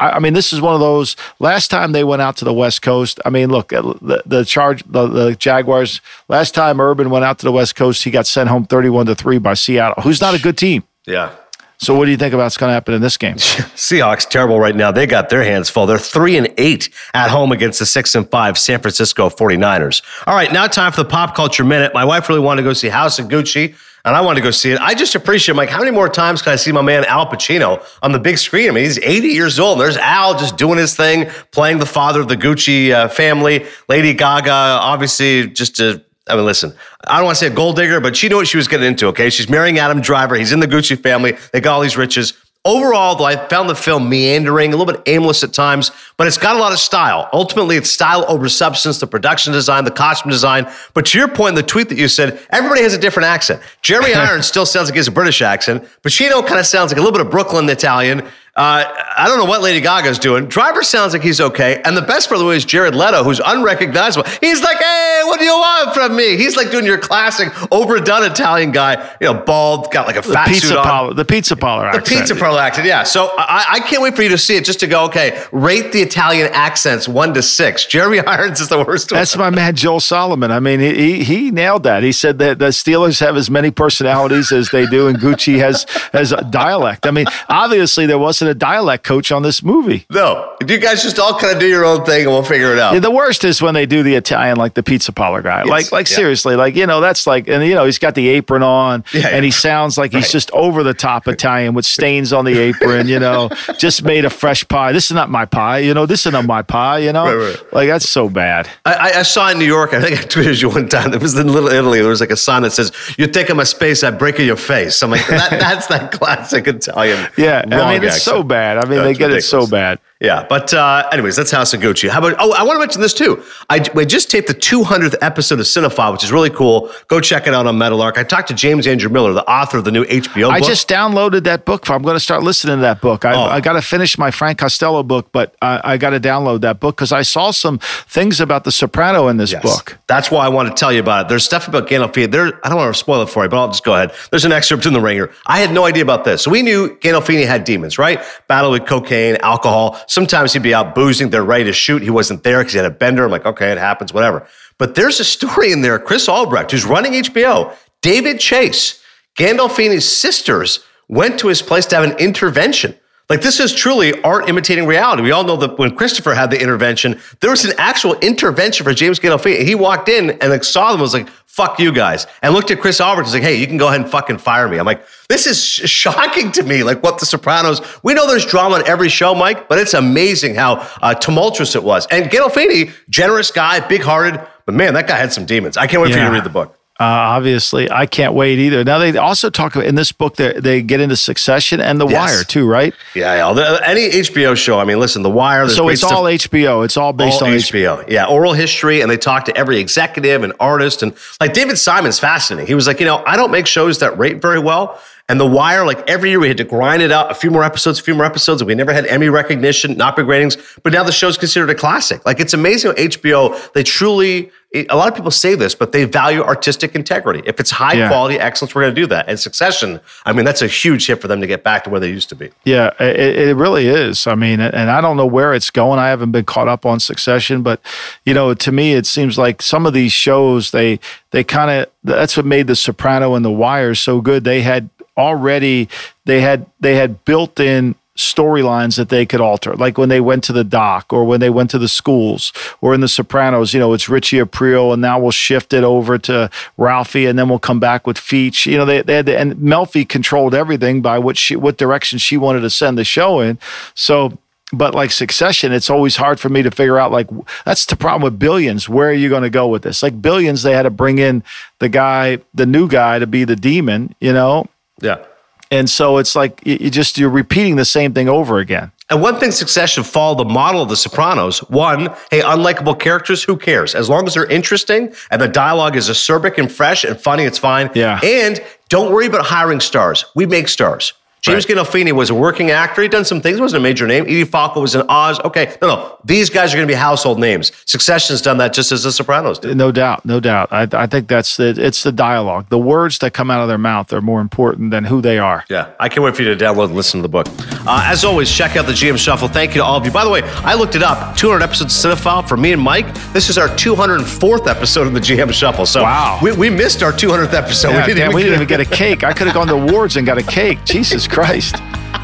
I 0.00 0.10
I 0.10 0.18
mean, 0.18 0.34
this 0.34 0.52
is 0.52 0.60
one 0.60 0.74
of 0.74 0.80
those. 0.80 1.16
Last 1.38 1.68
time 1.70 1.92
they 1.92 2.04
went 2.04 2.22
out 2.22 2.36
to 2.38 2.44
the 2.44 2.54
West 2.54 2.82
Coast, 2.82 3.20
I 3.24 3.30
mean, 3.30 3.50
look, 3.50 3.72
uh, 3.72 3.82
the, 4.00 4.22
the 4.26 4.44
charge, 4.44 4.82
the, 4.86 5.06
the 5.06 5.34
Jaguars. 5.36 6.00
Last 6.28 6.54
time 6.54 6.80
Urban 6.80 7.10
went 7.10 7.24
out 7.24 7.38
to 7.40 7.44
the 7.44 7.52
West 7.52 7.76
Coast, 7.76 8.04
he 8.04 8.10
got 8.10 8.26
sent 8.26 8.48
home 8.48 8.66
thirty-one 8.66 9.06
to 9.06 9.14
three 9.14 9.38
by 9.38 9.54
Seattle, 9.54 10.02
who's 10.02 10.20
not 10.20 10.34
a 10.34 10.38
good 10.40 10.58
team. 10.58 10.84
Yeah. 11.06 11.34
So, 11.78 11.94
what 11.94 12.04
do 12.04 12.12
you 12.12 12.16
think 12.16 12.32
about 12.32 12.44
what's 12.44 12.56
going 12.56 12.70
to 12.70 12.74
happen 12.74 12.94
in 12.94 13.02
this 13.02 13.16
game? 13.16 13.34
Seahawks 13.36 14.28
terrible 14.28 14.60
right 14.60 14.74
now. 14.74 14.92
They 14.92 15.06
got 15.06 15.28
their 15.28 15.42
hands 15.42 15.68
full. 15.68 15.86
They're 15.86 15.98
three 15.98 16.36
and 16.36 16.52
eight 16.56 16.88
at 17.12 17.30
home 17.30 17.52
against 17.52 17.80
the 17.80 17.86
six 17.86 18.14
and 18.14 18.28
five 18.30 18.56
San 18.56 18.80
Francisco 18.80 19.28
49ers. 19.28 20.02
All 20.26 20.34
right, 20.34 20.52
now 20.52 20.66
time 20.66 20.92
for 20.92 21.02
the 21.02 21.08
pop 21.08 21.34
culture 21.34 21.64
minute. 21.64 21.92
My 21.92 22.04
wife 22.04 22.28
really 22.28 22.40
wanted 22.40 22.62
to 22.62 22.68
go 22.68 22.72
see 22.72 22.88
House 22.88 23.18
of 23.18 23.26
Gucci. 23.26 23.74
And 24.04 24.14
I 24.14 24.20
wanted 24.20 24.40
to 24.40 24.44
go 24.44 24.50
see 24.50 24.70
it. 24.70 24.80
I 24.80 24.94
just 24.94 25.14
appreciate, 25.14 25.56
like, 25.56 25.70
how 25.70 25.78
many 25.78 25.90
more 25.90 26.10
times 26.10 26.42
can 26.42 26.52
I 26.52 26.56
see 26.56 26.72
my 26.72 26.82
man 26.82 27.06
Al 27.06 27.26
Pacino 27.26 27.82
on 28.02 28.12
the 28.12 28.18
big 28.18 28.36
screen? 28.36 28.68
I 28.68 28.72
mean, 28.72 28.84
he's 28.84 28.98
80 28.98 29.28
years 29.28 29.58
old. 29.58 29.78
And 29.78 29.80
there's 29.80 29.96
Al 29.96 30.38
just 30.38 30.58
doing 30.58 30.78
his 30.78 30.94
thing, 30.94 31.30
playing 31.52 31.78
the 31.78 31.86
father 31.86 32.20
of 32.20 32.28
the 32.28 32.36
Gucci 32.36 32.90
uh, 32.90 33.08
family. 33.08 33.64
Lady 33.88 34.12
Gaga, 34.12 34.50
obviously, 34.50 35.48
just 35.48 35.80
a 35.80 36.04
I 36.26 36.36
mean, 36.36 36.46
listen, 36.46 36.74
I 37.06 37.16
don't 37.16 37.26
want 37.26 37.36
to 37.36 37.44
say 37.44 37.52
a 37.52 37.54
gold 37.54 37.76
digger, 37.76 38.00
but 38.00 38.16
she 38.16 38.28
knew 38.28 38.36
what 38.36 38.48
she 38.48 38.56
was 38.56 38.66
getting 38.66 38.86
into, 38.86 39.08
okay? 39.08 39.28
She's 39.28 39.50
marrying 39.50 39.78
Adam 39.78 40.00
Driver. 40.00 40.34
He's 40.36 40.52
in 40.52 40.60
the 40.60 40.66
Gucci 40.66 40.98
family. 40.98 41.36
They 41.52 41.60
got 41.60 41.74
all 41.74 41.80
these 41.82 41.98
riches. 41.98 42.32
Overall, 42.66 43.14
though, 43.14 43.24
I 43.24 43.36
found 43.48 43.68
the 43.68 43.74
film 43.74 44.08
meandering, 44.08 44.72
a 44.72 44.76
little 44.76 44.90
bit 44.90 45.02
aimless 45.04 45.44
at 45.44 45.52
times, 45.52 45.90
but 46.16 46.26
it's 46.26 46.38
got 46.38 46.56
a 46.56 46.58
lot 46.58 46.72
of 46.72 46.78
style. 46.78 47.28
Ultimately, 47.30 47.76
it's 47.76 47.90
style 47.90 48.24
over 48.26 48.48
substance, 48.48 48.98
the 49.00 49.06
production 49.06 49.52
design, 49.52 49.84
the 49.84 49.90
costume 49.90 50.30
design. 50.30 50.66
But 50.94 51.04
to 51.06 51.18
your 51.18 51.28
point 51.28 51.50
in 51.50 51.54
the 51.56 51.62
tweet 51.62 51.90
that 51.90 51.98
you 51.98 52.08
said, 52.08 52.40
everybody 52.48 52.80
has 52.80 52.94
a 52.94 52.98
different 52.98 53.26
accent. 53.26 53.60
Jeremy 53.82 54.14
Irons 54.14 54.46
still 54.46 54.64
sounds 54.64 54.88
like 54.88 54.94
he 54.94 54.98
has 54.98 55.08
a 55.08 55.12
British 55.12 55.42
accent. 55.42 55.84
Pacino 56.02 56.46
kind 56.46 56.58
of 56.58 56.64
sounds 56.64 56.90
like 56.90 56.96
a 56.96 57.02
little 57.02 57.12
bit 57.12 57.20
of 57.20 57.30
Brooklyn 57.30 57.68
Italian. 57.68 58.26
Uh, 58.56 58.84
I 59.16 59.26
don't 59.26 59.38
know 59.38 59.46
what 59.46 59.62
Lady 59.62 59.80
Gaga's 59.80 60.16
doing. 60.20 60.46
Driver 60.46 60.84
sounds 60.84 61.12
like 61.12 61.22
he's 61.22 61.40
okay. 61.40 61.82
And 61.84 61.96
the 61.96 62.02
best, 62.02 62.30
by 62.30 62.38
the 62.38 62.44
way, 62.44 62.54
is 62.56 62.64
Jared 62.64 62.94
Leto, 62.94 63.24
who's 63.24 63.40
unrecognizable. 63.44 64.30
He's 64.40 64.62
like, 64.62 64.76
hey, 64.78 65.22
what 65.24 65.40
do 65.40 65.44
you 65.44 65.52
want 65.52 65.92
from 65.92 66.14
me? 66.14 66.36
He's 66.36 66.56
like 66.56 66.70
doing 66.70 66.84
your 66.86 66.98
classic 66.98 67.48
overdone 67.72 68.22
Italian 68.22 68.70
guy, 68.70 69.10
you 69.20 69.26
know, 69.26 69.34
bald, 69.42 69.90
got 69.90 70.06
like 70.06 70.14
a 70.16 70.20
The 70.20 70.32
fat 70.34 70.46
pizza 70.46 70.68
suit 70.68 70.76
on. 70.76 70.84
parlor, 70.84 71.14
the 71.14 71.24
pizza 71.24 71.56
parlor, 71.56 71.90
The 71.90 71.98
accent. 71.98 72.20
pizza 72.20 72.34
parlor 72.36 72.60
accent, 72.60 72.86
yeah. 72.86 73.02
So 73.02 73.26
I, 73.36 73.64
I 73.72 73.80
can't 73.80 74.02
wait 74.02 74.14
for 74.14 74.22
you 74.22 74.28
to 74.28 74.38
see 74.38 74.54
it 74.54 74.64
just 74.64 74.78
to 74.80 74.86
go, 74.86 75.06
okay, 75.06 75.42
rate 75.50 75.90
the 75.90 76.00
Italian 76.02 76.48
accents 76.52 77.08
one 77.08 77.34
to 77.34 77.42
six. 77.42 77.84
Jeremy 77.86 78.20
Irons 78.26 78.60
is 78.60 78.68
the 78.68 78.78
worst 78.84 79.10
one. 79.10 79.18
That's 79.18 79.36
my 79.36 79.50
man 79.50 79.74
Joel 79.74 79.98
Solomon. 79.98 80.52
I 80.52 80.60
mean, 80.60 80.78
he 80.78 80.94
he- 80.94 81.24
he 81.24 81.50
nailed 81.50 81.82
that. 81.82 82.04
He 82.04 82.12
said 82.12 82.38
that 82.38 82.60
the 82.60 82.66
Steelers 82.68 83.18
have 83.18 83.36
as 83.36 83.50
many 83.50 83.72
personalities 83.72 84.52
as 84.52 84.70
they 84.70 84.86
do, 84.86 85.08
and 85.08 85.18
Gucci 85.18 85.58
has 85.58 85.86
has 86.12 86.30
a 86.30 86.42
dialect. 86.44 87.04
I 87.06 87.10
mean, 87.10 87.26
obviously 87.48 88.06
there 88.06 88.18
wasn't 88.18 88.43
a 88.46 88.54
dialect 88.54 89.04
coach 89.04 89.32
on 89.32 89.42
this 89.42 89.62
movie. 89.62 90.06
no, 90.10 90.56
you 90.66 90.78
guys 90.78 91.02
just 91.02 91.18
all 91.18 91.38
kind 91.38 91.54
of 91.54 91.60
do 91.60 91.66
your 91.66 91.84
own 91.84 92.04
thing 92.04 92.22
and 92.22 92.30
we'll 92.30 92.42
figure 92.42 92.72
it 92.72 92.78
out. 92.78 92.94
Yeah, 92.94 93.00
the 93.00 93.10
worst 93.10 93.44
is 93.44 93.60
when 93.60 93.74
they 93.74 93.86
do 93.86 94.02
the 94.02 94.14
Italian, 94.14 94.56
like 94.56 94.74
the 94.74 94.82
pizza 94.82 95.12
parlor 95.12 95.42
guy. 95.42 95.62
like, 95.64 95.92
like 95.92 96.08
yeah. 96.10 96.16
seriously, 96.16 96.56
like 96.56 96.74
you 96.76 96.86
know, 96.86 97.00
that's 97.00 97.26
like, 97.26 97.48
and 97.48 97.64
you 97.64 97.74
know, 97.74 97.84
he's 97.84 97.98
got 97.98 98.14
the 98.14 98.28
apron 98.28 98.62
on, 98.62 99.04
Yeah, 99.12 99.28
and 99.28 99.44
he 99.44 99.50
sounds 99.50 99.96
like 99.98 100.12
he's 100.12 100.30
just 100.30 100.50
over 100.52 100.82
the 100.82 100.94
top 100.94 101.28
Italian 101.28 101.74
with 101.74 101.84
stains 101.86 102.32
on 102.32 102.44
the 102.44 102.58
apron. 102.58 103.08
You 103.08 103.18
know, 103.20 103.50
just 103.78 104.02
made 104.04 104.24
a 104.24 104.30
fresh 104.30 104.66
pie. 104.68 104.92
This 104.92 105.06
is 105.06 105.12
not 105.12 105.30
my 105.30 105.44
pie. 105.44 105.78
You 105.78 105.94
know, 105.94 106.06
this 106.06 106.26
is 106.26 106.32
not 106.32 106.44
my 106.46 106.62
pie. 106.62 106.98
You 106.98 107.12
know, 107.12 107.24
Right, 107.24 107.54
right. 107.54 107.72
like 107.72 107.88
that's 107.88 108.08
so 108.08 108.28
bad. 108.28 108.68
I, 108.84 108.94
I- 108.94 109.18
I 109.20 109.22
saw 109.22 109.48
in 109.50 109.58
New 109.58 109.64
York, 109.64 109.94
I 109.94 110.00
think 110.02 110.18
I 110.18 110.22
tweeted 110.24 110.60
you 110.60 110.68
one 110.68 110.88
time, 110.88 111.14
it 111.14 111.22
was 111.22 111.38
in 111.38 111.46
Little 111.52 111.68
Italy, 111.70 112.00
there 112.00 112.08
was 112.10 112.20
like 112.20 112.30
a 112.32 112.36
sign 112.36 112.62
that 112.62 112.72
says, 112.72 112.90
You're 113.16 113.28
taking 113.28 113.54
my 113.56 113.64
space, 113.64 114.02
I 114.02 114.10
break 114.10 114.38
in 114.40 114.46
your 114.46 114.56
face. 114.56 115.02
I'm 115.02 115.10
like, 115.10 115.26
that, 115.28 115.50
that's 115.60 115.86
that 115.86 116.10
classic 116.12 116.66
Italian. 116.66 117.28
Yeah, 117.36 117.62
I 117.70 117.94
mean, 117.94 118.04
it's 118.04 118.22
so 118.22 118.33
accent. 118.34 118.48
bad. 118.48 118.78
I 118.78 118.88
mean, 118.88 118.98
Yeah, 118.98 119.04
they 119.04 119.14
get 119.14 119.30
it 119.30 119.42
so 119.42 119.66
bad. 119.66 119.98
Yeah, 120.24 120.46
but 120.48 120.72
uh, 120.72 121.08
anyways, 121.12 121.36
that's 121.36 121.50
House 121.50 121.74
of 121.74 121.80
Gucci. 121.80 122.08
How 122.08 122.18
about? 122.18 122.34
Oh, 122.38 122.52
I 122.52 122.62
want 122.62 122.76
to 122.76 122.80
mention 122.80 123.00
this 123.02 123.12
too. 123.14 123.42
I 123.68 123.84
we 123.94 124.06
just 124.06 124.30
taped 124.30 124.48
the 124.48 124.54
200th 124.54 125.16
episode 125.20 125.60
of 125.60 125.66
Cinephile, 125.66 126.12
which 126.12 126.24
is 126.24 126.32
really 126.32 126.50
cool. 126.50 126.90
Go 127.08 127.20
check 127.20 127.46
it 127.46 127.54
out 127.54 127.66
on 127.66 127.76
Meadowlark. 127.76 128.16
I 128.18 128.22
talked 128.24 128.48
to 128.48 128.54
James 128.54 128.86
Andrew 128.86 129.10
Miller, 129.10 129.32
the 129.32 129.48
author 129.48 129.78
of 129.78 129.84
the 129.84 129.92
new 129.92 130.04
HBO 130.04 130.50
I 130.50 130.60
book. 130.60 130.68
just 130.68 130.88
downloaded 130.88 131.44
that 131.44 131.64
book. 131.64 131.88
I'm 131.90 132.02
going 132.02 132.16
to 132.16 132.20
start 132.20 132.42
listening 132.42 132.76
to 132.76 132.80
that 132.82 133.00
book. 133.00 133.24
I, 133.24 133.34
Oh. 133.34 133.42
I 133.44 133.60
got 133.60 133.74
to 133.74 133.82
finish 133.82 134.16
my 134.16 134.30
Frank 134.30 134.58
Costello 134.58 135.02
book, 135.02 135.30
but 135.32 135.54
I, 135.60 135.80
I 135.84 135.96
got 135.98 136.10
to 136.10 136.20
download 136.20 136.62
that 136.62 136.80
book 136.80 136.96
because 136.96 137.12
I 137.12 137.22
saw 137.22 137.50
some 137.50 137.78
things 138.08 138.40
about 138.40 138.64
The 138.64 138.72
Soprano 138.72 139.28
in 139.28 139.36
this 139.36 139.52
Yes. 139.52 139.62
book. 139.62 139.98
That's 140.06 140.30
why 140.30 140.44
I 140.46 140.48
want 140.48 140.68
to 140.68 140.74
tell 140.74 140.92
you 140.92 141.00
about 141.00 141.26
it. 141.26 141.28
There's 141.28 141.44
stuff 141.44 141.68
about 141.68 141.88
Gandolfini. 141.88 142.30
There, 142.30 142.58
I 142.64 142.68
don't 142.68 142.78
want 142.78 142.94
to 142.94 142.98
spoil 142.98 143.22
it 143.22 143.28
for 143.28 143.42
you, 143.42 143.48
but 143.50 143.58
I'll 143.58 143.68
just 143.68 143.84
go 143.84 143.92
ahead. 143.94 144.12
There's 144.30 144.44
an 144.44 144.52
excerpt 144.52 144.86
in 144.86 144.92
the 144.94 145.00
Ringer. 145.00 145.30
I 145.46 145.58
had 145.58 145.72
no 145.72 145.84
idea 145.84 146.02
about 146.02 146.24
this. 146.24 146.42
So 146.42 146.50
we 146.50 146.62
knew 146.62 146.96
Gandolfini 146.98 147.46
had 147.46 147.64
demons, 147.64 147.98
right? 147.98 148.22
Battle 148.48 148.70
with 148.70 148.86
cocaine, 148.86 149.36
alcohol. 149.42 150.00
Sometimes 150.14 150.52
he'd 150.52 150.62
be 150.62 150.72
out 150.72 150.94
boozing. 150.94 151.30
They're 151.30 151.42
ready 151.42 151.64
to 151.64 151.72
shoot. 151.72 152.00
He 152.00 152.08
wasn't 152.08 152.44
there 152.44 152.60
because 152.60 152.72
he 152.72 152.76
had 152.76 152.86
a 152.86 152.90
bender. 152.90 153.24
I'm 153.24 153.32
like, 153.32 153.46
okay, 153.46 153.72
it 153.72 153.78
happens, 153.78 154.14
whatever. 154.14 154.46
But 154.78 154.94
there's 154.94 155.18
a 155.18 155.24
story 155.24 155.72
in 155.72 155.82
there. 155.82 155.98
Chris 155.98 156.28
Albrecht, 156.28 156.70
who's 156.70 156.84
running 156.84 157.14
HBO, 157.14 157.74
David 158.00 158.38
Chase, 158.38 159.02
Gandolfini's 159.36 160.08
sisters 160.08 160.84
went 161.08 161.40
to 161.40 161.48
his 161.48 161.62
place 161.62 161.84
to 161.86 161.96
have 161.96 162.04
an 162.04 162.16
intervention. 162.18 162.94
Like 163.28 163.40
this 163.40 163.58
is 163.58 163.74
truly 163.74 164.22
art 164.22 164.48
imitating 164.48 164.86
reality. 164.86 165.24
We 165.24 165.32
all 165.32 165.42
know 165.42 165.56
that 165.56 165.80
when 165.80 165.96
Christopher 165.96 166.32
had 166.32 166.48
the 166.48 166.62
intervention, 166.62 167.20
there 167.40 167.50
was 167.50 167.64
an 167.64 167.72
actual 167.76 168.14
intervention 168.20 168.84
for 168.84 168.94
James 168.94 169.18
Gandolfini. 169.18 169.64
He 169.64 169.74
walked 169.74 170.08
in 170.08 170.30
and 170.30 170.50
like 170.50 170.62
saw 170.62 170.92
them 170.92 171.00
and 171.00 171.02
was 171.02 171.14
like, 171.14 171.28
fuck 171.54 171.78
you 171.78 171.92
guys. 171.92 172.26
And 172.42 172.52
looked 172.52 172.72
at 172.72 172.80
Chris 172.80 173.00
Albrecht 173.00 173.28
and 173.28 173.32
was 173.32 173.34
like, 173.34 173.44
hey, 173.44 173.54
you 173.60 173.66
can 173.68 173.76
go 173.76 173.86
ahead 173.86 174.00
and 174.00 174.10
fucking 174.10 174.38
fire 174.38 174.66
me. 174.66 174.76
I'm 174.76 174.84
like, 174.86 175.06
this 175.28 175.46
is 175.46 175.62
sh- 175.64 175.88
shocking 175.88 176.50
to 176.52 176.64
me. 176.64 176.82
Like 176.82 177.00
what 177.00 177.20
The 177.20 177.26
Sopranos, 177.26 177.80
we 178.02 178.12
know 178.12 178.26
there's 178.26 178.44
drama 178.44 178.74
on 178.76 178.86
every 178.88 179.08
show, 179.08 179.36
Mike, 179.36 179.68
but 179.68 179.78
it's 179.78 179.94
amazing 179.94 180.56
how 180.56 180.88
uh, 181.00 181.14
tumultuous 181.14 181.76
it 181.76 181.84
was. 181.84 182.08
And 182.10 182.26
Gandolfini, 182.28 182.92
generous 183.08 183.52
guy, 183.52 183.78
big 183.86 184.02
hearted, 184.02 184.40
but 184.66 184.74
man, 184.74 184.94
that 184.94 185.06
guy 185.06 185.16
had 185.16 185.32
some 185.32 185.46
demons. 185.46 185.76
I 185.76 185.86
can't 185.86 186.02
wait 186.02 186.12
for 186.12 186.18
you 186.18 186.24
to 186.24 186.30
read 186.32 186.44
the 186.44 186.50
book. 186.50 186.76
Uh, 187.04 187.36
obviously, 187.36 187.90
I 187.90 188.06
can't 188.06 188.32
wait 188.32 188.58
either. 188.58 188.82
Now 188.82 188.98
they 188.98 189.14
also 189.18 189.50
talk 189.50 189.74
about 189.76 189.86
in 189.86 189.94
this 189.94 190.10
book 190.10 190.36
they 190.36 190.54
they 190.54 190.80
get 190.80 191.00
into 191.00 191.16
Succession 191.16 191.78
and 191.80 192.00
The 192.00 192.06
Yes. 192.06 192.14
Wire 192.32 192.44
too, 192.44 192.66
right? 192.66 192.94
Yeah, 193.14 193.34
yeah. 193.34 193.52
The- 193.52 193.82
any 193.86 194.08
HBO 194.08 194.54
show, 194.56 194.78
I 194.78 194.84
mean, 194.84 194.98
listen, 194.98 195.22
The 195.22 195.28
Wire, 195.30 195.68
So 195.68 195.88
it's 195.90 196.00
stuff- 196.00 196.12
all 196.12 196.24
HBO. 196.26 196.82
It's 196.82 196.96
all 196.96 197.12
based 197.12 197.42
all 197.42 197.48
on 197.48 197.54
HBO. 197.54 197.98
HBO. 197.98 198.04
Yeah, 198.08 198.24
oral 198.26 198.54
history, 198.54 199.02
and 199.02 199.10
they 199.10 199.18
talk 199.18 199.44
to 199.46 199.56
every 199.56 199.78
executive 199.78 200.42
and 200.44 200.52
artist. 200.60 201.02
And 201.02 201.12
like 201.40 201.52
David 201.52 201.78
Simon's 201.78 202.18
fascinating. 202.18 202.66
He 202.66 202.74
was 202.74 202.86
like, 202.86 203.00
you 203.00 203.06
know, 203.06 203.22
I 203.26 203.36
don't 203.36 203.50
make 203.50 203.66
shows 203.66 203.98
that 203.98 204.18
rate 204.18 204.40
very 204.40 204.58
well. 204.58 204.98
And 205.28 205.40
The 205.40 205.46
Wire, 205.46 205.86
like 205.86 206.08
every 206.08 206.28
year 206.30 206.38
we 206.38 206.48
had 206.48 206.58
to 206.58 206.64
grind 206.64 207.00
it 207.02 207.10
out 207.10 207.30
a 207.30 207.34
few 207.34 207.50
more 207.50 207.64
episodes, 207.64 207.98
a 207.98 208.02
few 208.02 208.14
more 208.14 208.26
episodes, 208.26 208.60
and 208.60 208.68
we 208.68 208.74
never 208.74 208.92
had 208.92 209.06
Emmy 209.06 209.30
recognition, 209.30 209.96
not 209.96 210.16
big 210.16 210.26
ratings. 210.26 210.58
But 210.82 210.92
now 210.92 211.02
the 211.02 211.12
show's 211.12 211.38
considered 211.38 211.70
a 211.70 211.74
classic. 211.74 212.24
Like 212.26 212.40
it's 212.40 212.52
amazing 212.52 212.90
how 212.90 212.96
HBO, 212.96 213.72
they 213.72 213.82
truly, 213.82 214.50
a 214.74 214.96
lot 214.96 215.08
of 215.08 215.14
people 215.14 215.30
say 215.30 215.54
this, 215.54 215.74
but 215.74 215.92
they 215.92 216.04
value 216.04 216.42
artistic 216.42 216.94
integrity. 216.94 217.40
If 217.46 217.58
it's 217.58 217.70
high 217.70 217.94
Yeah. 217.94 218.08
quality 218.08 218.38
excellence, 218.38 218.74
we're 218.74 218.82
going 218.82 218.94
to 218.94 219.00
do 219.00 219.06
that. 219.06 219.26
And 219.28 219.40
Succession, 219.40 219.98
I 220.26 220.32
mean, 220.34 220.44
that's 220.44 220.60
a 220.62 220.66
huge 220.66 221.06
hit 221.06 221.22
for 221.22 221.28
them 221.28 221.40
to 221.40 221.46
get 221.46 221.62
back 221.64 221.84
to 221.84 221.90
where 221.90 222.00
they 222.00 222.10
used 222.10 222.28
to 222.30 222.34
be. 222.34 222.50
Yeah, 222.64 222.90
it, 223.00 223.38
it 223.48 223.56
really 223.56 223.86
is. 223.86 224.26
I 224.26 224.34
mean, 224.34 224.60
and 224.60 224.90
I 224.90 225.00
don't 225.00 225.16
know 225.16 225.26
where 225.26 225.54
it's 225.54 225.70
going. 225.70 225.98
I 226.00 226.08
haven't 226.08 226.32
been 226.32 226.44
caught 226.44 226.68
up 226.68 226.84
on 226.84 227.00
Succession, 227.00 227.62
but 227.62 227.80
you 228.26 228.34
know, 228.34 228.52
to 228.52 228.72
me, 228.72 228.92
it 228.94 229.06
seems 229.06 229.38
like 229.38 229.62
some 229.62 229.86
of 229.86 229.94
these 229.94 230.12
shows 230.12 230.72
they 230.72 230.98
they 231.30 231.44
kind 231.44 231.70
of 231.70 231.86
that's 232.02 232.36
what 232.36 232.44
made 232.44 232.66
The 232.66 232.76
Soprano 232.76 233.34
and 233.36 233.44
The 233.44 233.50
Wire 233.50 233.94
so 233.94 234.20
good. 234.20 234.44
They 234.44 234.62
had 234.62 234.90
already 235.16 235.88
they 236.24 236.40
had 236.40 236.66
they 236.80 236.96
had 236.96 237.24
built 237.24 237.60
in 237.60 237.94
storylines 238.16 238.96
that 238.96 239.08
they 239.08 239.26
could 239.26 239.40
alter. 239.40 239.74
Like 239.74 239.98
when 239.98 240.08
they 240.08 240.20
went 240.20 240.44
to 240.44 240.52
the 240.52 240.62
dock 240.62 241.12
or 241.12 241.24
when 241.24 241.40
they 241.40 241.50
went 241.50 241.70
to 241.70 241.78
the 241.78 241.88
schools 241.88 242.52
or 242.80 242.94
in 242.94 243.00
the 243.00 243.08
sopranos 243.08 243.74
you 243.74 243.80
know 243.80 243.92
it's 243.92 244.08
richie 244.08 244.38
aprile 244.38 244.92
and 244.92 245.02
now 245.02 245.18
we'll 245.18 245.32
shift 245.32 245.72
it 245.72 245.82
over 245.82 246.16
to 246.18 246.48
ralphie 246.76 247.26
and 247.26 247.36
then 247.38 247.48
we'll 247.48 247.58
come 247.58 247.80
back 247.80 248.06
with 248.06 248.16
feech. 248.16 248.66
You 248.66 248.78
know 248.78 248.84
they, 248.84 249.02
they 249.02 249.16
had 249.16 249.26
to, 249.26 249.38
and 249.38 249.54
melfi 249.56 250.08
controlled 250.08 250.54
everything 250.54 251.02
by 251.02 251.18
what 251.18 251.36
she 251.36 251.56
what 251.56 251.76
direction 251.76 252.18
she 252.18 252.36
wanted 252.36 252.60
to 252.60 252.70
send 252.70 252.96
the 252.98 253.04
show 253.04 253.40
in. 253.40 253.58
So 253.94 254.38
but 254.72 254.94
like 254.94 255.10
succession 255.10 255.72
it's 255.72 255.90
always 255.90 256.16
hard 256.16 256.38
for 256.38 256.48
me 256.48 256.62
to 256.62 256.70
figure 256.70 256.98
out 256.98 257.10
like 257.10 257.28
that's 257.64 257.84
the 257.86 257.96
problem 257.96 258.22
with 258.22 258.38
billions. 258.38 258.88
Where 258.88 259.08
are 259.08 259.12
you 259.12 259.28
going 259.28 259.42
to 259.42 259.50
go 259.50 259.66
with 259.66 259.82
this? 259.82 260.04
Like 260.04 260.22
billions 260.22 260.62
they 260.62 260.72
had 260.72 260.82
to 260.82 260.90
bring 260.90 261.18
in 261.18 261.42
the 261.80 261.88
guy 261.88 262.38
the 262.54 262.66
new 262.66 262.86
guy 262.86 263.18
to 263.18 263.26
be 263.26 263.42
the 263.42 263.56
demon 263.56 264.14
you 264.20 264.32
know 264.32 264.68
Yeah. 265.00 265.24
and 265.70 265.88
so 265.90 266.18
it's 266.18 266.34
like 266.36 266.60
you, 266.64 266.90
just 266.90 267.18
you're 267.18 267.30
repeating 267.30 267.76
the 267.76 267.84
same 267.84 268.12
thing 268.14 268.28
over 268.28 268.58
again 268.58 268.92
And 269.10 269.20
one 269.20 269.38
thing 269.38 269.50
Succession 269.52 270.02
followed 270.04 270.38
the 270.38 270.50
model 270.50 270.80
of 270.82 270.88
The 270.88 270.96
Sopranos. 270.96 271.58
One, 271.68 272.08
hey, 272.30 272.40
unlikable 272.40 272.98
characters, 272.98 273.44
who 273.44 273.56
cares? 273.56 273.94
As 273.94 274.08
long 274.08 274.26
as 274.26 274.32
they're 274.34 274.46
interesting 274.58 275.12
and 275.30 275.40
the 275.40 275.48
dialogue 275.48 275.96
is 275.96 276.08
acerbic 276.08 276.56
and 276.58 276.70
fresh 276.72 277.04
and 277.04 277.20
funny, 277.20 277.44
it's 277.44 277.58
fine. 277.58 277.90
Yeah. 277.94 278.18
And 278.24 278.62
don't 278.88 279.12
worry 279.12 279.26
about 279.26 279.44
hiring 279.44 279.80
stars. 279.80 280.24
We 280.34 280.46
make 280.46 280.68
stars. 280.68 281.12
James 281.44 281.66
Gandolfini 281.66 282.10
was 282.12 282.30
a 282.30 282.34
working 282.34 282.70
actor. 282.70 283.02
He'd 283.02 283.10
done 283.10 283.24
some 283.26 283.40
things. 283.42 283.56
He 283.56 283.60
wasn't 283.60 283.80
a 283.80 283.82
major 283.82 284.06
name. 284.06 284.24
Edie 284.24 284.44
Falco 284.44 284.80
was 284.80 284.94
in 284.94 285.02
Oz. 285.10 285.38
Okay, 285.40 285.76
no, 285.82 285.88
no. 285.88 286.18
These 286.24 286.48
guys 286.48 286.72
are 286.72 286.76
going 286.78 286.88
to 286.88 286.90
be 286.90 286.96
household 286.96 287.38
names. 287.38 287.70
Succession's 287.84 288.40
done 288.40 288.56
that 288.58 288.72
just 288.72 288.92
as 288.92 289.02
The 289.02 289.12
Sopranos 289.12 289.58
did. 289.58 289.76
no 289.76 289.92
doubt 289.92 290.24
no 290.24 290.40
doubt 290.40 290.68
i, 290.72 290.88
I 290.92 291.06
think 291.06 291.28
that's 291.28 291.56
the 291.58 291.74
it's 291.78 292.02
the 292.02 292.12
dialogue 292.12 292.66
the 292.70 292.78
words 292.78 293.18
that 293.18 293.32
come 293.34 293.50
out 293.50 293.60
of 293.60 293.68
their 293.68 293.76
mouth 293.78 294.10
are 294.14 294.22
more 294.22 294.40
important 294.40 294.90
than 294.90 295.04
who 295.04 295.20
they 295.20 295.38
are 295.38 295.64
Yeah, 295.68 295.90
I 296.00 296.08
can't 296.08 296.24
wait 296.24 296.34
for 296.34 296.42
you 296.42 296.54
to 296.54 296.64
download 296.64 296.86
and 296.86 296.94
listen 296.94 297.18
to 297.18 297.22
the 297.22 297.28
book. 297.28 297.46
Uh, 297.86 298.02
as 298.06 298.24
always, 298.24 298.50
check 298.50 298.76
out 298.76 298.86
the 298.86 298.92
GM 298.92 299.18
Shuffle. 299.18 299.48
Thank 299.48 299.74
you 299.74 299.82
to 299.82 299.84
all 299.84 299.98
of 299.98 300.06
you. 300.06 300.10
By 300.12 300.24
the 300.24 300.30
way, 300.30 300.40
I 300.64 300.72
looked 300.74 300.94
it 300.94 301.02
up 301.02 301.36
200 301.36 301.62
episodes 301.62 302.02
of 302.04 302.18
Cinephile 302.18 302.48
for 302.48 302.56
me 302.56 302.72
and 302.72 302.80
Mike. 302.80 303.12
This 303.34 303.50
is 303.50 303.58
our 303.58 303.68
204th 303.68 304.66
episode 304.66 305.06
of 305.06 305.12
the 305.12 305.20
GM 305.20 305.52
Shuffle. 305.52 305.84
So 305.84 306.02
Wow. 306.02 306.38
we, 306.42 306.52
we 306.52 306.70
missed 306.70 307.02
our 307.02 307.12
200th 307.12 307.52
episode. 307.52 307.90
Yeah, 307.90 308.00
we 308.00 308.06
didn't, 308.06 308.16
damn, 308.18 308.24
even, 308.30 308.34
we 308.36 308.42
didn't 308.42 308.54
even 308.62 308.68
get 308.68 308.80
a 308.80 308.84
cake 308.84 309.22
i 309.24 309.32
could 309.32 309.46
have 309.46 309.54
gone 309.54 309.66
to 309.66 309.74
awards 309.74 310.16
and 310.16 310.26
got 310.26 310.38
a 310.38 310.42
cake 310.42 310.82
jesus 310.84 311.26
christ 311.34 311.76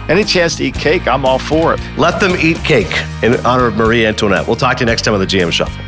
any 0.08 0.24
chance 0.24 0.56
to 0.56 0.64
eat 0.64 0.74
cake 0.74 1.06
i'm 1.08 1.24
all 1.24 1.38
for 1.38 1.74
it 1.74 1.80
Let 1.98 2.20
them 2.20 2.36
eat 2.38 2.56
cake 2.58 2.92
in 3.22 3.34
honor 3.44 3.66
of 3.66 3.76
Marie 3.76 4.06
Antoinette. 4.06 4.46
We'll 4.46 4.56
talk 4.56 4.76
to 4.78 4.82
you 4.82 4.86
next 4.86 5.02
time 5.02 5.14
on 5.14 5.20
the 5.20 5.26
GM 5.26 5.52
Shuffle. 5.52 5.84